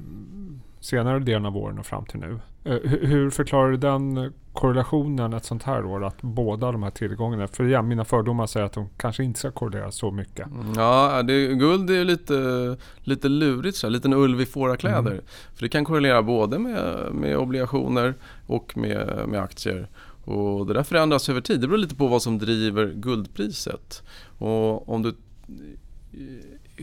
senare 0.79 1.19
delen 1.19 1.45
av 1.45 1.57
åren 1.57 1.79
och 1.79 1.85
fram 1.85 2.05
till 2.05 2.19
nu. 2.19 2.39
Eh, 2.63 2.89
hur 2.89 3.29
förklarar 3.29 3.71
du 3.71 3.77
den 3.77 4.33
korrelationen 4.53 5.33
ett 5.33 5.45
sånt 5.45 5.63
här 5.63 5.85
år? 5.85 6.05
Att 6.05 6.21
båda 6.21 6.71
de 6.71 6.83
här 6.83 6.89
tillgångarna, 6.89 7.47
för 7.47 7.67
igen, 7.67 7.87
mina 7.87 8.05
fördomar 8.05 8.47
säger 8.47 8.65
att 8.65 8.73
de 8.73 8.89
kanske 8.97 9.23
inte 9.23 9.39
ska 9.39 9.51
korrelera 9.51 9.91
så 9.91 10.11
mycket. 10.11 10.47
Mm, 10.47 10.73
ja, 10.75 11.23
det, 11.23 11.47
guld 11.47 11.89
är 11.89 12.03
lite, 12.03 12.77
lite 12.97 13.29
lurigt, 13.29 13.77
så 13.77 13.87
här, 13.87 13.91
lite 13.91 14.07
en 14.07 14.13
ulv 14.13 14.41
i 14.41 14.45
fårakläder. 14.45 15.11
Mm. 15.11 15.23
För 15.55 15.63
det 15.63 15.69
kan 15.69 15.85
korrelera 15.85 16.23
både 16.23 16.59
med, 16.59 17.07
med 17.11 17.37
obligationer 17.37 18.13
och 18.47 18.77
med, 18.77 19.23
med 19.27 19.41
aktier. 19.41 19.89
Och 20.23 20.65
det 20.65 20.73
där 20.73 20.83
förändras 20.83 21.29
över 21.29 21.41
tid. 21.41 21.61
Det 21.61 21.67
beror 21.67 21.77
lite 21.77 21.95
på 21.95 22.07
vad 22.07 22.21
som 22.21 22.37
driver 22.37 22.93
guldpriset. 22.95 24.03
Och 24.37 24.89
om 24.89 25.01
du 25.01 25.13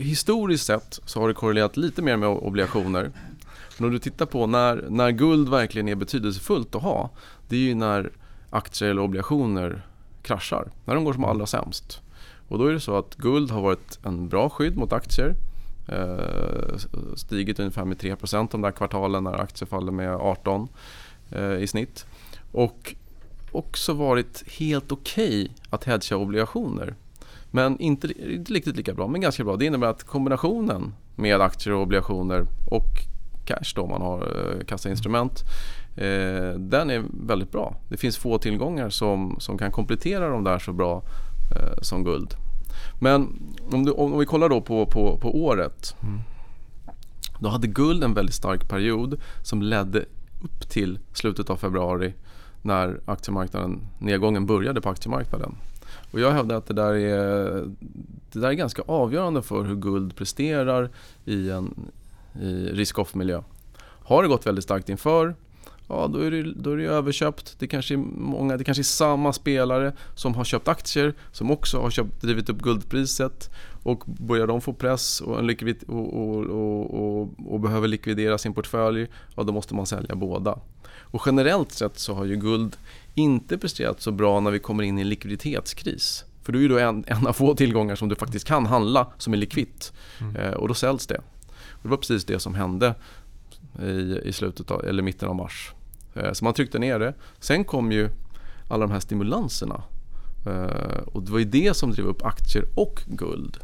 historiskt 0.03 0.65
sett 0.65 0.99
så 1.05 1.19
har 1.21 1.27
det 1.27 1.33
korrelerat 1.33 1.77
lite 1.77 2.01
mer 2.01 2.17
med 2.17 2.29
obligationer. 2.29 3.11
Men 3.77 3.85
om 3.85 3.91
du 3.91 3.99
tittar 3.99 4.25
på 4.25 4.47
när, 4.47 4.85
när 4.89 5.11
guld 5.11 5.49
verkligen 5.49 5.87
är 5.87 5.95
betydelsefullt 5.95 6.75
att 6.75 6.81
ha, 6.81 7.09
det 7.47 7.55
är 7.55 7.59
ju 7.59 7.75
när 7.75 8.11
aktier 8.49 8.89
eller 8.89 9.01
obligationer 9.01 9.81
kraschar, 10.21 10.71
när 10.85 10.95
de 10.95 11.03
går 11.03 11.13
som 11.13 11.23
allra 11.23 11.45
sämst. 11.45 12.01
Och 12.47 12.59
då 12.59 12.65
är 12.65 12.73
det 12.73 12.79
så 12.79 12.97
att 12.97 13.15
guld 13.15 13.51
har 13.51 13.61
varit 13.61 13.99
en 14.05 14.29
bra 14.29 14.49
skydd 14.49 14.77
mot 14.77 14.93
aktier. 14.93 15.35
Eh, 15.87 16.77
stigit 17.15 17.59
ungefär 17.59 17.85
med 17.85 17.97
3% 17.97 18.47
de 18.51 18.61
där 18.61 18.71
kvartalen 18.71 19.23
när 19.23 19.41
aktier 19.41 19.67
faller 19.67 19.91
med 19.91 20.15
18 20.15 20.67
eh, 21.31 21.53
i 21.53 21.67
snitt. 21.67 22.05
Och 22.51 22.95
också 23.51 23.93
varit 23.93 24.43
helt 24.47 24.91
okej 24.91 25.41
okay 25.43 25.49
att 25.69 25.83
hedga 25.83 26.17
obligationer. 26.17 26.95
Men 27.51 27.79
inte, 27.79 28.33
inte 28.33 28.53
riktigt 28.53 28.75
lika 28.75 28.93
bra, 28.93 29.07
men 29.07 29.21
ganska 29.21 29.43
bra. 29.43 29.55
Det 29.55 29.65
innebär 29.65 29.87
att 29.87 30.03
kombinationen 30.03 30.93
med 31.15 31.41
aktier 31.41 31.73
och 31.73 31.81
obligationer 31.81 32.47
och 32.65 32.89
cash 33.45 33.73
då, 33.75 33.81
om 33.81 33.89
man 33.89 34.01
har 34.01 34.21
eh, 34.21 34.65
kassainstrument. 34.65 35.43
Eh, 35.95 36.59
den 36.59 36.89
är 36.89 37.03
väldigt 37.27 37.51
bra. 37.51 37.75
Det 37.89 37.97
finns 37.97 38.17
få 38.17 38.37
tillgångar 38.37 38.89
som, 38.89 39.35
som 39.39 39.57
kan 39.57 39.71
komplettera 39.71 40.29
de 40.29 40.43
där 40.43 40.59
så 40.59 40.73
bra 40.73 41.03
eh, 41.55 41.81
som 41.81 42.03
guld. 42.03 42.33
Men 42.99 43.39
om, 43.71 43.85
du, 43.85 43.91
om 43.91 44.19
vi 44.19 44.25
kollar 44.25 44.49
då 44.49 44.61
på, 44.61 44.85
på, 44.85 45.17
på 45.17 45.43
året. 45.43 45.95
Mm. 46.01 46.19
Då 47.39 47.49
hade 47.49 47.67
guld 47.67 48.03
en 48.03 48.13
väldigt 48.13 48.35
stark 48.35 48.69
period 48.69 49.21
som 49.43 49.61
ledde 49.61 50.05
upp 50.41 50.69
till 50.69 50.99
slutet 51.13 51.49
av 51.49 51.55
februari 51.57 52.13
när 52.61 52.99
aktiemarknaden, 53.05 53.81
nedgången 53.99 54.45
började 54.45 54.81
på 54.81 54.89
aktiemarknaden. 54.89 55.55
Och 56.11 56.19
jag 56.19 56.31
hävdar 56.31 56.55
att 56.55 56.65
det 56.65 56.73
där 56.73 56.93
är, 56.93 57.65
det 58.31 58.39
där 58.39 58.47
är 58.47 58.53
ganska 58.53 58.81
avgörande 58.81 59.41
för 59.41 59.63
hur 59.63 59.75
guld 59.75 60.15
presterar 60.15 60.89
i 61.25 61.49
en 61.49 61.91
i 62.41 62.71
risk-off-miljö. 62.71 63.41
Har 63.81 64.23
det 64.23 64.29
gått 64.29 64.47
väldigt 64.47 64.63
starkt 64.63 64.89
inför, 64.89 65.35
ja 65.87 66.07
då 66.07 66.19
är 66.19 66.31
det, 66.31 66.53
då 66.53 66.71
är 66.71 66.77
det 66.77 66.85
överköpt. 66.85 67.55
Det 67.59 67.67
kanske, 67.67 67.93
är 67.93 67.97
många, 67.97 68.57
det 68.57 68.63
kanske 68.63 68.81
är 68.81 68.83
samma 68.83 69.33
spelare 69.33 69.93
som 70.15 70.35
har 70.35 70.43
köpt 70.43 70.67
aktier 70.67 71.13
som 71.31 71.51
också 71.51 71.81
har 71.81 71.89
köpt, 71.89 72.21
drivit 72.21 72.49
upp 72.49 72.61
guldpriset 72.61 73.49
och 73.83 74.03
börjar 74.05 74.47
de 74.47 74.61
få 74.61 74.73
press 74.73 75.21
och, 75.21 75.43
likvid, 75.43 75.83
och, 75.87 76.13
och, 76.13 77.29
och, 77.53 77.59
behöver 77.59 77.87
likvidera 77.87 78.37
sin 78.37 78.53
portfölj, 78.53 79.07
ja 79.35 79.43
då 79.43 79.53
måste 79.53 79.75
man 79.75 79.85
sälja 79.85 80.15
båda. 80.15 80.59
Och 81.11 81.21
generellt 81.25 81.71
sett 81.71 81.99
så 81.99 82.13
har 82.13 82.25
ju 82.25 82.35
guld 82.35 82.77
inte 83.15 83.57
presterat 83.57 84.01
så 84.01 84.11
bra 84.11 84.39
när 84.39 84.51
vi 84.51 84.59
kommer 84.59 84.83
in 84.83 84.97
i 84.97 85.01
en 85.01 85.09
likviditetskris. 85.09 86.25
För 86.43 86.53
du 86.53 86.65
är 86.65 86.69
ju 86.69 86.79
en, 86.79 87.03
en 87.07 87.27
av 87.27 87.33
få 87.33 87.55
tillgångar 87.55 87.95
som 87.95 88.09
du 88.09 88.15
faktiskt 88.15 88.45
kan 88.45 88.65
handla 88.65 89.07
som 89.17 89.33
är 89.33 89.37
likvitt. 89.37 89.93
Mm. 90.21 90.35
Eh, 90.35 90.53
och 90.53 90.67
då 90.67 90.73
säljs 90.73 91.07
det. 91.07 91.21
Och 91.69 91.83
det 91.83 91.89
var 91.89 91.97
precis 91.97 92.25
det 92.25 92.39
som 92.39 92.55
hände 92.55 92.95
i, 93.83 94.19
i 94.23 94.33
slutet 94.33 94.71
av, 94.71 94.85
eller 94.85 95.03
mitten 95.03 95.29
av 95.29 95.35
mars. 95.35 95.73
Eh, 96.13 96.31
så 96.31 96.43
man 96.43 96.53
tryckte 96.53 96.79
ner 96.79 96.99
det. 96.99 97.13
Sen 97.39 97.63
kom 97.63 97.91
ju 97.91 98.09
alla 98.69 98.87
de 98.87 98.91
här 98.91 98.99
stimulanserna. 98.99 99.83
Eh, 100.45 101.01
och 101.05 101.23
det 101.23 101.31
var 101.31 101.39
ju 101.39 101.45
det 101.45 101.77
som 101.77 101.91
drev 101.91 102.05
upp 102.05 102.25
aktier 102.25 102.65
och 102.75 103.03
guld. 103.07 103.57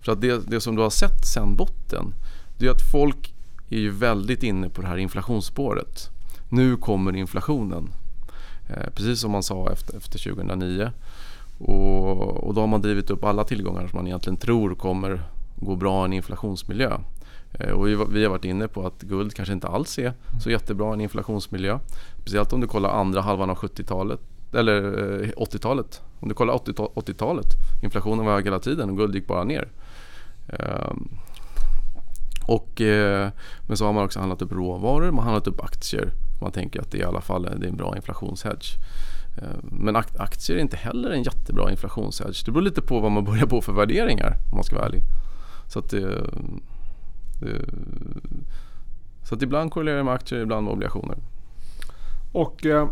För 0.00 0.12
att 0.12 0.20
det, 0.20 0.50
det 0.50 0.60
som 0.60 0.76
du 0.76 0.82
har 0.82 0.90
sett 0.90 1.26
sen 1.26 1.56
botten, 1.56 2.14
det 2.58 2.66
är 2.66 2.70
att 2.70 2.90
folk 2.92 3.34
är 3.70 3.78
ju 3.78 3.90
väldigt 3.90 4.42
inne 4.42 4.68
på 4.68 4.82
det 4.82 4.88
här 4.88 4.96
inflationsspåret. 4.96 6.10
Nu 6.48 6.76
kommer 6.76 7.16
inflationen. 7.16 7.92
Eh, 8.68 8.90
precis 8.94 9.20
som 9.20 9.30
man 9.30 9.42
sa 9.42 9.72
efter, 9.72 9.96
efter 9.96 10.18
2009. 10.18 10.90
Och, 11.58 12.44
och 12.44 12.54
då 12.54 12.60
har 12.60 12.68
man 12.68 12.82
drivit 12.82 13.10
upp 13.10 13.24
alla 13.24 13.44
tillgångar 13.44 13.88
som 13.88 13.96
man 13.96 14.06
egentligen 14.06 14.36
tror 14.36 14.74
kommer 14.74 15.22
gå 15.56 15.76
bra 15.76 16.02
i 16.02 16.04
en 16.04 16.12
inflationsmiljö. 16.12 16.98
Eh, 17.52 17.70
och 17.70 17.88
vi, 17.88 17.98
vi 18.10 18.22
har 18.22 18.30
varit 18.30 18.44
inne 18.44 18.68
på 18.68 18.86
att 18.86 19.02
guld 19.02 19.34
kanske 19.34 19.52
inte 19.52 19.68
alls 19.68 19.98
är 19.98 20.12
så 20.42 20.50
jättebra 20.50 20.90
i 20.90 20.92
en 20.92 21.00
inflationsmiljö. 21.00 21.78
Speciellt 22.20 22.52
om 22.52 22.60
du 22.60 22.66
kollar 22.66 22.90
andra 22.90 23.20
halvan 23.20 23.50
av 23.50 23.56
70-talet 23.56 24.20
eller 24.52 24.82
80-talet. 25.36 26.00
Eh, 26.02 26.22
om 26.22 26.28
du 26.28 26.34
kollar 26.34 26.54
80-talet, 26.54 27.46
inflationen 27.82 28.26
var 28.26 28.32
hög 28.32 28.44
hela 28.44 28.58
tiden 28.58 28.90
och 28.90 28.96
guld 28.96 29.14
gick 29.14 29.26
bara 29.26 29.44
ner. 29.44 29.68
Ehm, 30.48 31.08
och, 32.46 32.80
eh, 32.80 33.30
men 33.66 33.76
så 33.76 33.86
har 33.86 33.92
man 33.92 34.04
också 34.04 34.18
handlat 34.18 34.42
upp 34.42 34.52
råvaror, 34.52 35.10
man 35.10 35.14
har 35.14 35.22
handlat 35.22 35.46
upp 35.46 35.64
aktier. 35.64 36.12
Man 36.40 36.52
tänker 36.52 36.80
att 36.80 36.90
det 36.90 36.98
i 36.98 37.04
alla 37.04 37.20
fall 37.20 37.44
är 37.44 37.64
en 37.64 37.76
bra 37.76 37.96
inflationshedge. 37.96 38.76
Ehm, 39.42 39.68
men 39.82 39.96
aktier 39.96 40.56
är 40.56 40.60
inte 40.60 40.76
heller 40.76 41.10
en 41.10 41.22
jättebra 41.22 41.70
inflationshedge. 41.70 42.42
Det 42.44 42.50
beror 42.50 42.62
lite 42.62 42.82
på 42.82 43.00
vad 43.00 43.12
man 43.12 43.24
börjar 43.24 43.46
på 43.46 43.60
för 43.60 43.72
värderingar 43.72 44.36
om 44.50 44.56
man 44.56 44.64
ska 44.64 44.76
vara 44.76 44.86
ärlig. 44.86 45.02
Så 45.66 45.78
att 45.78 45.90
det, 45.90 46.30
det, 47.40 47.64
så 49.22 49.34
att 49.34 49.42
ibland 49.42 49.72
korrelerar 49.72 49.96
det 49.96 50.04
med 50.04 50.14
aktier, 50.14 50.40
ibland 50.40 50.64
med 50.64 50.72
obligationer. 50.72 51.16
Och 52.32 52.66
eh, 52.66 52.88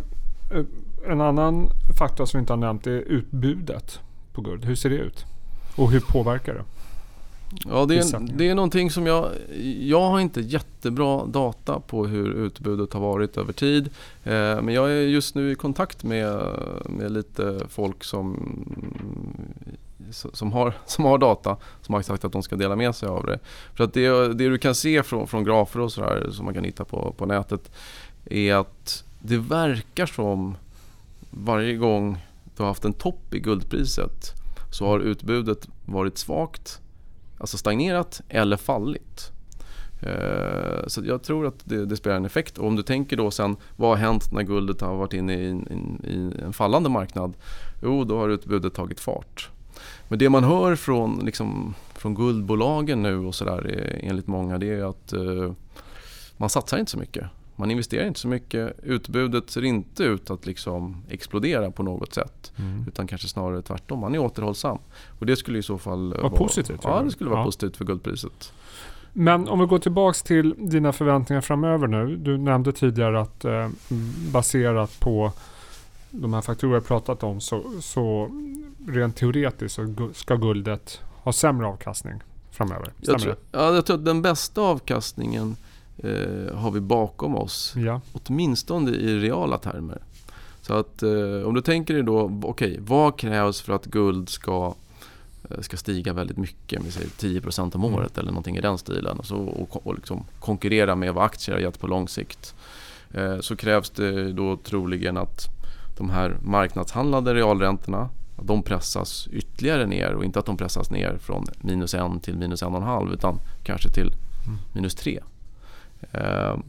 en 1.06 1.20
annan 1.20 1.68
faktor 1.98 2.26
som 2.26 2.38
vi 2.38 2.40
inte 2.40 2.52
har 2.52 2.58
nämnt 2.58 2.86
är 2.86 2.90
utbudet 2.90 4.00
på 4.32 4.40
guld. 4.40 4.64
Hur 4.64 4.74
ser 4.74 4.90
det 4.90 4.96
ut? 4.96 5.26
Och 5.76 5.90
hur 5.90 6.00
påverkar 6.00 6.54
det? 6.54 6.64
Ja, 7.66 7.86
det 7.86 7.96
är, 7.96 8.36
det 8.36 8.48
är 8.48 8.54
någonting 8.54 8.90
som 8.90 9.06
jag... 9.06 9.30
Jag 9.80 10.00
har 10.00 10.20
inte 10.20 10.40
jättebra 10.40 11.26
data 11.26 11.80
på 11.80 12.06
hur 12.06 12.32
utbudet 12.32 12.92
har 12.92 13.00
varit 13.00 13.36
över 13.36 13.52
tid. 13.52 13.90
Eh, 14.24 14.62
men 14.62 14.68
jag 14.68 14.90
är 14.90 15.00
just 15.00 15.34
nu 15.34 15.52
i 15.52 15.54
kontakt 15.54 16.04
med, 16.04 16.40
med 16.84 17.12
lite 17.12 17.60
folk 17.68 18.04
som 18.04 18.36
som 20.10 20.52
har, 20.52 20.74
som 20.86 21.04
har 21.04 21.18
data 21.18 21.56
som 21.82 21.94
har 21.94 22.02
sagt 22.02 22.24
att 22.24 22.32
de 22.32 22.42
ska 22.42 22.56
dela 22.56 22.76
med 22.76 22.94
sig 22.94 23.08
av 23.08 23.26
det. 23.26 23.38
För 23.74 23.84
att 23.84 23.92
det, 23.92 24.08
det 24.08 24.48
du 24.48 24.58
kan 24.58 24.74
se 24.74 25.02
från, 25.02 25.26
från 25.26 25.44
grafer 25.44 25.80
och 25.80 25.92
sådär 25.92 26.28
som 26.30 26.44
man 26.44 26.54
kan 26.54 26.64
hitta 26.64 26.84
på, 26.84 27.14
på 27.16 27.26
nätet 27.26 27.70
är 28.24 28.54
att 28.54 29.04
det 29.20 29.38
verkar 29.38 30.06
som 30.06 30.56
varje 31.30 31.76
gång 31.76 32.18
du 32.56 32.62
har 32.62 32.68
haft 32.68 32.84
en 32.84 32.92
topp 32.92 33.34
i 33.34 33.38
guldpriset 33.38 34.32
så 34.72 34.86
har 34.86 35.00
utbudet 35.00 35.68
varit 35.84 36.18
svagt, 36.18 36.80
alltså 37.38 37.56
stagnerat 37.56 38.20
eller 38.28 38.56
fallit. 38.56 39.32
Eh, 40.02 40.86
så 40.86 41.02
jag 41.04 41.22
tror 41.22 41.46
att 41.46 41.60
det, 41.64 41.86
det, 41.86 41.96
spelar 41.96 42.16
en 42.16 42.24
effekt. 42.24 42.58
Och 42.58 42.66
om 42.66 42.76
du 42.76 42.82
tänker 42.82 43.16
då 43.16 43.30
sen, 43.30 43.56
vad 43.76 43.90
har 43.90 43.96
hänt 43.96 44.32
när 44.32 44.42
guldet 44.42 44.80
har 44.80 44.96
varit 44.96 45.12
inne 45.12 45.34
i, 45.34 45.48
in, 45.48 46.00
i 46.04 46.42
en 46.44 46.52
fallande 46.52 46.88
marknad? 46.88 47.34
Jo, 47.82 48.04
då 48.04 48.18
har 48.18 48.28
utbudet 48.28 48.74
tagit 48.74 49.00
fart. 49.00 49.50
Men 50.08 50.18
det 50.18 50.28
man 50.28 50.44
hör 50.44 50.76
från, 50.76 51.24
liksom, 51.24 51.74
från 51.94 52.14
guldbolagen 52.14 53.02
nu 53.02 53.18
och 53.18 53.34
sådär 53.34 53.76
eh, 53.78 54.08
enligt 54.08 54.26
många 54.26 54.58
det 54.58 54.70
är 54.70 54.90
att 54.90 55.12
eh, 55.12 55.52
man 56.36 56.50
satsar 56.50 56.78
inte 56.78 56.90
så 56.90 56.98
mycket. 56.98 57.26
Man 57.56 57.70
investerar 57.70 58.06
inte 58.06 58.20
så 58.20 58.28
mycket. 58.28 58.76
Utbudet 58.82 59.50
ser 59.50 59.64
inte 59.64 60.04
ut 60.04 60.30
att 60.30 60.46
liksom 60.46 61.02
explodera 61.08 61.70
på 61.70 61.82
något 61.82 62.14
sätt. 62.14 62.52
Mm. 62.56 62.84
Utan 62.88 63.06
kanske 63.06 63.28
snarare 63.28 63.62
tvärtom. 63.62 63.98
Man 63.98 64.14
är 64.14 64.18
återhållsam. 64.18 64.78
Och 65.18 65.26
det 65.26 65.36
skulle 65.36 65.58
i 65.58 65.62
så 65.62 65.78
fall 65.78 66.14
vara, 66.14 66.30
positivt. 66.30 66.80
Ja, 66.82 67.02
det 67.02 67.10
skulle 67.10 67.30
vara 67.30 67.40
ja. 67.40 67.44
positivt 67.44 67.76
för 67.76 67.84
guldpriset. 67.84 68.52
Men 69.12 69.48
om 69.48 69.60
vi 69.60 69.66
går 69.66 69.78
tillbaks 69.78 70.22
till 70.22 70.54
dina 70.58 70.92
förväntningar 70.92 71.40
framöver 71.40 71.86
nu. 71.86 72.16
Du 72.16 72.38
nämnde 72.38 72.72
tidigare 72.72 73.20
att 73.20 73.44
eh, 73.44 73.68
baserat 74.32 75.00
på 75.00 75.32
de 76.10 76.34
här 76.34 76.40
faktorer 76.40 76.74
jag 76.74 76.86
pratat 76.86 77.22
om 77.22 77.40
så, 77.40 77.62
så 77.80 78.30
rent 78.88 79.16
teoretiskt 79.16 79.74
så 79.74 80.10
ska 80.14 80.36
guldet 80.36 81.00
ha 81.22 81.32
sämre 81.32 81.66
avkastning 81.66 82.20
framöver. 82.50 82.92
Jag 83.00 83.18
tror, 83.20 83.36
ja, 83.52 83.74
jag 83.74 83.86
tror 83.86 83.96
att 83.96 84.04
den 84.04 84.22
bästa 84.22 84.60
avkastningen 84.60 85.56
eh, 85.98 86.56
har 86.56 86.70
vi 86.70 86.80
bakom 86.80 87.36
oss. 87.36 87.74
Ja. 87.76 88.00
Åtminstone 88.12 88.90
i 88.90 89.18
reala 89.18 89.58
termer. 89.58 90.02
Så 90.62 90.74
att 90.74 91.02
eh, 91.02 91.42
om 91.46 91.54
du 91.54 91.60
tänker 91.60 91.94
dig 91.94 92.02
då, 92.02 92.20
okej, 92.42 92.70
okay, 92.70 92.76
vad 92.80 93.18
krävs 93.18 93.60
för 93.60 93.72
att 93.72 93.84
guld 93.84 94.28
ska, 94.28 94.74
eh, 95.50 95.60
ska 95.60 95.76
stiga 95.76 96.12
väldigt 96.12 96.36
mycket, 96.36 96.84
vi 96.84 96.90
säger 96.90 97.08
10% 97.08 97.74
om 97.74 97.84
mm. 97.84 97.94
året 97.94 98.18
eller 98.18 98.30
någonting 98.30 98.56
i 98.56 98.60
den 98.60 98.78
stilen. 98.78 99.18
Och, 99.18 99.26
så, 99.26 99.36
och, 99.36 99.86
och 99.86 99.94
liksom 99.94 100.24
konkurrera 100.40 100.94
med 100.94 101.14
vad 101.14 101.24
aktier 101.24 101.54
har 101.54 101.62
gett 101.62 101.80
på 101.80 101.86
lång 101.86 102.08
sikt. 102.08 102.54
Eh, 103.14 103.40
så 103.40 103.56
krävs 103.56 103.90
det 103.90 104.32
då 104.32 104.56
troligen 104.56 105.16
att 105.16 105.46
de 105.96 106.10
här 106.10 106.36
marknadshandlade 106.42 107.34
realräntorna 107.34 108.08
de 108.42 108.62
pressas 108.62 109.28
ytterligare 109.32 109.86
ner 109.86 110.12
och 110.12 110.24
inte 110.24 110.38
att 110.38 110.46
de 110.46 110.56
pressas 110.56 110.90
ner 110.90 111.18
från 111.18 111.44
minus 111.60 111.94
1 111.94 112.02
till 112.22 112.36
minus 112.36 112.62
1,5 112.62 113.12
utan 113.12 113.38
kanske 113.62 113.88
till 113.88 114.14
mm. 114.46 114.58
minus 114.72 114.94
3. 114.94 115.20
Ehm, 116.12 116.62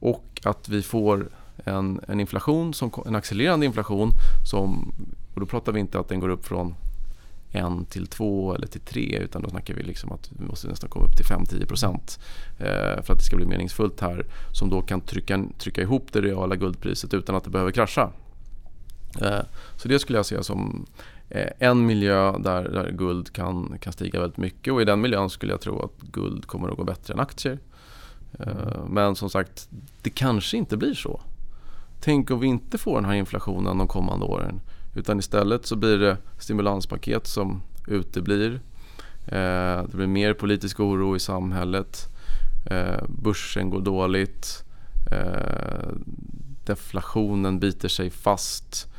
och 0.00 0.40
att 0.44 0.68
vi 0.68 0.82
får 0.82 1.28
en, 1.64 2.00
en 2.08 2.20
inflation, 2.20 2.74
som, 2.74 2.90
en 3.06 3.14
accelererande 3.14 3.66
inflation 3.66 4.10
som, 4.50 4.94
och 5.34 5.40
då 5.40 5.46
pratar 5.46 5.72
vi 5.72 5.80
inte 5.80 5.98
att 5.98 6.08
den 6.08 6.20
går 6.20 6.28
upp 6.28 6.46
från 6.46 6.74
1 7.52 7.90
till 7.90 8.06
2 8.06 8.54
eller 8.54 8.66
till 8.66 8.80
3 8.80 9.18
utan 9.18 9.42
då 9.42 9.50
snackar 9.50 9.74
vi 9.74 9.82
liksom 9.82 10.12
att 10.12 10.30
vi 10.38 10.46
måste 10.46 10.68
nästan 10.68 10.90
komma 10.90 11.04
upp 11.04 11.16
till 11.16 11.26
5-10 11.26 11.66
procent 11.66 12.20
eh, 12.58 13.02
för 13.02 13.12
att 13.12 13.18
det 13.18 13.24
ska 13.24 13.36
bli 13.36 13.46
meningsfullt 13.46 14.00
här 14.00 14.26
som 14.52 14.70
då 14.70 14.82
kan 14.82 15.00
trycka, 15.00 15.44
trycka 15.58 15.82
ihop 15.82 16.12
det 16.12 16.20
reala 16.20 16.56
guldpriset 16.56 17.14
utan 17.14 17.34
att 17.34 17.44
det 17.44 17.50
behöver 17.50 17.70
krascha. 17.70 18.10
Eh, 19.20 19.40
så 19.76 19.88
det 19.88 19.98
skulle 19.98 20.18
jag 20.18 20.26
se 20.26 20.44
som 20.44 20.86
eh, 21.28 21.50
en 21.58 21.86
miljö 21.86 22.38
där, 22.38 22.68
där 22.68 22.90
guld 22.90 23.32
kan, 23.32 23.78
kan 23.80 23.92
stiga 23.92 24.20
väldigt 24.20 24.38
mycket 24.38 24.72
och 24.72 24.82
i 24.82 24.84
den 24.84 25.00
miljön 25.00 25.30
skulle 25.30 25.52
jag 25.52 25.60
tro 25.60 25.82
att 25.82 26.00
guld 26.00 26.46
kommer 26.46 26.68
att 26.68 26.76
gå 26.76 26.84
bättre 26.84 27.14
än 27.14 27.20
aktier. 27.20 27.58
Mm. 28.38 28.58
Men 28.88 29.16
som 29.16 29.30
sagt, 29.30 29.68
det 30.02 30.10
kanske 30.10 30.56
inte 30.56 30.76
blir 30.76 30.94
så. 30.94 31.20
Tänk 32.00 32.30
om 32.30 32.40
vi 32.40 32.46
inte 32.46 32.78
får 32.78 32.94
den 32.94 33.04
här 33.04 33.14
inflationen 33.14 33.78
de 33.78 33.88
kommande 33.88 34.26
åren. 34.26 34.60
Utan 34.94 35.18
istället 35.18 35.66
så 35.66 35.76
blir 35.76 35.98
det 35.98 36.16
stimulanspaket 36.38 37.26
som 37.26 37.62
uteblir. 37.88 38.60
Eh, 39.26 39.82
det 39.82 39.92
blir 39.92 40.06
mer 40.06 40.34
politisk 40.34 40.80
oro 40.80 41.16
i 41.16 41.20
samhället. 41.20 42.08
Eh, 42.70 43.04
börsen 43.08 43.70
går 43.70 43.80
dåligt. 43.80 44.64
Deflationen 46.64 47.58
biter 47.58 47.88
sig 47.88 48.10
fast. 48.10 48.91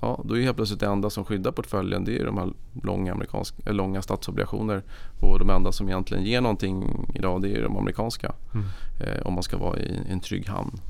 Ja, 0.00 0.20
då 0.24 0.36
är 0.36 0.42
helt 0.42 0.56
plötsligt 0.56 0.80
det 0.80 0.86
enda 0.86 1.10
som 1.10 1.24
skyddar 1.24 1.52
portföljen 1.52 2.04
det 2.04 2.18
är 2.18 2.24
de 2.24 2.38
här 2.38 2.52
långa, 2.82 3.12
amerikanska, 3.12 3.72
långa 3.72 4.02
statsobligationer. 4.02 4.82
Och 5.20 5.38
de 5.38 5.50
enda 5.50 5.72
som 5.72 5.88
egentligen 5.88 6.24
ger 6.24 6.40
någonting 6.40 7.06
idag 7.14 7.42
det 7.42 7.56
är 7.56 7.62
de 7.62 7.76
amerikanska. 7.76 8.34
Mm. 8.54 8.66
Eh, 9.00 9.26
om 9.26 9.34
man 9.34 9.42
ska 9.42 9.58
vara 9.58 9.78
i 9.78 10.00
en 10.08 10.20
trygg 10.20 10.48
hamn. 10.48 10.80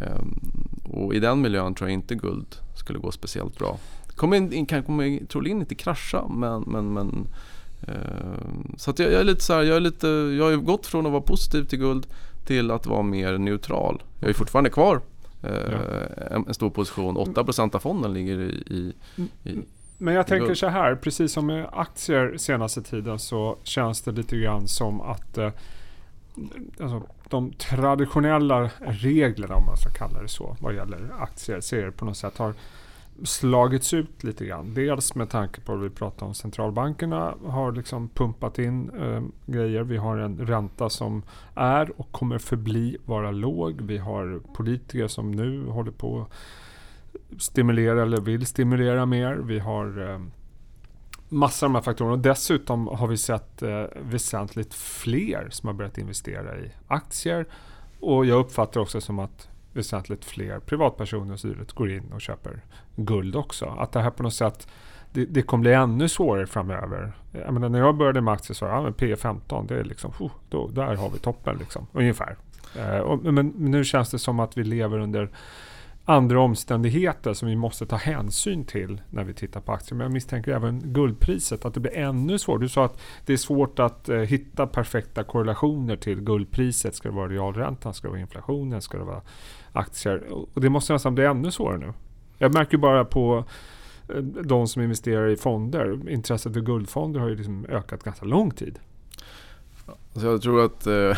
Eh, 0.00 0.22
och 0.92 1.14
i 1.14 1.20
den 1.20 1.40
miljön 1.40 1.74
tror 1.74 1.90
jag 1.90 1.94
inte 1.94 2.14
guld 2.14 2.56
skulle 2.74 2.98
gå 2.98 3.10
speciellt 3.10 3.58
bra. 3.58 3.78
Kommer, 4.16 4.66
kan, 4.66 4.82
kommer 4.82 5.26
troligen 5.26 5.60
inte 5.60 5.74
krascha 5.74 6.28
men, 6.28 6.62
men, 6.66 6.92
men 6.92 7.26
eh, 7.82 8.76
så 8.76 8.90
att 8.90 8.98
jag, 8.98 9.12
jag, 9.12 9.20
är 9.20 9.24
lite 9.24 9.44
så 9.44 9.52
här, 9.52 9.62
jag 9.62 9.76
är 9.76 9.80
lite, 9.80 10.06
jag 10.08 10.44
har 10.44 10.56
gått 10.56 10.86
från 10.86 11.06
att 11.06 11.12
vara 11.12 11.22
positiv 11.22 11.64
till 11.64 11.78
guld 11.78 12.06
till 12.44 12.70
att 12.70 12.86
vara 12.86 13.02
mer 13.02 13.38
neutral. 13.38 14.02
Jag 14.20 14.30
är 14.30 14.34
fortfarande 14.34 14.70
kvar 14.70 14.96
eh. 14.96 15.02
En, 15.42 16.44
en, 16.46 16.54
stor 16.54 16.70
position. 16.70 17.16
8% 17.16 17.76
av 17.76 17.78
fonden 17.78 18.12
ligger 18.12 18.40
i, 18.40 18.62
i, 18.66 18.94
i 19.50 19.58
men 20.02 20.14
jag 20.14 20.26
tänker 20.26 20.54
så 20.54 20.66
här, 20.66 20.94
precis 20.94 21.32
som 21.32 21.46
med 21.46 21.68
aktier 21.72 22.36
senaste 22.36 22.82
tiden 22.82 23.18
så 23.18 23.56
känns 23.62 24.02
det 24.02 24.12
lite 24.12 24.36
grann 24.36 24.68
som 24.68 25.00
att 25.00 25.38
eh, 25.38 25.50
alltså, 26.80 27.02
de 27.28 27.52
traditionella 27.52 28.70
reglerna, 28.80 29.54
om 29.54 29.66
man 29.66 29.76
ska 29.76 29.90
kalla 29.90 30.22
det 30.22 30.28
så, 30.28 30.56
vad 30.60 30.74
gäller 30.74 31.10
aktier, 31.18 31.60
ser 31.60 31.90
på 31.90 32.04
något 32.04 32.16
sätt 32.16 32.38
har 32.38 32.54
slagits 33.24 33.94
ut 33.94 34.24
lite 34.24 34.46
grann. 34.46 34.74
Dels 34.74 35.14
med 35.14 35.30
tanke 35.30 35.60
på 35.60 35.72
att 35.72 35.80
vi 35.80 35.90
pratar 35.90 36.26
om 36.26 36.34
centralbankerna 36.34 37.34
har 37.46 37.72
liksom 37.72 38.08
pumpat 38.08 38.58
in 38.58 38.90
eh, 38.90 39.22
grejer. 39.46 39.82
Vi 39.82 39.96
har 39.96 40.16
en 40.16 40.46
ränta 40.46 40.90
som 40.90 41.22
är 41.54 42.00
och 42.00 42.12
kommer 42.12 42.38
förbli 42.38 42.96
vara 43.04 43.30
låg. 43.30 43.80
Vi 43.80 43.98
har 43.98 44.40
politiker 44.54 45.08
som 45.08 45.30
nu 45.30 45.66
håller 45.66 45.90
på 45.90 46.20
att 46.20 47.42
stimulera 47.42 48.02
eller 48.02 48.20
vill 48.20 48.46
stimulera 48.46 49.06
mer. 49.06 49.34
Vi 49.34 49.58
har 49.58 50.10
eh, 50.10 50.20
massor 51.28 51.66
av 51.66 51.72
de 51.72 51.74
här 51.74 51.82
faktorerna. 51.82 52.12
Och 52.12 52.18
dessutom 52.18 52.86
har 52.86 53.06
vi 53.06 53.16
sett 53.16 53.62
eh, 53.62 53.84
väsentligt 54.00 54.74
fler 54.74 55.48
som 55.50 55.66
har 55.66 55.74
börjat 55.74 55.98
investera 55.98 56.58
i 56.58 56.70
aktier. 56.86 57.46
Och 58.00 58.26
jag 58.26 58.40
uppfattar 58.40 58.80
också 58.80 59.00
som 59.00 59.18
att 59.18 59.48
väsentligt 59.72 60.24
fler 60.24 60.58
privatpersoner 60.58 61.32
och 61.32 61.38
styret 61.38 61.72
går 61.72 61.90
in 61.90 62.12
och 62.12 62.20
köper 62.20 62.64
guld 62.96 63.36
också. 63.36 63.66
Att 63.66 63.92
det 63.92 64.00
här 64.00 64.10
på 64.10 64.22
något 64.22 64.34
sätt 64.34 64.68
det, 65.12 65.24
det 65.24 65.42
kommer 65.42 65.62
bli 65.62 65.72
ännu 65.72 66.08
svårare 66.08 66.46
framöver. 66.46 67.12
Jag 67.32 67.54
menar, 67.54 67.68
när 67.68 67.78
jag 67.78 67.96
började 67.96 68.20
med 68.20 68.34
aktier 68.34 68.54
så 68.54 68.64
var 68.64 68.72
ja, 68.72 68.90
P15, 68.90 69.68
det 69.68 69.74
är 69.74 69.84
liksom, 69.84 70.12
oh, 70.18 70.30
då, 70.48 70.68
där 70.68 70.94
har 70.94 71.10
vi 71.10 71.18
toppen 71.18 71.56
liksom, 71.58 71.86
ungefär. 71.92 72.36
Eh, 72.78 72.98
och, 72.98 73.34
men 73.34 73.52
nu 73.56 73.84
känns 73.84 74.10
det 74.10 74.18
som 74.18 74.40
att 74.40 74.58
vi 74.58 74.64
lever 74.64 74.98
under 74.98 75.30
andra 76.04 76.40
omständigheter 76.40 77.32
som 77.32 77.48
vi 77.48 77.56
måste 77.56 77.86
ta 77.86 77.96
hänsyn 77.96 78.64
till 78.64 79.00
när 79.10 79.24
vi 79.24 79.34
tittar 79.34 79.60
på 79.60 79.72
aktier. 79.72 79.96
Men 79.96 80.04
jag 80.04 80.12
misstänker 80.12 80.52
även 80.52 80.80
guldpriset, 80.84 81.64
att 81.64 81.74
det 81.74 81.80
blir 81.80 81.96
ännu 81.96 82.38
svårare. 82.38 82.60
Du 82.60 82.68
sa 82.68 82.84
att 82.84 83.00
det 83.26 83.32
är 83.32 83.36
svårt 83.36 83.78
att 83.78 84.08
eh, 84.08 84.18
hitta 84.18 84.66
perfekta 84.66 85.24
korrelationer 85.24 85.96
till 85.96 86.20
guldpriset. 86.20 86.94
Ska 86.94 87.08
det 87.08 87.14
vara 87.14 87.28
realräntan? 87.28 87.94
Ska 87.94 88.08
det 88.08 88.10
vara 88.10 88.20
inflationen? 88.20 88.82
Ska 88.82 88.98
det 88.98 89.04
vara 89.04 89.22
aktier? 89.72 90.32
Och 90.54 90.60
det 90.60 90.68
måste 90.68 90.92
nästan 90.92 91.14
bli 91.14 91.24
ännu 91.24 91.50
svårare 91.50 91.78
nu. 91.78 91.92
Jag 92.38 92.54
märker 92.54 92.76
bara 92.76 93.04
på 93.04 93.44
eh, 94.08 94.16
de 94.22 94.68
som 94.68 94.82
investerar 94.82 95.28
i 95.28 95.36
fonder. 95.36 96.10
Intresset 96.10 96.52
för 96.52 96.60
guldfonder 96.60 97.20
har 97.20 97.28
ju 97.28 97.36
liksom 97.36 97.66
ökat 97.68 98.02
ganska 98.02 98.24
lång 98.24 98.50
tid. 98.50 98.78
Alltså 99.86 100.30
jag 100.30 100.42
tror 100.42 100.64
att 100.64 100.86
eh, 100.86 101.16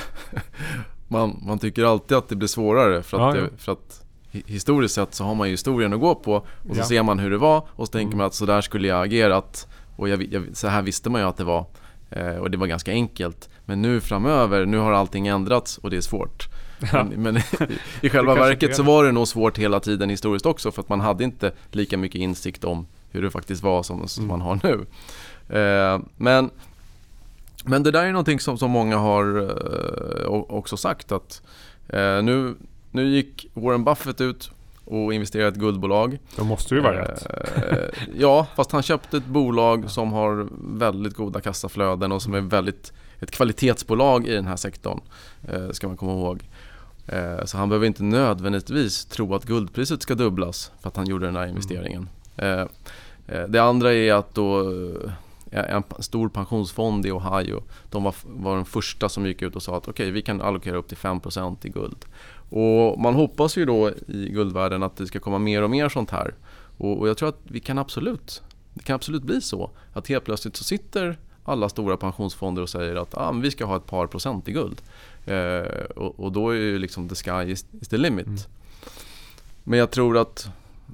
man, 1.08 1.42
man 1.46 1.58
tycker 1.58 1.84
alltid 1.84 2.16
att 2.16 2.28
det 2.28 2.36
blir 2.36 2.48
svårare. 2.48 3.02
För 3.02 3.28
att, 3.28 3.36
ja, 3.36 3.42
ja. 3.42 3.48
För 3.56 3.72
att 3.72 4.04
historiskt 4.30 4.94
sett 4.94 5.14
så 5.14 5.24
har 5.24 5.34
man 5.34 5.48
ju 5.48 5.52
historien 5.52 5.92
att 5.92 6.00
gå 6.00 6.14
på 6.14 6.34
och 6.34 6.74
så 6.74 6.80
ja. 6.80 6.84
ser 6.84 7.02
man 7.02 7.18
hur 7.18 7.30
det 7.30 7.38
var 7.38 7.66
och 7.70 7.86
så 7.86 7.92
tänker 7.92 8.06
mm. 8.06 8.18
man 8.18 8.26
att 8.26 8.34
så 8.34 8.46
där 8.46 8.60
skulle 8.60 8.88
jag 8.88 9.04
agerat 9.04 9.68
och 9.96 10.08
jag, 10.08 10.32
jag, 10.32 10.44
så 10.52 10.68
här 10.68 10.82
visste 10.82 11.10
man 11.10 11.20
ju 11.20 11.26
att 11.26 11.36
det 11.36 11.44
var 11.44 11.66
eh, 12.10 12.36
och 12.36 12.50
det 12.50 12.56
var 12.56 12.66
ganska 12.66 12.90
enkelt. 12.90 13.48
Men 13.64 13.82
nu 13.82 14.00
framöver, 14.00 14.66
nu 14.66 14.78
har 14.78 14.92
allting 14.92 15.26
ändrats 15.26 15.78
och 15.78 15.90
det 15.90 15.96
är 15.96 16.00
svårt. 16.00 16.48
Ja. 16.92 17.04
Men, 17.04 17.22
men 17.22 17.42
i 18.00 18.08
själva 18.08 18.34
verket 18.34 18.76
så 18.76 18.82
var 18.82 19.04
det 19.04 19.12
nog 19.12 19.28
svårt 19.28 19.58
hela 19.58 19.80
tiden 19.80 20.10
historiskt 20.10 20.46
också 20.46 20.70
för 20.70 20.82
att 20.82 20.88
man 20.88 21.00
hade 21.00 21.24
inte 21.24 21.52
lika 21.70 21.96
mycket 21.96 22.20
insikt 22.20 22.64
om 22.64 22.86
hur 23.10 23.22
det 23.22 23.30
faktiskt 23.30 23.62
var 23.62 23.82
som, 23.82 24.08
som 24.08 24.24
mm. 24.24 24.38
man 24.38 24.40
har 24.40 24.60
nu. 24.62 24.86
Eh, 25.58 26.00
men, 26.16 26.50
men 27.64 27.82
det 27.82 27.90
där 27.90 28.04
är 28.06 28.12
någonting 28.12 28.40
som, 28.40 28.58
som 28.58 28.70
många 28.70 28.96
har 28.96 29.40
eh, 29.40 30.26
också 30.28 30.76
sagt 30.76 31.12
att 31.12 31.42
eh, 31.88 32.22
nu 32.22 32.54
nu 32.94 33.08
gick 33.08 33.46
Warren 33.54 33.84
Buffett 33.84 34.20
ut 34.20 34.50
och 34.84 35.14
investerade 35.14 35.48
i 35.48 35.52
ett 35.52 35.58
guldbolag. 35.58 36.18
Då 36.36 36.44
måste 36.44 36.74
ju 36.74 36.80
vara 36.80 37.02
rätt. 37.02 37.26
Eh, 37.56 38.04
ja, 38.18 38.46
fast 38.56 38.72
han 38.72 38.82
köpte 38.82 39.16
ett 39.16 39.26
bolag 39.26 39.90
som 39.90 40.12
har 40.12 40.48
väldigt 40.78 41.14
goda 41.14 41.40
kassaflöden 41.40 42.12
och 42.12 42.22
som 42.22 42.34
är 42.34 42.40
väldigt 42.40 42.92
ett 43.20 43.30
kvalitetsbolag 43.30 44.26
i 44.26 44.34
den 44.34 44.46
här 44.46 44.56
sektorn. 44.56 45.00
Eh, 45.48 45.70
ska 45.70 45.88
man 45.88 45.96
komma 45.96 46.12
ihåg. 46.12 46.48
Eh, 47.06 47.44
så 47.44 47.58
han 47.58 47.68
behöver 47.68 47.86
inte 47.86 48.02
nödvändigtvis 48.02 49.04
tro 49.04 49.34
att 49.34 49.44
guldpriset 49.44 50.02
ska 50.02 50.14
dubblas 50.14 50.72
för 50.80 50.88
att 50.88 50.96
han 50.96 51.06
gjorde 51.06 51.26
den 51.26 51.36
här 51.36 51.46
investeringen. 51.46 52.08
Mm. 52.36 52.68
Det 53.48 53.58
andra 53.58 53.92
är 53.94 54.14
att 54.14 54.34
då 54.34 54.72
en 55.54 55.82
stor 55.98 56.28
pensionsfond 56.28 57.06
i 57.06 57.10
Ohio, 57.10 57.62
de 57.90 58.04
var, 58.04 58.14
var 58.24 58.56
den 58.56 58.64
första 58.64 59.08
som 59.08 59.26
gick 59.26 59.42
ut 59.42 59.56
och 59.56 59.62
sa 59.62 59.76
att 59.76 59.88
okej, 59.88 60.04
okay, 60.04 60.10
vi 60.10 60.22
kan 60.22 60.40
allokera 60.40 60.76
upp 60.76 60.88
till 60.88 60.96
5% 60.96 61.56
i 61.62 61.68
guld. 61.68 62.04
Och 62.50 63.00
man 63.00 63.14
hoppas 63.14 63.56
ju 63.56 63.64
då 63.64 63.90
i 63.90 64.28
guldvärlden 64.28 64.82
att 64.82 64.96
det 64.96 65.06
ska 65.06 65.20
komma 65.20 65.38
mer 65.38 65.62
och 65.62 65.70
mer 65.70 65.88
sånt 65.88 66.10
här. 66.10 66.34
Och, 66.76 66.98
och 66.98 67.08
jag 67.08 67.16
tror 67.16 67.28
att 67.28 67.40
vi 67.42 67.60
kan 67.60 67.78
absolut, 67.78 68.42
det 68.74 68.82
kan 68.82 68.94
absolut 68.94 69.22
bli 69.22 69.40
så 69.40 69.70
att 69.92 70.08
helt 70.08 70.24
plötsligt 70.24 70.56
så 70.56 70.64
sitter 70.64 71.18
alla 71.44 71.68
stora 71.68 71.96
pensionsfonder 71.96 72.62
och 72.62 72.68
säger 72.68 72.96
att 72.96 73.14
ah, 73.14 73.32
vi 73.32 73.50
ska 73.50 73.64
ha 73.64 73.76
ett 73.76 73.86
par 73.86 74.06
procent 74.06 74.48
i 74.48 74.52
guld. 74.52 74.82
Eh, 75.26 75.84
och, 75.96 76.20
och, 76.20 76.32
då 76.32 76.50
är 76.50 76.54
ju 76.54 76.78
liksom 76.78 77.08
the 77.08 77.14
sky 77.14 77.52
is, 77.52 77.66
is 77.80 77.88
the 77.88 77.96
limit. 77.96 78.26
Mm. 78.26 78.38
Men 79.64 79.78
jag 79.78 79.90
tror 79.90 80.18
att 80.18 80.48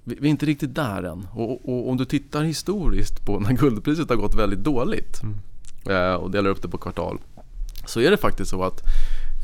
vi, 0.05 0.17
vi, 0.21 0.29
är 0.29 0.31
inte 0.31 0.47
riktigt 0.47 0.75
där 0.75 1.03
än. 1.03 1.27
Och, 1.33 1.69
och, 1.69 1.91
om 1.91 1.97
du 1.97 2.05
tittar 2.05 2.43
historiskt 2.43 3.27
på 3.27 3.41
när 3.41 3.53
guldpriset 3.53 4.09
har 4.09 4.17
gått 4.17 4.35
väldigt 4.35 4.65
dåligt 4.65 5.23
mm. 5.23 5.37
eh, 5.87 6.15
och 6.15 6.31
delar 6.31 6.51
upp 6.51 6.63
det 6.63 6.69
på 6.69 6.79
kvartal 6.79 7.19
så 7.87 8.01
är 8.01 8.11
det 8.11 8.17
faktiskt 8.17 8.51
så 8.51 8.63
att 8.63 8.83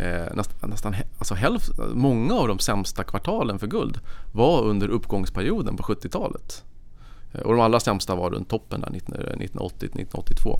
eh, 0.00 0.34
nästan, 0.34 0.70
nästan 0.70 0.94
alltså 1.18 1.34
hälft, 1.34 1.70
många 1.94 2.34
av 2.34 2.48
de 2.48 2.58
sämsta 2.58 3.04
kvartalen 3.04 3.58
för 3.58 3.66
guld 3.66 4.00
var 4.32 4.62
under 4.62 4.88
uppgångsperioden 4.88 5.76
på 5.76 5.82
70-talet. 5.82 6.64
Eh, 7.32 7.40
och 7.40 7.52
de 7.52 7.60
allra 7.60 7.80
sämsta 7.80 8.14
var 8.14 8.30
runt 8.30 8.48
toppen 8.48 8.80
där 8.80 8.88
1980-1982. 8.88 10.58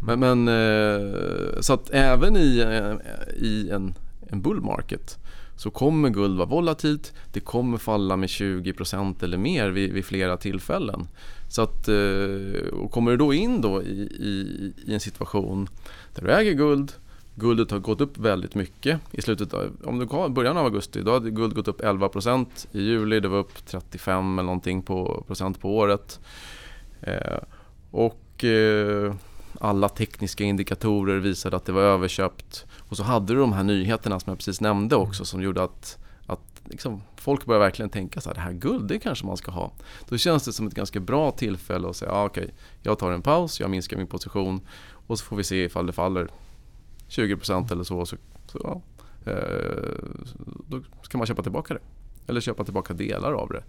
Men, 0.00 0.20
men 0.20 0.48
eh, 0.48 1.47
så 1.60 1.72
att 1.72 1.90
även 1.90 2.36
i, 2.36 2.58
eh, 2.58 3.42
i 3.42 3.70
en, 3.70 3.94
en 4.28 4.42
bull 4.42 4.60
market 4.60 5.18
så 5.56 5.70
kommer 5.70 6.10
guld 6.10 6.36
vara 6.36 6.48
volatilt. 6.48 7.12
Det 7.32 7.40
kommer 7.40 7.78
falla 7.78 8.16
med 8.16 8.28
20% 8.28 9.24
eller 9.24 9.38
mer 9.38 9.70
vid, 9.70 9.92
vid 9.92 10.04
flera 10.04 10.36
tillfällen. 10.36 11.08
Så 11.48 11.62
att, 11.62 11.88
eh, 11.88 12.72
och 12.72 12.90
kommer 12.90 13.10
du 13.10 13.16
då 13.16 13.34
in 13.34 13.60
då 13.60 13.82
i, 13.82 14.00
i, 14.00 14.72
i 14.86 14.94
en 14.94 15.00
situation 15.00 15.68
där 16.14 16.22
du 16.22 16.32
äger 16.32 16.52
guld 16.52 16.92
Guldet 17.38 17.70
har 17.70 17.78
gått 17.78 18.00
upp 18.00 18.18
väldigt 18.18 18.54
mycket 18.54 19.00
i 19.12 19.22
slutet 19.22 19.54
av, 19.54 19.76
om 19.84 19.98
du 19.98 20.06
tar 20.06 20.28
början 20.28 20.56
av 20.56 20.64
augusti, 20.64 21.02
då 21.02 21.12
hade 21.12 21.30
guld 21.30 21.54
gått 21.54 21.68
upp 21.68 21.80
11% 21.80 22.66
i 22.72 22.80
juli, 22.80 23.20
det 23.20 23.28
var 23.28 23.38
upp 23.38 23.66
35 23.66 24.38
eller 24.38 24.46
någonting 24.46 24.82
på, 24.82 25.24
procent 25.26 25.60
på 25.60 25.76
året. 25.76 26.20
Eh, 27.00 27.38
och 27.90 28.44
eh, 28.44 29.14
alla 29.60 29.88
tekniska 29.88 30.44
indikatorer 30.44 31.18
visade 31.18 31.56
att 31.56 31.64
det 31.64 31.72
var 31.72 31.82
överköpt. 31.82 32.66
Och 32.78 32.96
så 32.96 33.02
hade 33.02 33.34
du 33.34 33.40
de 33.40 33.52
här 33.52 33.62
nyheterna 33.62 34.20
som 34.20 34.30
jag 34.30 34.38
precis 34.38 34.60
nämnde 34.60 34.96
också 34.96 35.24
som 35.24 35.42
gjorde 35.42 35.62
att, 35.62 35.98
att 36.26 36.62
liksom, 36.64 37.02
folk 37.16 37.44
började 37.46 37.64
verkligen 37.64 37.90
tänka 37.90 38.20
så 38.20 38.28
här, 38.28 38.34
det 38.34 38.40
här 38.40 38.52
guld, 38.52 38.88
det 38.88 38.98
kanske 38.98 39.26
man 39.26 39.36
ska 39.36 39.50
ha. 39.50 39.72
Då 40.08 40.18
känns 40.18 40.44
det 40.44 40.52
som 40.52 40.66
ett 40.66 40.74
ganska 40.74 41.00
bra 41.00 41.30
tillfälle 41.30 41.88
att 41.88 41.96
säga, 41.96 42.12
ah, 42.12 42.24
okej, 42.24 42.44
okay, 42.44 42.54
jag 42.82 42.98
tar 42.98 43.12
en 43.12 43.22
paus, 43.22 43.60
jag 43.60 43.70
minskar 43.70 43.96
min 43.96 44.06
position 44.06 44.60
och 44.90 45.18
så 45.18 45.24
får 45.24 45.36
vi 45.36 45.44
se 45.44 45.64
ifall 45.64 45.86
det 45.86 45.92
faller 45.92 46.28
20% 47.08 47.72
eller 47.72 47.84
så, 47.84 48.06
så, 48.06 48.16
så 48.46 48.60
ja, 48.64 48.82
eh, 49.32 49.92
då 50.68 50.80
ska 51.02 51.18
man 51.18 51.26
köpa 51.26 51.42
tillbaka 51.42 51.74
det. 51.74 51.80
Eller 52.26 52.40
köpa 52.40 52.64
tillbaka 52.64 52.94
delar 52.94 53.32
av 53.32 53.48
det. 53.48 53.62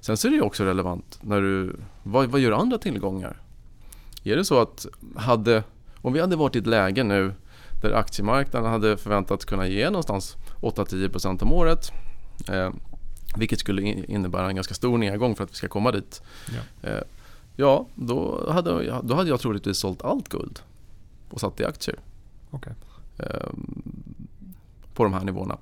Sen 0.00 0.16
så 0.16 0.28
är 0.28 0.32
det 0.32 0.40
också 0.40 0.64
relevant 0.64 1.18
när 1.22 1.40
du, 1.40 1.76
vad, 2.02 2.26
vad 2.26 2.40
gör 2.40 2.52
andra 2.52 2.78
tillgångar? 2.78 3.42
Är 4.32 4.36
det 4.36 4.44
så 4.44 4.60
att 4.60 4.86
hade, 5.16 5.62
om 6.02 6.12
vi 6.12 6.20
hade 6.20 6.36
varit 6.36 6.56
i 6.56 6.58
ett 6.58 6.66
läge 6.66 7.04
nu 7.04 7.34
där 7.82 7.92
aktiemarknaden 7.92 8.70
hade 8.70 8.96
förväntats 8.96 9.44
kunna 9.44 9.66
ge 9.68 9.90
någonstans 9.90 10.36
8-10% 10.60 11.42
om 11.42 11.52
året. 11.52 11.90
Eh, 12.48 12.70
Vilket 13.36 13.60
skulle 13.60 13.82
innebära 13.82 14.48
en 14.48 14.54
ganska 14.54 14.74
stor 14.74 14.98
nedgång 14.98 15.34
för 15.36 15.44
att 15.44 15.50
vi 15.50 15.54
ska 15.54 15.68
komma 15.68 15.92
dit. 15.92 16.22
Ja, 16.82 16.88
Eh, 16.90 17.02
ja 17.56 17.86
då, 17.94 18.46
hade, 18.52 18.84
jag- 18.84 19.04
då 19.06 19.14
hade 19.14 19.28
jag 19.28 19.40
troligtvis 19.40 19.78
sålt 19.78 20.02
allt 20.02 20.28
guld 20.28 20.60
och 21.30 21.40
satt 21.40 21.60
i 21.60 21.64
aktier. 21.64 21.96
okej. 22.50 22.72
eh, 23.18 23.48
på 24.94 25.04
de 25.04 25.12
här 25.12 25.24
nivåerna. 25.24 25.58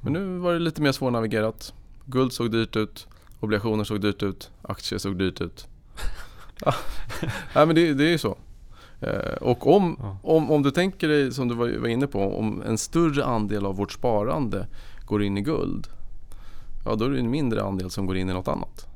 Men 0.00 0.12
nu 0.12 0.38
var 0.38 0.52
det 0.52 0.58
lite 0.58 0.82
mer 0.82 0.92
svårnavigerat. 0.92 1.74
Guld 2.06 2.32
såg 2.32 2.50
dyrt 2.52 2.76
ut, 2.76 3.06
obligationer 3.40 3.84
såg 3.84 4.00
dyrt 4.00 4.22
ut, 4.22 4.50
aktier 4.62 4.98
såg 4.98 5.18
dyrt 5.18 5.40
ut. 5.40 5.66
Ja. 6.64 6.74
Nej, 7.54 7.66
men 7.66 7.74
det, 7.74 7.94
det 7.94 8.04
är 8.04 8.10
ju 8.10 8.18
så. 8.18 8.38
Eh, 9.00 9.32
och 9.40 9.76
om, 9.76 9.96
Ja. 10.00 10.18
om, 10.22 10.50
om 10.50 10.62
du 10.62 10.70
tänker 10.70 11.08
dig, 11.08 11.32
som 11.32 11.48
du 11.48 11.54
var, 11.54 11.88
inne 11.88 12.06
på, 12.06 12.38
om 12.38 12.62
en 12.62 12.78
större 12.78 13.24
andel 13.24 13.66
av 13.66 13.76
vårt 13.76 13.92
sparande 13.92 14.66
går 15.04 15.22
in 15.22 15.36
i 15.38 15.40
guld. 15.42 15.86
Ja, 16.84 16.94
då 16.94 17.04
är 17.04 17.10
det 17.10 17.18
en 17.18 17.30
mindre 17.30 17.62
andel 17.62 17.90
som 17.90 18.06
går 18.06 18.16
in 18.16 18.30
i 18.30 18.32
något 18.32 18.48
annat. 18.48 18.86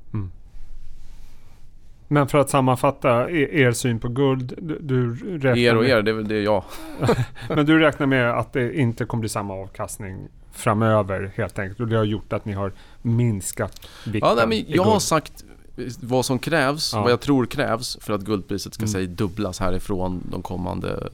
Men 2.13 2.29
för 2.29 2.39
att 2.39 2.51
sammanfatta 2.51 3.31
er, 3.31 3.49
er 3.55 3.73
syn 3.73 3.99
på 4.01 4.09
guld. 4.09 4.55
Du, 4.59 4.79
du 4.81 5.15
räknar 5.39 5.57
Er 5.57 5.77
och 5.77 5.83
med, 5.83 5.91
er, 5.91 6.03
det 6.03 6.11
är 6.11 6.15
väl 6.15 6.29
det 6.29 6.41
jag. 6.41 6.65
Men 7.49 7.67
du 7.67 7.79
räknar 7.79 8.07
med 8.07 8.39
att 8.39 8.53
det 8.53 8.77
inte 8.79 9.05
kommer 9.05 9.21
bli 9.21 9.29
samma 9.29 9.55
avkastning 9.55 10.29
framöver 10.53 11.33
helt 11.37 11.59
enkelt. 11.59 11.81
Och 11.81 11.89
det 11.89 11.97
har 11.97 12.05
gjort 12.05 12.33
att 12.33 12.45
ni 12.45 12.53
har 12.53 12.73
minskat 13.03 13.81
vikten 14.07 14.29
Ja, 14.29 14.35
nej, 14.35 14.47
men 14.47 14.75
jag 14.77 14.83
har 14.83 14.99
sagt 14.99 15.45
vad 16.01 16.25
som 16.27 16.39
krävs, 16.39 16.93
Ja. 16.95 17.03
vad 17.03 17.13
jag 17.13 17.21
tror 17.21 17.47
krävs 17.47 17.99
för 18.01 18.13
att 18.13 18.21
guldpriset 18.21 18.75
ska 18.75 18.83
Mm. 18.83 18.93
säg 18.93 19.07
dubblas 19.07 19.61
härifrån 19.61 20.23
de 20.31 20.43
kommande 20.43 21.09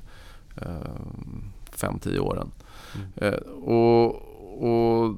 5-10 1.76 2.18
åren. 2.18 2.50
Mm. 2.94 3.34
Eh, 3.34 3.40
och, 3.50 4.06
och 4.62 5.14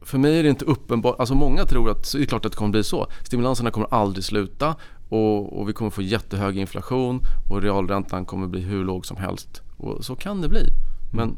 för 0.00 0.18
mig 0.18 0.38
är 0.38 0.42
det 0.42 0.48
inte 0.48 0.64
uppenbart, 0.64 1.16
alltså 1.20 1.34
många 1.34 1.64
tror 1.64 1.90
att 1.90 2.06
så 2.06 2.16
är 2.16 2.20
det 2.20 2.26
klart 2.26 2.44
att 2.46 2.52
det 2.52 2.58
kommer 2.58 2.70
bli 2.70 2.84
så. 2.84 3.06
Stimulanserna 3.24 3.70
kommer 3.70 3.94
aldrig 3.94 4.24
sluta 4.24 4.76
och, 5.08 5.58
och 5.60 5.68
vi 5.68 5.72
kommer 5.72 5.90
få 5.90 6.02
jättehög 6.02 6.58
inflation 6.58 7.20
och 7.50 7.62
realräntan 7.62 8.24
kommer 8.24 8.46
bli 8.46 8.60
hur 8.60 8.84
låg 8.84 9.06
som 9.06 9.16
helst. 9.16 9.62
Och 9.76 10.04
så 10.04 10.16
kan 10.16 10.40
det 10.40 10.48
bli. 10.48 10.66
Men 11.12 11.36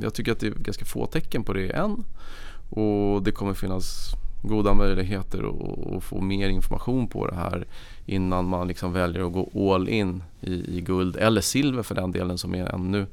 jag 0.00 0.14
tycker 0.14 0.32
att 0.32 0.40
det 0.40 0.46
är 0.46 0.50
ganska 0.50 0.84
få 0.84 1.06
tecken 1.06 1.44
på 1.44 1.52
det 1.52 1.70
än. 1.70 2.04
Och 2.70 3.22
det 3.22 3.32
kommer 3.32 3.54
finnas 3.54 4.10
goda 4.42 4.74
möjligheter 4.74 5.44
att, 5.96 6.04
få 6.04 6.20
mer 6.20 6.48
information 6.48 7.08
på 7.08 7.26
det 7.26 7.34
här 7.34 7.66
innan 8.06 8.48
man 8.48 8.68
liksom 8.68 8.92
väljer 8.92 9.26
att 9.26 9.32
gå 9.32 9.74
all 9.74 9.88
in 9.88 10.22
i, 10.40 10.78
i 10.78 10.80
guld 10.80 11.16
eller 11.16 11.40
silver 11.40 11.82
för 11.82 11.94
den 11.94 12.12
delen 12.12 12.38
som 12.38 12.54
är 12.54 12.74
ännu 12.74 13.06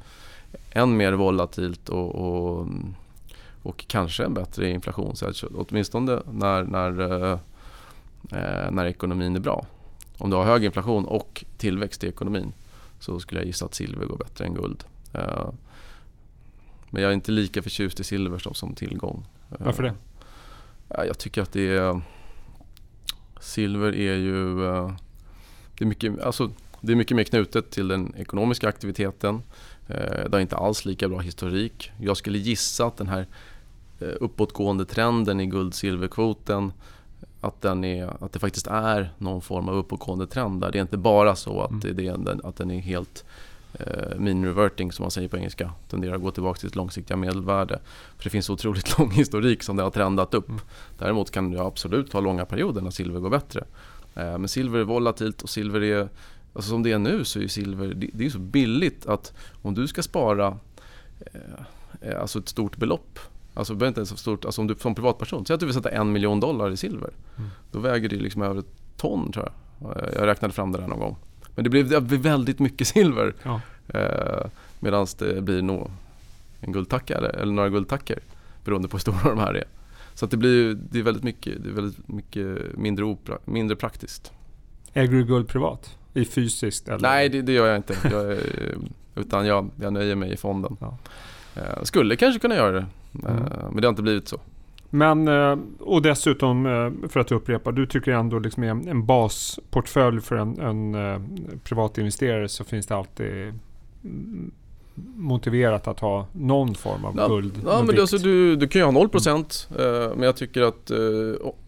än 0.70 0.96
mer 0.96 1.12
volatilt 1.12 1.88
och, 1.88 2.14
och, 2.14 2.68
och 3.62 3.84
kanske 3.88 4.24
en 4.24 4.34
bättre 4.34 4.70
inflationssedge. 4.70 5.46
Åtminstone 5.54 6.20
när, 6.32 6.64
när, 6.64 7.32
eh, 7.32 8.70
när 8.70 8.86
ekonomin 8.86 9.36
är 9.36 9.40
bra. 9.40 9.66
Om 10.18 10.30
du 10.30 10.36
har 10.36 10.44
hög 10.44 10.64
inflation 10.64 11.04
och 11.04 11.44
tillväxt 11.56 12.04
i 12.04 12.08
ekonomin 12.08 12.52
så 13.00 13.20
skulle 13.20 13.40
jag 13.40 13.46
gissa 13.46 13.64
att 13.64 13.74
silver 13.74 14.06
går 14.06 14.16
bättre 14.16 14.44
än 14.44 14.54
guld. 14.54 14.84
Eh, 15.12 15.48
men 16.90 17.02
jag 17.02 17.10
är 17.10 17.14
inte 17.14 17.32
lika 17.32 17.62
förtjust 17.62 18.00
i 18.00 18.04
silver 18.04 18.38
som, 18.38 18.54
som 18.54 18.74
tillgång. 18.74 19.24
Varför 19.48 19.82
det? 19.82 19.94
Ja, 20.88 21.04
jag 21.04 21.18
tycker 21.18 21.42
att 21.42 21.52
det 21.52 21.76
är... 21.76 22.00
Silver 23.40 23.94
är 23.94 24.14
ju... 24.16 24.66
eh, 24.66 24.90
Det 25.78 25.84
är, 25.84 25.88
mycket, 25.88 26.20
alltså, 26.20 26.50
det 26.80 26.92
är 26.92 26.96
mycket 26.96 27.16
mer 27.16 27.24
knutet 27.24 27.70
till 27.70 27.88
den 27.88 28.14
ekonomiska 28.16 28.68
aktiviteten. 28.68 29.42
Eh, 29.88 29.96
Det 29.96 30.32
har 30.32 30.40
inte 30.40 30.56
alls 30.56 30.84
lika 30.84 31.08
bra 31.08 31.18
historik. 31.18 31.90
Jag 32.00 32.16
skulle 32.16 32.38
gissa 32.38 32.86
att 32.86 32.96
den 32.96 33.08
här 33.08 33.26
eh, 34.00 34.08
uppåtgående 34.20 34.84
trenden 34.84 35.40
i 35.40 35.46
guld-silverkvoten 35.46 36.72
att, 37.40 37.60
den 37.62 37.84
är, 37.84 38.24
att 38.24 38.32
det 38.32 38.38
faktiskt 38.38 38.66
är 38.66 39.10
någon 39.18 39.40
form 39.42 39.68
av 39.68 39.74
uppåtgående 39.76 40.26
trend 40.26 40.60
där. 40.60 40.72
Det 40.72 40.78
är 40.78 40.82
inte 40.82 40.96
bara 40.96 41.36
så 41.36 41.60
att, 41.60 41.70
Mm. 41.70 41.96
det, 41.96 42.06
är, 42.06 42.46
att 42.48 42.56
den 42.56 42.70
är 42.70 42.80
helt 42.80 43.24
mean 44.18 44.44
reverting 44.44 44.92
som 44.92 45.02
man 45.02 45.10
säger 45.10 45.28
på 45.28 45.36
engelska. 45.36 45.72
Tenderar 45.88 46.14
att 46.14 46.22
gå 46.22 46.30
tillbaka 46.30 46.58
till 46.58 46.68
sitt 46.68 46.76
långsiktiga 46.76 47.16
medelvärde. 47.16 47.80
För 48.16 48.24
det 48.24 48.30
finns 48.30 48.50
otroligt 48.50 48.98
lång 48.98 49.10
historik 49.10 49.62
som 49.62 49.76
det 49.76 49.82
har 49.82 49.90
trendat 49.90 50.34
upp. 50.34 50.48
Mm. 50.48 50.60
Däremot 50.98 51.30
kan 51.30 51.50
du 51.50 51.58
absolut 51.58 52.12
ha 52.12 52.20
långa 52.20 52.44
perioder 52.44 52.80
när 52.80 52.90
silver 52.90 53.20
går 53.20 53.30
bättre. 53.30 53.64
Eh, 54.14 54.38
men 54.38 54.48
silver 54.48 54.78
är 54.78 54.84
volatilt 54.84 55.42
och 55.42 55.50
silver 55.50 55.82
är, 55.82 56.08
alltså 56.52 56.70
som 56.70 56.82
det 56.82 56.92
är 56.92 56.98
nu 56.98 57.24
så 57.24 57.40
är 57.40 57.48
silver, 57.48 57.94
det, 57.94 58.10
det 58.12 58.26
är 58.26 58.30
så 58.30 58.38
billigt 58.38 59.06
att 59.06 59.32
om 59.62 59.74
du 59.74 59.88
ska 59.88 60.02
spara 60.02 60.58
eh, 61.20 61.40
eh, 62.00 62.20
alltså 62.20 62.38
ett 62.38 62.48
stort 62.48 62.76
belopp 62.76 63.18
Alltså 63.56 63.74
det 63.74 63.88
inte 63.88 64.00
ens 64.00 64.10
vara 64.10 64.18
stort, 64.18 64.44
alltså 64.44 64.60
om 64.60 64.66
du 64.66 64.74
som 64.74 64.94
privatperson, 64.94 65.46
säg 65.46 65.54
att 65.54 65.60
du 65.60 65.66
vill 65.66 65.74
sätta 65.74 65.90
en 65.90 66.12
miljon 66.12 66.40
dollar 66.40 66.70
i 66.70 66.76
silver. 66.76 67.10
Mm. 67.38 67.50
Då 67.72 67.78
väger 67.78 68.08
det 68.08 68.16
liksom 68.16 68.42
över 68.42 68.58
ett 68.60 68.72
ton 68.96 69.32
tror 69.32 69.48
jag. 69.78 69.96
Eh, 69.96 70.14
Jag 70.14 70.26
räknade 70.26 70.54
fram 70.54 70.72
det 70.72 70.78
där 70.78 70.86
någon 70.86 70.98
gång. 70.98 71.16
Men 71.56 71.64
det 71.64 71.70
blir, 71.70 71.84
det 72.00 72.16
väldigt 72.16 72.58
mycket 72.58 72.86
silver. 72.94 73.34
Ja. 73.42 73.60
Eh, 73.88 74.46
Medan 74.80 75.06
det 75.18 75.42
blir 75.42 75.62
nog 75.62 75.90
en 76.60 76.72
guldtacka 76.72 77.16
eller, 77.16 77.28
eller 77.28 77.52
några 77.52 77.68
guldtackor. 77.68 78.18
Beroende 78.64 78.88
på 78.88 78.96
hur 78.96 79.00
stora 79.00 79.18
de 79.22 79.38
här 79.38 79.54
är. 79.54 79.64
Så 80.14 80.26
det 80.26 80.36
blir 80.36 80.74
det 80.90 80.98
är 80.98 81.02
väldigt 81.02 81.22
mycket, 81.24 81.62
det 81.62 81.68
är 81.68 81.72
väldigt 81.72 82.08
mycket 82.08 82.58
mindre, 82.78 83.04
opra, 83.04 83.38
mindre 83.44 83.76
praktiskt. 83.76 84.32
Äger 84.92 85.12
du 85.12 85.24
guld 85.24 85.48
privat? 85.48 85.98
I 86.14 86.24
fysiskt? 86.24 86.88
Eller? 86.88 86.98
Nej 86.98 87.28
det, 87.28 87.42
det 87.42 87.52
gör 87.52 87.66
jag 87.66 87.76
inte. 87.76 87.96
Jag, 88.10 88.32
är- 88.32 88.76
utan 89.14 89.46
jag, 89.46 89.70
jag 89.80 89.92
nöjer 89.92 90.14
mig 90.16 90.32
i 90.32 90.36
fonden. 90.36 90.76
Ja. 90.80 90.98
Eh, 91.56 91.82
skulle 91.82 92.16
kanske 92.16 92.40
kunna 92.40 92.54
göra 92.54 92.72
det. 92.72 92.78
Eh, 92.78 92.86
Mm. 93.30 93.42
Men 93.72 93.76
det 93.76 93.86
har 93.86 93.90
inte 93.90 94.02
blivit 94.02 94.28
så. 94.28 94.40
Men, 94.96 95.28
eh, 95.28 95.58
och 95.80 96.02
dessutom, 96.02 96.66
eh, 96.66 97.08
för 97.08 97.20
att 97.20 97.32
upprepa, 97.32 97.72
du 97.72 97.86
tycker 97.86 98.12
ändå 98.12 98.38
liksom 98.38 98.64
i 98.64 98.68
en, 98.68 98.88
en 98.88 99.06
basportfölj 99.06 100.20
för 100.20 100.36
en, 100.36 100.60
en 100.60 100.94
eh, 100.94 101.20
privatinvesterare 101.64 102.48
så 102.48 102.64
finns 102.64 102.86
det 102.86 102.94
alltid 102.96 103.54
mm, 104.04 104.50
motiverat 105.16 105.88
att 105.88 106.00
ha 106.00 106.26
någon 106.32 106.74
form 106.74 107.04
av 107.04 107.14
Ja, 107.16 107.28
guld. 107.28 107.52
Ja, 107.66 107.82
men 107.86 107.94
det, 107.94 108.00
alltså, 108.00 108.18
du, 108.18 108.56
du 108.56 108.68
kan 108.68 108.80
ju 108.80 108.84
ha 108.84 108.92
0% 108.92 110.08
eh, 110.10 110.14
men 110.16 110.22
jag 110.22 110.36
tycker 110.36 110.62
att 110.62 110.90
eh, 110.90 110.98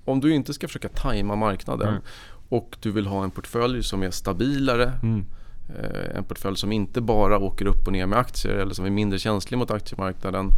om 0.04 0.20
du 0.20 0.34
inte 0.34 0.54
ska 0.54 0.66
försöka 0.66 0.88
tajma 0.88 1.36
marknaden 1.36 1.88
Mm. 1.88 2.00
och 2.48 2.76
du 2.80 2.90
vill 2.90 3.06
ha 3.06 3.24
en 3.24 3.30
portfölj 3.30 3.82
som 3.82 4.02
är 4.02 4.10
stabilare, 4.10 4.92
Mm. 5.02 5.24
Eh, 5.68 6.16
en 6.16 6.24
portfölj 6.24 6.56
som 6.56 6.72
inte 6.72 7.00
bara 7.00 7.38
åker 7.38 7.66
upp 7.66 7.86
och 7.86 7.92
ner 7.92 8.06
med 8.06 8.18
aktier 8.18 8.54
eller 8.54 8.74
som 8.74 8.84
är 8.84 8.90
mindre 8.90 9.18
känslig 9.18 9.58
mot 9.58 9.70
aktiemarknaden. 9.70 10.50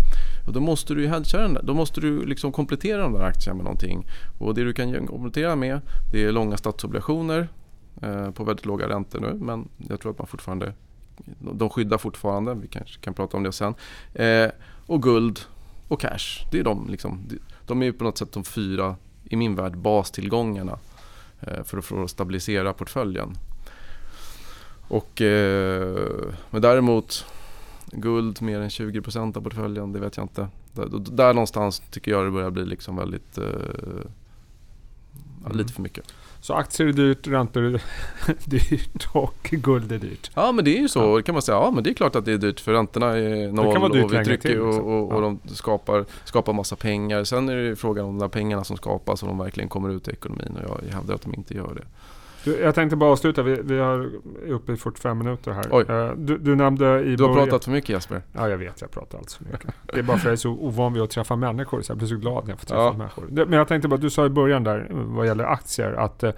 Och 0.46 0.52
då 0.52 0.60
måste 0.60 0.94
du 0.94 1.06
hedga 1.08 1.38
den. 1.38 1.58
Då 1.62 1.74
måste 1.74 2.00
du 2.00 2.26
liksom 2.26 2.52
komplettera 2.52 3.02
de 3.02 3.12
där 3.12 3.22
aktierna 3.22 3.56
med 3.56 3.64
någonting. 3.64 4.06
Och 4.38 4.54
det 4.54 4.64
du 4.64 4.72
kan 4.72 5.06
komplettera 5.06 5.56
med 5.56 5.80
det 6.12 6.24
är 6.24 6.32
långa 6.32 6.56
statsobligationer 6.56 7.48
eh, 8.02 8.30
på 8.30 8.44
väldigt 8.44 8.66
låga 8.66 8.88
räntor 8.88 9.20
nu 9.20 9.34
men 9.34 9.68
jag 9.88 10.00
tror 10.00 10.12
att 10.12 10.18
man 10.18 10.26
fortfarande 10.26 10.72
de 11.38 11.70
skyddar 11.70 11.98
fortfarande, 11.98 12.54
vi 12.54 12.68
kanske 12.68 13.00
kan 13.00 13.14
prata 13.14 13.36
om 13.36 13.42
det 13.42 13.52
sen. 13.52 13.74
Eh, 14.14 14.50
och 14.86 15.02
guld 15.02 15.40
och 15.88 16.00
cash. 16.00 16.46
Det 16.50 16.58
är 16.58 16.64
de, 16.64 16.88
liksom, 16.88 17.20
de- 17.66 17.82
är 17.82 17.92
på 17.92 18.04
något 18.04 18.18
sätt 18.18 18.32
de 18.32 18.44
fyra, 18.44 18.96
i 19.24 19.36
min 19.36 19.54
värld, 19.54 19.76
bastillgångarna 19.76 20.78
eh, 21.40 21.62
för 21.64 22.04
att 22.04 22.10
stabilisera 22.10 22.72
portföljen. 22.72 23.34
Och, 24.90 25.22
eh, 25.22 26.08
men 26.50 26.62
däremot 26.62 27.24
guld 27.92 28.42
mer 28.42 28.60
än 28.60 28.68
20% 28.70 29.36
av 29.36 29.40
portföljen, 29.42 29.92
det 29.92 29.98
vet 30.00 30.16
jag 30.16 30.24
inte. 30.24 30.48
Där, 30.72 30.88
där 31.16 31.34
någonstans 31.34 31.82
tycker 31.90 32.10
jag 32.10 32.24
det 32.24 32.30
börjar 32.30 32.50
bli 32.50 32.64
liksom 32.64 32.96
väldigt 32.96 33.38
eh, 33.38 33.44
Mm. 35.46 35.56
lite 35.58 35.72
för 35.72 35.82
mycket. 35.82 36.04
Så 36.40 36.54
aktier 36.54 36.86
är 36.88 36.92
dyrt, 36.92 37.26
räntor 37.28 37.62
är 37.64 37.80
dyrt 38.50 39.08
och 39.12 39.48
guld 39.50 39.92
är 39.92 39.98
dyrt. 39.98 40.30
Ja 40.34 40.52
men 40.52 40.64
det 40.64 40.76
är 40.78 40.80
ju 40.80 40.88
så, 40.88 40.98
Ja. 41.18 41.22
kan 41.22 41.32
man 41.32 41.42
säga. 41.42 41.56
Ja 41.58 41.70
men 41.70 41.84
det 41.84 41.90
är 41.90 41.94
klart 41.94 42.16
att 42.16 42.24
det 42.24 42.32
är 42.32 42.38
dyrt 42.38 42.60
för 42.60 42.72
räntorna 42.72 43.06
är 43.18 43.52
noll 43.52 43.76
och 43.84 43.96
vi 43.96 44.24
trycker 44.24 44.36
till, 44.36 44.60
och, 44.60 44.66
liksom. 44.66 44.84
och, 44.86 45.08
och 45.12 45.14
Ja. 45.16 45.20
de 45.20 45.40
skapar, 45.54 46.04
skapar 46.24 46.52
massa 46.52 46.76
pengar. 46.76 47.24
Sen 47.24 47.48
är 47.48 47.56
det 47.56 47.62
ju 47.62 47.76
frågan 47.76 48.04
om 48.04 48.18
de 48.18 48.24
där 48.24 48.28
pengarna 48.28 48.64
som 48.64 48.76
skapas 48.76 49.22
och 49.22 49.28
de 49.28 49.38
verkligen 49.38 49.68
kommer 49.68 49.88
ut 49.88 50.08
i 50.08 50.10
ekonomin 50.10 50.56
och 50.68 50.80
jag 50.88 50.94
hävdar 50.94 51.14
att 51.14 51.22
de 51.22 51.34
inte 51.34 51.54
gör 51.54 51.74
det. 51.74 51.84
Du, 52.44 52.58
jag 52.60 52.74
tänkte 52.74 52.96
bara 52.96 53.10
avsluta, 53.12 53.42
vi, 53.42 53.60
vi 53.62 53.78
har- 53.78 54.10
är 54.46 54.52
uppe 54.52 54.72
i 54.72 54.76
45 54.76 55.18
minuter 55.18 55.52
här. 55.52 55.90
Eh, 56.08 56.14
Du, 56.16 56.38
du 56.38 56.56
nämnde 56.56 57.02
i 57.02 57.16
Du 57.16 57.22
har 57.22 57.30
början... 57.30 57.48
pratat 57.48 57.64
för 57.64 57.70
mycket 57.72 57.90
Jesper. 57.90 58.22
Ja, 58.32 58.48
jag 58.48 58.58
vet. 58.58 58.80
Jag 58.80 58.90
pratar 58.90 59.18
alldeles 59.18 59.34
för 59.36 59.44
mycket. 59.44 59.70
Det 59.92 59.98
är 59.98 60.02
bara 60.02 60.16
för 60.16 60.20
att 60.20 60.24
jag 60.24 60.32
är 60.32 60.36
så 60.36 60.50
ovan 60.50 60.92
vid 60.92 61.02
att 61.02 61.10
träffa 61.10 61.36
människor, 61.36 61.82
så 61.82 61.90
jag 61.90 61.96
blir 61.98 62.08
så 62.08 62.16
glad 62.16 62.44
när 62.44 62.50
jag 62.52 62.58
får 62.60 62.66
träffa 62.66 62.82
Ja. 62.82 62.92
människor. 62.92 63.26
Men 63.46 63.52
jag 63.52 63.68
tänkte 63.68 63.88
bara, 63.88 63.96
du 63.96 64.10
sa 64.10 64.26
i 64.26 64.28
början 64.28 64.64
där, 64.64 64.86
vad 64.90 65.26
gäller 65.26 65.44
aktier, 65.44 65.92
att 65.92 66.22
eh, 66.22 66.32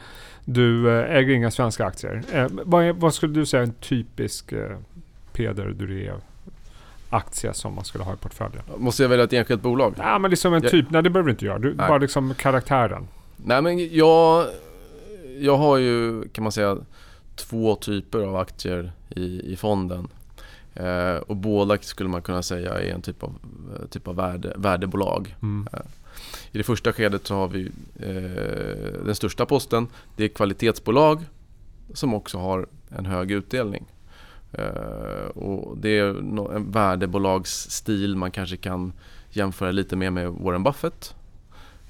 du 0.45 0.91
eh, 1.01 1.17
äger 1.17 1.35
inga 1.35 1.51
svenska 1.51 1.87
aktier. 1.87 2.23
Vad, 2.65 2.85
är, 2.85 2.93
vad 2.93 3.15
skulle 3.15 3.33
du 3.35 3.47
säga 3.47 3.63
är 3.63 3.67
en 3.67 3.73
typisk 3.73 4.53
Peder 5.33 5.67
Duré 5.71 6.13
aktie 7.11 7.55
som 7.55 7.75
man 7.75 7.85
skulle 7.85 8.05
ha 8.05 8.15
i 8.15 8.17
portföljen? 8.17 8.63
Måste 8.77 9.03
jag 9.03 9.09
välja 9.11 9.25
ett 9.25 9.33
enskilt 9.33 9.63
bolag? 9.63 9.95
Nej, 9.99 10.19
men 10.19 10.31
liksom 10.31 10.55
en 10.55 10.63
Jag- 10.63 10.71
typ. 10.71 10.91
Nej, 10.91 11.03
det 11.03 11.11
behöver 11.11 11.27
du 11.27 11.33
inte 11.33 11.45
göra. 11.45 11.59
Du, 11.59 11.75
Nej. 11.75 11.89
bara 11.89 11.99
liksom 11.99 12.35
karaktären. 12.35 13.09
Nej 13.37 13.63
men 13.63 13.95
jag, 13.97 14.47
jag 15.41 15.57
har 15.57 15.77
ju 15.77 16.29
kan 16.29 16.45
man 16.45 16.53
säga 16.53 16.77
två 17.37 17.77
typer 17.77 18.19
av 18.19 18.37
aktier 18.37 18.93
i, 19.09 19.53
i 19.53 19.57
fonden. 19.57 20.09
Eh, 20.75 21.17
och 21.17 21.37
båda 21.37 21.79
skulle 21.79 22.09
man 22.09 22.23
kunna 22.23 22.43
säga 22.43 22.81
är 22.81 22.91
en 22.95 23.03
typ 23.03 23.23
av 23.23 23.35
eh, 23.75 23.87
typ 23.87 24.09
av 24.09 24.17
värde, 24.17 24.53
värdebolag. 24.57 25.37
Mm. 25.43 25.69
I 26.53 26.59
det 26.59 26.65
första 26.65 26.93
skedet 26.93 27.27
så 27.27 27.35
har 27.35 27.49
vi 27.49 27.71
eh, 28.01 29.05
den 29.05 29.15
största 29.15 29.47
posten. 29.47 29.87
Det 30.17 30.25
är 30.25 30.29
kvalitetsbolag 30.29 31.25
som 31.95 32.15
också 32.15 32.39
har 32.39 32.67
en 32.89 33.07
hög 33.07 33.31
utdelning. 33.31 33.85
Eh, 34.53 35.27
och 35.35 35.79
det 35.79 35.99
är 35.99 36.05
en 36.55 36.71
värdebolagsstil 36.71 38.17
man 38.17 38.31
kanske 38.31 38.57
kan 38.57 38.93
jämföra 39.31 39.71
lite 39.71 39.97
mer 39.97 40.11
med 40.11 40.29
Warren 40.33 40.63
Buffett. 40.63 41.15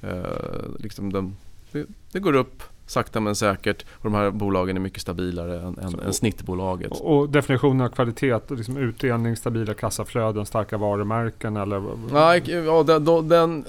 Eh, 0.00 0.78
liksom 0.78 1.12
den, 1.12 1.36
det, 1.72 1.86
det, 2.12 2.20
går 2.20 2.32
upp 2.32 2.62
sakta 2.92 3.20
men 3.20 3.36
säkert 3.36 3.84
och 3.92 4.04
de 4.10 4.14
här 4.14 4.30
bolagen 4.30 4.76
är 4.76 4.80
mycket 4.80 5.02
stabilare 5.02 5.60
än, 5.60 5.78
än, 5.78 6.00
än 6.00 6.12
snittbolaget. 6.12 6.90
Och, 6.90 7.18
och 7.18 7.28
definitionen 7.28 7.80
av 7.80 7.88
kvalitet, 7.88 8.40
liksom 8.48 8.76
utdelning, 8.76 9.36
stabila 9.36 9.74
kassaflöden, 9.74 10.46
starka 10.46 10.78
varumärken 10.78 11.56
eller? 11.56 11.82
Nej, 12.12 12.42
ja, 12.66 12.82
den, 12.82 13.28
den, 13.28 13.64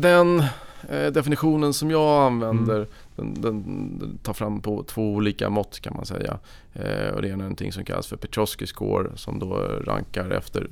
den, 0.00 0.40
eh, 0.88 1.06
definitionen 1.12 1.72
som 1.72 1.90
jag 1.90 2.26
använder 2.26 2.76
mm 2.76 2.88
den, 3.20 3.98
den, 3.98 4.18
tar 4.22 4.32
fram 4.32 4.60
på 4.60 4.82
två 4.82 5.14
olika 5.14 5.50
mått 5.50 5.80
kan 5.80 5.96
man 5.96 6.06
säga. 6.06 6.38
Eh, 6.72 7.14
och 7.14 7.22
det 7.22 7.28
är 7.28 7.36
någonting 7.36 7.72
som 7.72 7.84
kallas 7.84 8.06
för 8.06 8.16
Petrosky 8.16 8.66
score 8.66 9.10
som 9.14 9.38
då 9.38 9.54
rankar 9.84 10.30
efter 10.30 10.68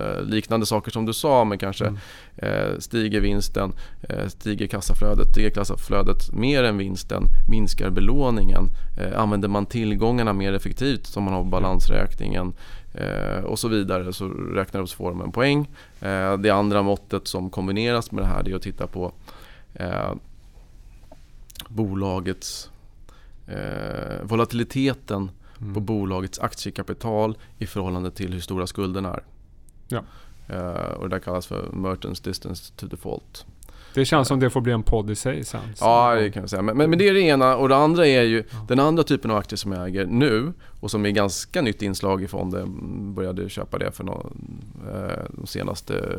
eh, 0.00 0.22
liknande 0.22 0.66
saker 0.66 0.90
som 0.90 1.06
du 1.06 1.12
sa 1.12 1.44
men 1.44 1.58
kanske 1.58 1.84
mm. 1.86 1.98
eh, 2.36 2.78
stiger 2.78 3.20
vinsten, 3.20 3.72
eh, 4.02 4.26
stiger 4.28 4.66
kassaflödet, 4.66 5.30
stiger 5.30 5.50
kassaflödet 5.50 6.32
mer 6.32 6.64
än 6.64 6.78
vinsten, 6.78 7.22
minskar 7.50 7.90
belåningen, 7.90 8.68
eh, 8.98 9.20
använder 9.20 9.48
man 9.48 9.66
tillgångarna 9.66 10.32
mer 10.32 10.52
effektivt 10.52 11.06
som 11.06 11.24
man 11.24 11.34
har 11.34 11.42
på 11.42 11.48
balansräkningen 11.48 12.52
eh, 12.94 13.44
och 13.44 13.58
så 13.58 13.68
vidare 13.68 14.12
så 14.12 14.28
räknar 14.28 14.80
du 14.80 14.84
upp 14.84 14.90
så 14.90 14.96
får 14.96 15.10
de 15.10 15.20
en 15.20 15.32
poäng. 15.32 15.68
det 16.38 16.50
andra 16.50 16.82
måttet 16.82 17.28
som 17.28 17.50
kombineras 17.50 18.12
med 18.12 18.24
det 18.24 18.28
här 18.28 18.48
är 18.48 18.56
att 18.56 18.62
titta 18.62 18.86
på 18.86 19.12
bolagets 21.68 22.70
eh, 23.46 24.22
volatiliteten 24.22 25.30
mm. 25.60 25.74
på 25.74 25.80
bolagets 25.80 26.38
aktiekapital 26.38 27.38
i 27.58 27.66
förhållande 27.66 28.10
till 28.10 28.32
hur 28.32 28.40
stora 28.40 28.66
skulderna 28.66 29.14
är. 29.14 29.22
Ja. 29.88 30.02
Eh, 30.48 30.92
och 30.92 31.08
det 31.08 31.16
där 31.16 31.20
kallas 31.20 31.46
för 31.46 31.72
Mertens 31.72 32.20
distance 32.20 32.72
to 32.76 32.86
default. 32.86 33.46
Det 33.94 34.04
känns 34.04 34.28
som 34.28 34.40
det 34.40 34.50
får 34.50 34.60
bli 34.60 34.72
en 34.72 34.82
podd 34.82 35.10
i 35.10 35.14
sig 35.14 35.44
sen. 35.44 35.60
Ja, 35.80 36.14
det 36.14 36.30
kan 36.30 36.42
jag 36.42 36.50
säga. 36.50 36.62
Men, 36.62 36.76
men, 36.76 36.90
men, 36.90 36.98
det 36.98 37.08
är 37.08 37.14
det 37.14 37.20
ena. 37.20 37.56
Och 37.56 37.68
det 37.68 37.76
andra 37.76 38.06
är 38.06 38.22
ju 38.22 38.44
ja. 38.50 38.64
den 38.68 38.80
andra 38.80 39.02
typen 39.02 39.30
av 39.30 39.36
aktier 39.36 39.56
som 39.56 39.72
jag 39.72 39.88
äger 39.88 40.06
nu 40.06 40.52
och 40.80 40.90
som 40.90 41.06
är 41.06 41.10
ganska 41.10 41.62
nytt 41.62 41.82
inslag 41.82 42.22
i 42.22 42.28
fonden. 42.28 43.14
Började 43.14 43.48
köpa 43.48 43.78
det 43.78 43.92
för 43.92 44.04
någon, 44.04 44.62
eh, 44.88 45.24
de 45.28 45.46
senaste 45.46 46.18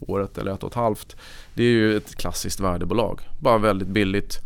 året 0.00 0.38
eller 0.38 0.52
ett 0.52 0.62
och 0.62 0.70
ett 0.70 0.76
halvt. 0.76 1.16
Det 1.54 1.62
är 1.62 1.70
ju 1.70 1.96
ett 1.96 2.16
klassiskt 2.16 2.60
värdebolag. 2.60 3.20
Bara 3.40 3.58
väldigt 3.58 3.88
billigt 3.88 4.40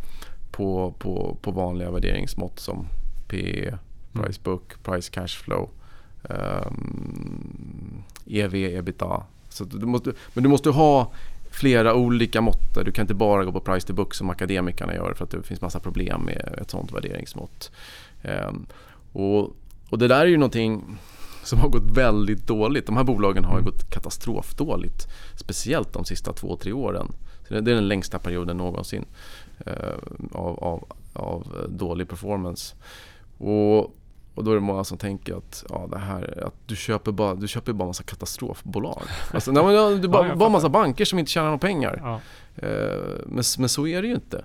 på, 0.61 0.94
på, 0.98 1.36
på 1.42 1.50
vanliga 1.50 1.90
värderingsmått 1.90 2.61
som 2.61 2.86
PE, 3.28 3.68
mm. 3.68 3.78
price 4.12 4.40
book, 4.44 4.82
price 4.82 5.11
cash 5.12 5.28
flow, 5.44 5.70
um, 6.22 8.02
EV, 8.26 8.54
ebita. 8.54 9.22
Så 9.48 9.64
du 9.64 9.86
måste, 9.86 10.12
men 10.34 10.42
du 10.42 10.48
måste 10.48 10.70
ha 10.70 11.12
flera 11.50 11.94
olika 11.94 12.40
mått. 12.40 12.74
Du 12.84 12.92
kan 12.92 13.02
inte 13.02 13.14
bara 13.14 13.44
gå 13.44 13.52
på 13.52 13.61
price 13.61 13.86
to 13.86 13.92
book 13.92 14.14
som 14.14 14.30
akademikerna 14.30 14.94
gör 14.94 15.14
för 15.14 15.24
att 15.24 15.30
det 15.30 15.42
finns 15.42 15.61
massa 15.61 15.80
problem 15.80 16.22
med 16.22 16.58
ett 16.62 16.70
sånt 16.70 16.92
värderingsmått. 16.92 17.70
Um, 18.22 18.66
och, 19.12 19.56
och 19.90 19.98
det 19.98 20.08
där 20.08 20.20
är 20.20 20.26
ju 20.26 20.36
någonting 20.36 20.98
som 21.44 21.58
har 21.58 21.68
gått 21.68 21.90
väldigt 21.96 22.46
dåligt. 22.46 22.86
De 22.86 22.96
här 22.96 23.04
bolagen 23.04 23.44
har 23.44 23.58
mm. 23.58 23.64
gått 23.64 23.90
katastrofdåligt. 23.90 25.08
Speciellt 25.36 25.92
de 25.92 26.04
sista 26.04 26.32
två, 26.32 26.56
tre 26.56 26.72
åren. 26.72 27.12
Så 27.51 27.61
det 27.61 27.70
är 27.70 27.74
den 27.74 27.88
längsta 27.88 28.18
perioden 28.18 28.57
någonsin. 28.57 29.05
Eh, 29.66 29.94
av, 30.32 30.64
av, 30.64 30.84
av 31.12 31.66
dålig 31.68 32.09
performance. 32.09 32.76
Och, 33.38 33.78
och 34.34 34.44
då 34.44 34.51
är 34.51 34.55
det 34.55 34.61
många 34.61 34.84
som 34.84 34.98
tänker 34.98 35.36
att, 35.36 35.64
ja, 35.68 35.88
det 35.90 35.98
här, 35.98 36.44
att 36.46 36.55
du 36.66 36.76
köper 36.76 37.12
bara, 37.12 37.34
du 37.34 37.48
köper 37.48 37.72
bara 37.72 37.86
massa 37.86 38.03
katastrofbolag. 38.03 39.03
Alltså, 39.34 39.53
nej, 39.53 39.64
men, 39.64 40.01
du 40.01 40.09
bara, 40.09 40.28
ja, 40.28 40.34
bara 40.34 40.48
massa 40.48 40.68
banker 40.68 41.05
som 41.05 41.18
inte 41.18 41.30
tjänar 41.30 41.46
några 41.46 41.59
pengar. 41.59 42.01
Ja. 42.03 42.20
Eh, 42.66 43.01
men, 43.26 43.44
men 43.59 43.68
så 43.68 43.86
är 43.86 44.03
det 44.03 44.09
ju 44.09 44.14
inte. 44.14 44.44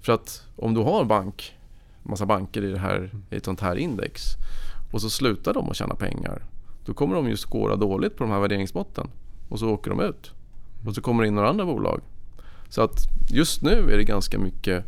För 0.00 0.12
att 0.12 0.46
om 0.56 0.74
du 0.74 0.80
har 0.80 1.04
bank, 1.04 1.56
massa 2.02 2.26
banker 2.26 2.64
i, 2.64 2.70
det 2.72 2.78
här, 2.78 3.10
i 3.30 3.36
ett 3.36 3.44
sånt 3.44 3.60
här 3.60 3.76
index 3.76 4.22
och 4.92 5.00
så 5.00 5.10
slutar 5.10 5.54
de 5.54 5.70
att 5.70 5.76
tjäna 5.76 5.94
pengar. 5.94 6.42
Då 6.84 6.94
kommer 6.94 7.14
de 7.14 7.28
ju 7.28 7.36
skåra 7.36 7.76
dåligt 7.76 8.16
på 8.16 8.24
de 8.24 8.30
här 8.30 8.40
värderingsmåtten. 8.40 9.10
Och 9.48 9.58
så 9.58 9.70
åker 9.70 9.90
de 9.90 10.00
ut. 10.00 10.30
Och 10.86 10.94
så 10.94 11.00
kommer 11.00 11.22
det 11.22 11.28
in 11.28 11.34
några 11.34 11.48
andra 11.48 11.64
bolag 11.64 12.00
så 12.72 12.82
att 12.82 12.96
just 13.28 13.62
nu 13.62 13.92
är 13.92 13.96
det 13.96 14.04
ganska 14.04 14.38
mycket 14.38 14.84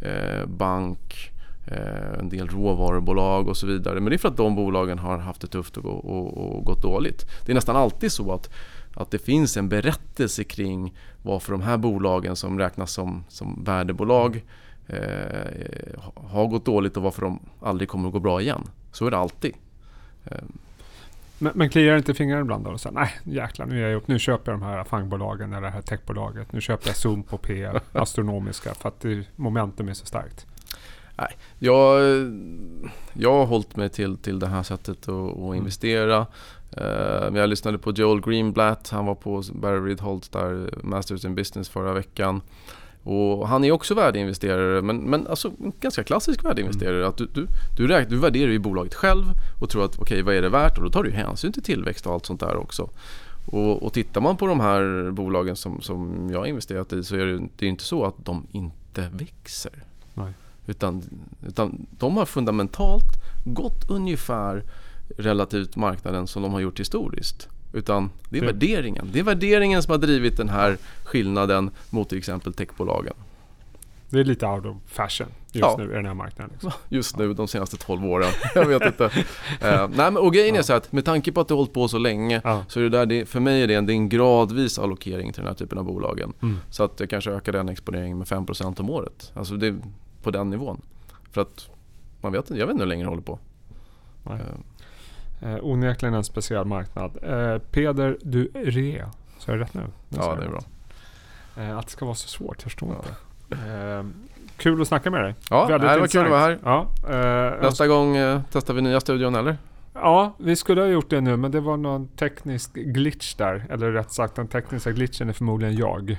eh, 0.00 0.46
bank, 0.46 1.32
eh, 1.66 2.18
en 2.18 2.28
del 2.28 2.48
råvarubolag 2.48 3.48
och 3.48 3.56
så 3.56 3.66
vidare. 3.66 4.00
Men 4.00 4.10
det 4.10 4.16
är 4.16 4.18
för 4.18 4.28
att 4.28 4.36
de 4.36 4.56
bolagen 4.56 4.98
har 4.98 5.18
haft 5.18 5.40
det 5.40 5.46
tufft 5.46 5.76
och, 5.76 6.04
och, 6.04 6.56
och 6.56 6.64
gått 6.64 6.82
dåligt. 6.82 7.26
Det 7.46 7.52
är 7.52 7.54
nästan 7.54 7.76
alltid 7.76 8.12
så 8.12 8.32
att 8.32 8.50
att 8.96 9.10
det 9.10 9.18
finns 9.18 9.56
en 9.56 9.68
berättelse 9.68 10.44
kring 10.44 10.94
varför 11.22 11.52
de 11.52 11.62
här 11.62 11.76
bolagen 11.76 12.36
som 12.36 12.58
räknas 12.58 12.92
som, 12.92 13.24
som 13.28 13.64
värdebolag 13.64 14.44
eh, 14.86 16.00
har 16.14 16.46
gått 16.46 16.64
dåligt 16.64 16.96
och 16.96 17.02
varför 17.02 17.22
de 17.22 17.40
aldrig 17.60 17.88
kommer 17.88 18.08
att 18.08 18.12
gå 18.12 18.20
bra 18.20 18.40
igen. 18.40 18.62
Så 18.92 19.06
är 19.06 19.10
det 19.10 19.16
alltid. 19.16 19.54
Eh, 20.24 20.38
men, 21.44 21.52
men 21.54 21.68
kliar 21.70 21.96
inte 21.96 22.14
fingrarna 22.14 22.40
ibland 22.40 22.64
då? 22.64 22.70
Och 22.70 22.80
så, 22.80 22.90
nej, 22.90 23.10
jäklar, 23.24 23.66
nu, 23.66 23.84
är 23.84 23.88
jag 23.88 23.96
upp, 23.96 24.08
nu 24.08 24.18
köper 24.18 24.52
jag 24.52 24.60
de 24.60 24.64
här 24.64 24.84
fangbolagen 24.84 25.52
eller 25.52 25.62
det 25.62 25.70
här 25.70 25.82
techbolaget. 25.82 26.52
Nu 26.52 26.60
köper 26.60 26.88
jag 26.88 26.96
Zoom 26.96 27.22
på 27.22 27.38
P, 27.38 27.70
astronomiska, 27.92 28.74
för 28.74 28.88
att 28.88 29.00
det, 29.00 29.26
momentum 29.36 29.88
är 29.88 29.94
så 29.94 30.06
starkt. 30.06 30.46
Nej, 31.18 31.28
jag, 31.58 32.00
jag 33.12 33.32
har 33.32 33.46
hållit 33.46 33.76
mig 33.76 33.88
till, 33.88 34.16
till 34.16 34.38
det 34.38 34.46
här 34.46 34.62
sättet 34.62 35.08
att, 35.08 35.08
att 35.08 35.36
mm. 35.36 35.54
investera. 35.54 36.26
Uh, 36.80 37.38
jag 37.38 37.48
lyssnade 37.48 37.78
på 37.78 37.90
Joel 37.90 38.20
Greenblatt, 38.20 38.88
han 38.88 39.06
var 39.06 39.14
på 39.14 39.42
Barry 39.52 39.90
Ridholtz 39.90 40.28
där, 40.28 40.74
Masters 40.82 41.24
in 41.24 41.34
Business 41.34 41.68
förra 41.68 41.92
veckan. 41.92 42.40
Och 43.04 43.48
han 43.48 43.64
är 43.64 43.72
också 43.72 43.94
värdeinvesterare 43.94 44.82
men, 44.82 44.96
men 44.96 45.26
alltså 45.26 45.52
en 45.64 45.72
ganska 45.80 46.04
klassisk 46.04 46.44
värdeinvesterare. 46.44 46.96
Mm. 46.96 47.08
Att 47.08 47.16
du, 47.16 47.26
du, 47.26 47.46
du, 47.76 47.86
räknar, 47.86 48.10
du 48.10 48.16
värderar 48.16 48.50
ju 48.50 48.58
bolaget 48.58 48.94
själv 48.94 49.24
och 49.60 49.70
tror 49.70 49.84
att 49.84 49.94
okej 49.94 50.02
okay, 50.02 50.22
vad 50.22 50.34
är 50.34 50.42
det 50.42 50.48
värt? 50.48 50.78
Och 50.78 50.84
då 50.84 50.90
tar 50.90 51.02
du 51.02 51.10
hänsyn 51.10 51.52
till 51.52 51.62
tillväxt 51.62 52.06
och 52.06 52.12
allt 52.12 52.26
sånt 52.26 52.40
där 52.40 52.56
också. 52.56 52.90
Och, 53.46 53.82
och 53.82 53.92
tittar 53.92 54.20
man 54.20 54.36
på 54.36 54.46
de 54.46 54.60
här 54.60 55.10
bolagen 55.10 55.56
som, 55.56 55.80
som 55.80 56.28
jag 56.32 56.38
har 56.38 56.46
investerat 56.46 56.92
i 56.92 57.04
så 57.04 57.16
är 57.16 57.26
det, 57.26 57.48
det 57.58 57.66
är 57.66 57.70
inte 57.70 57.84
så 57.84 58.04
att 58.04 58.24
de 58.24 58.46
inte 58.52 59.08
växer. 59.12 59.72
Nej. 60.14 60.32
Utan, 60.66 61.02
utan 61.46 61.86
de 61.90 62.16
har 62.16 62.26
fundamentalt 62.26 63.22
gått 63.44 63.90
ungefär 63.90 64.64
relativt 65.18 65.76
marknaden 65.76 66.26
som 66.26 66.42
de 66.42 66.52
har 66.52 66.60
gjort 66.60 66.80
historiskt. 66.80 67.48
Utan 67.74 68.10
det 68.28 68.38
är 68.38 68.42
värderingen. 68.42 69.08
Det 69.12 69.18
är 69.18 69.22
värderingen 69.22 69.82
som 69.82 69.90
har 69.90 69.98
drivit 69.98 70.36
den 70.36 70.48
här 70.48 70.78
skillnaden 71.04 71.70
mot 71.90 72.08
till 72.08 72.18
exempel 72.18 72.52
techbolagen. 72.52 73.14
Det 74.10 74.20
är 74.20 74.24
lite 74.24 74.46
out 74.46 74.66
of 74.66 74.76
fashion 74.86 75.26
just 75.52 75.64
ja. 75.64 75.76
nu 75.78 75.84
i 75.84 75.94
den 75.94 76.06
här 76.06 76.14
marknaden. 76.14 76.50
Liksom. 76.52 76.72
Just 76.88 77.16
nu, 77.16 77.34
de 77.34 77.48
senaste 77.48 77.76
12 77.76 78.04
åren. 78.04 78.30
Jag 78.54 78.66
vet 78.66 78.86
inte. 78.86 79.04
uh, 79.04 79.10
nej, 79.60 79.88
men, 79.96 80.16
och 80.16 80.32
grejen 80.32 80.54
ja. 80.54 80.58
är 80.58 80.62
så 80.62 80.72
att 80.72 80.92
med 80.92 81.04
tanke 81.04 81.32
på 81.32 81.40
att 81.40 81.48
det 81.48 81.54
har 81.54 81.56
hållit 81.56 81.72
på 81.72 81.88
så 81.88 81.98
länge 81.98 82.40
ja. 82.44 82.64
så 82.68 82.80
är 82.80 82.84
det 82.84 82.90
där, 82.90 83.06
det, 83.06 83.26
för 83.26 83.40
mig 83.40 83.62
är 83.62 83.66
det, 83.66 83.74
en, 83.74 83.86
det 83.86 83.92
är 83.92 83.94
en 83.94 84.08
gradvis 84.08 84.78
allokering 84.78 85.32
till 85.32 85.42
den 85.42 85.48
här 85.48 85.54
typen 85.54 85.78
av 85.78 85.84
bolagen. 85.84 86.32
Mm. 86.42 86.58
Så 86.70 86.84
att 86.84 87.00
jag 87.00 87.10
kanske 87.10 87.30
ökar 87.30 87.52
den 87.52 87.68
exponeringen 87.68 88.18
med 88.18 88.26
5% 88.26 88.80
om 88.80 88.90
året. 88.90 89.32
Alltså 89.34 89.56
det 89.56 89.76
på 90.22 90.30
den 90.30 90.50
nivån. 90.50 90.80
För 91.32 91.40
att 91.40 91.68
man 92.20 92.32
vet, 92.32 92.50
jag 92.50 92.66
vet 92.66 92.70
inte 92.70 92.82
hur 92.82 92.88
länge 92.88 93.04
det 93.04 93.10
håller 93.10 93.22
på. 93.22 93.38
Uh, 94.30 94.36
Eh, 95.44 95.56
onekligen 95.62 96.14
en 96.14 96.24
speciell 96.24 96.64
marknad. 96.64 97.18
Eh, 97.22 97.58
Peder 97.58 98.16
Duré, 98.22 99.04
så 99.38 99.52
är 99.52 99.56
det 99.56 99.62
rätt 99.62 99.74
nu? 99.74 99.82
Ja, 100.08 100.34
det 100.34 100.44
är 100.44 100.48
bra. 100.48 100.60
Eh, 101.56 101.78
att 101.78 101.86
det 101.86 101.92
ska 101.92 102.04
vara 102.04 102.14
så 102.14 102.28
svårt, 102.28 102.56
jag 102.56 102.62
förstår 102.62 102.88
inte. 102.88 103.10
Eh, 103.50 104.04
kul 104.56 104.82
att 104.82 104.88
snacka 104.88 105.10
med 105.10 105.24
dig. 105.24 105.34
Ja, 105.50 105.78
det 105.78 105.98
var 106.00 106.06
kul 106.06 106.24
att 106.24 106.30
vara 106.30 106.40
här. 106.40 106.58
Ja, 106.64 106.86
eh, 107.08 107.62
Nästa 107.62 107.86
gång 107.86 108.16
eh, 108.16 108.40
testar 108.52 108.74
vi 108.74 108.82
nya 108.82 109.00
studion 109.00 109.34
eller? 109.34 109.56
Ja, 109.94 110.34
vi 110.38 110.56
skulle 110.56 110.80
ha 110.80 110.88
gjort 110.88 111.10
det 111.10 111.20
nu 111.20 111.36
men 111.36 111.50
det 111.50 111.60
var 111.60 111.76
någon 111.76 112.08
teknisk 112.08 112.74
glitch 112.74 113.34
där. 113.34 113.66
Eller 113.70 113.92
rätt 113.92 114.12
sagt 114.12 114.34
den 114.34 114.48
tekniska 114.48 114.90
glitchen 114.92 115.28
är 115.28 115.32
förmodligen 115.32 115.76
jag. 115.76 116.10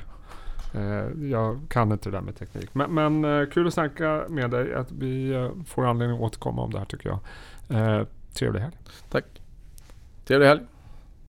Eh, 0.74 1.28
jag 1.30 1.60
kan 1.70 1.92
inte 1.92 2.10
det 2.10 2.18
där 2.18 2.22
med 2.22 2.38
teknik. 2.38 2.70
Men, 2.74 2.94
men 2.94 3.26
eh, 3.42 3.50
kul 3.50 3.68
att 3.68 3.74
snacka 3.74 4.24
med 4.30 4.52
dig. 4.52 4.76
Att 4.76 4.92
vi 4.92 5.34
eh, 5.34 5.50
får 5.68 5.86
anledning 5.86 6.18
att 6.18 6.24
återkomma 6.24 6.62
om 6.62 6.72
det 6.72 6.80
här 6.80 6.86
tycker 6.86 7.10
jag. 7.10 7.20
Trevlig 8.36 8.62
helg. 8.68 8.96
Tack. 9.14 9.42
Trevlig 10.28 10.48
helg. 10.52 10.68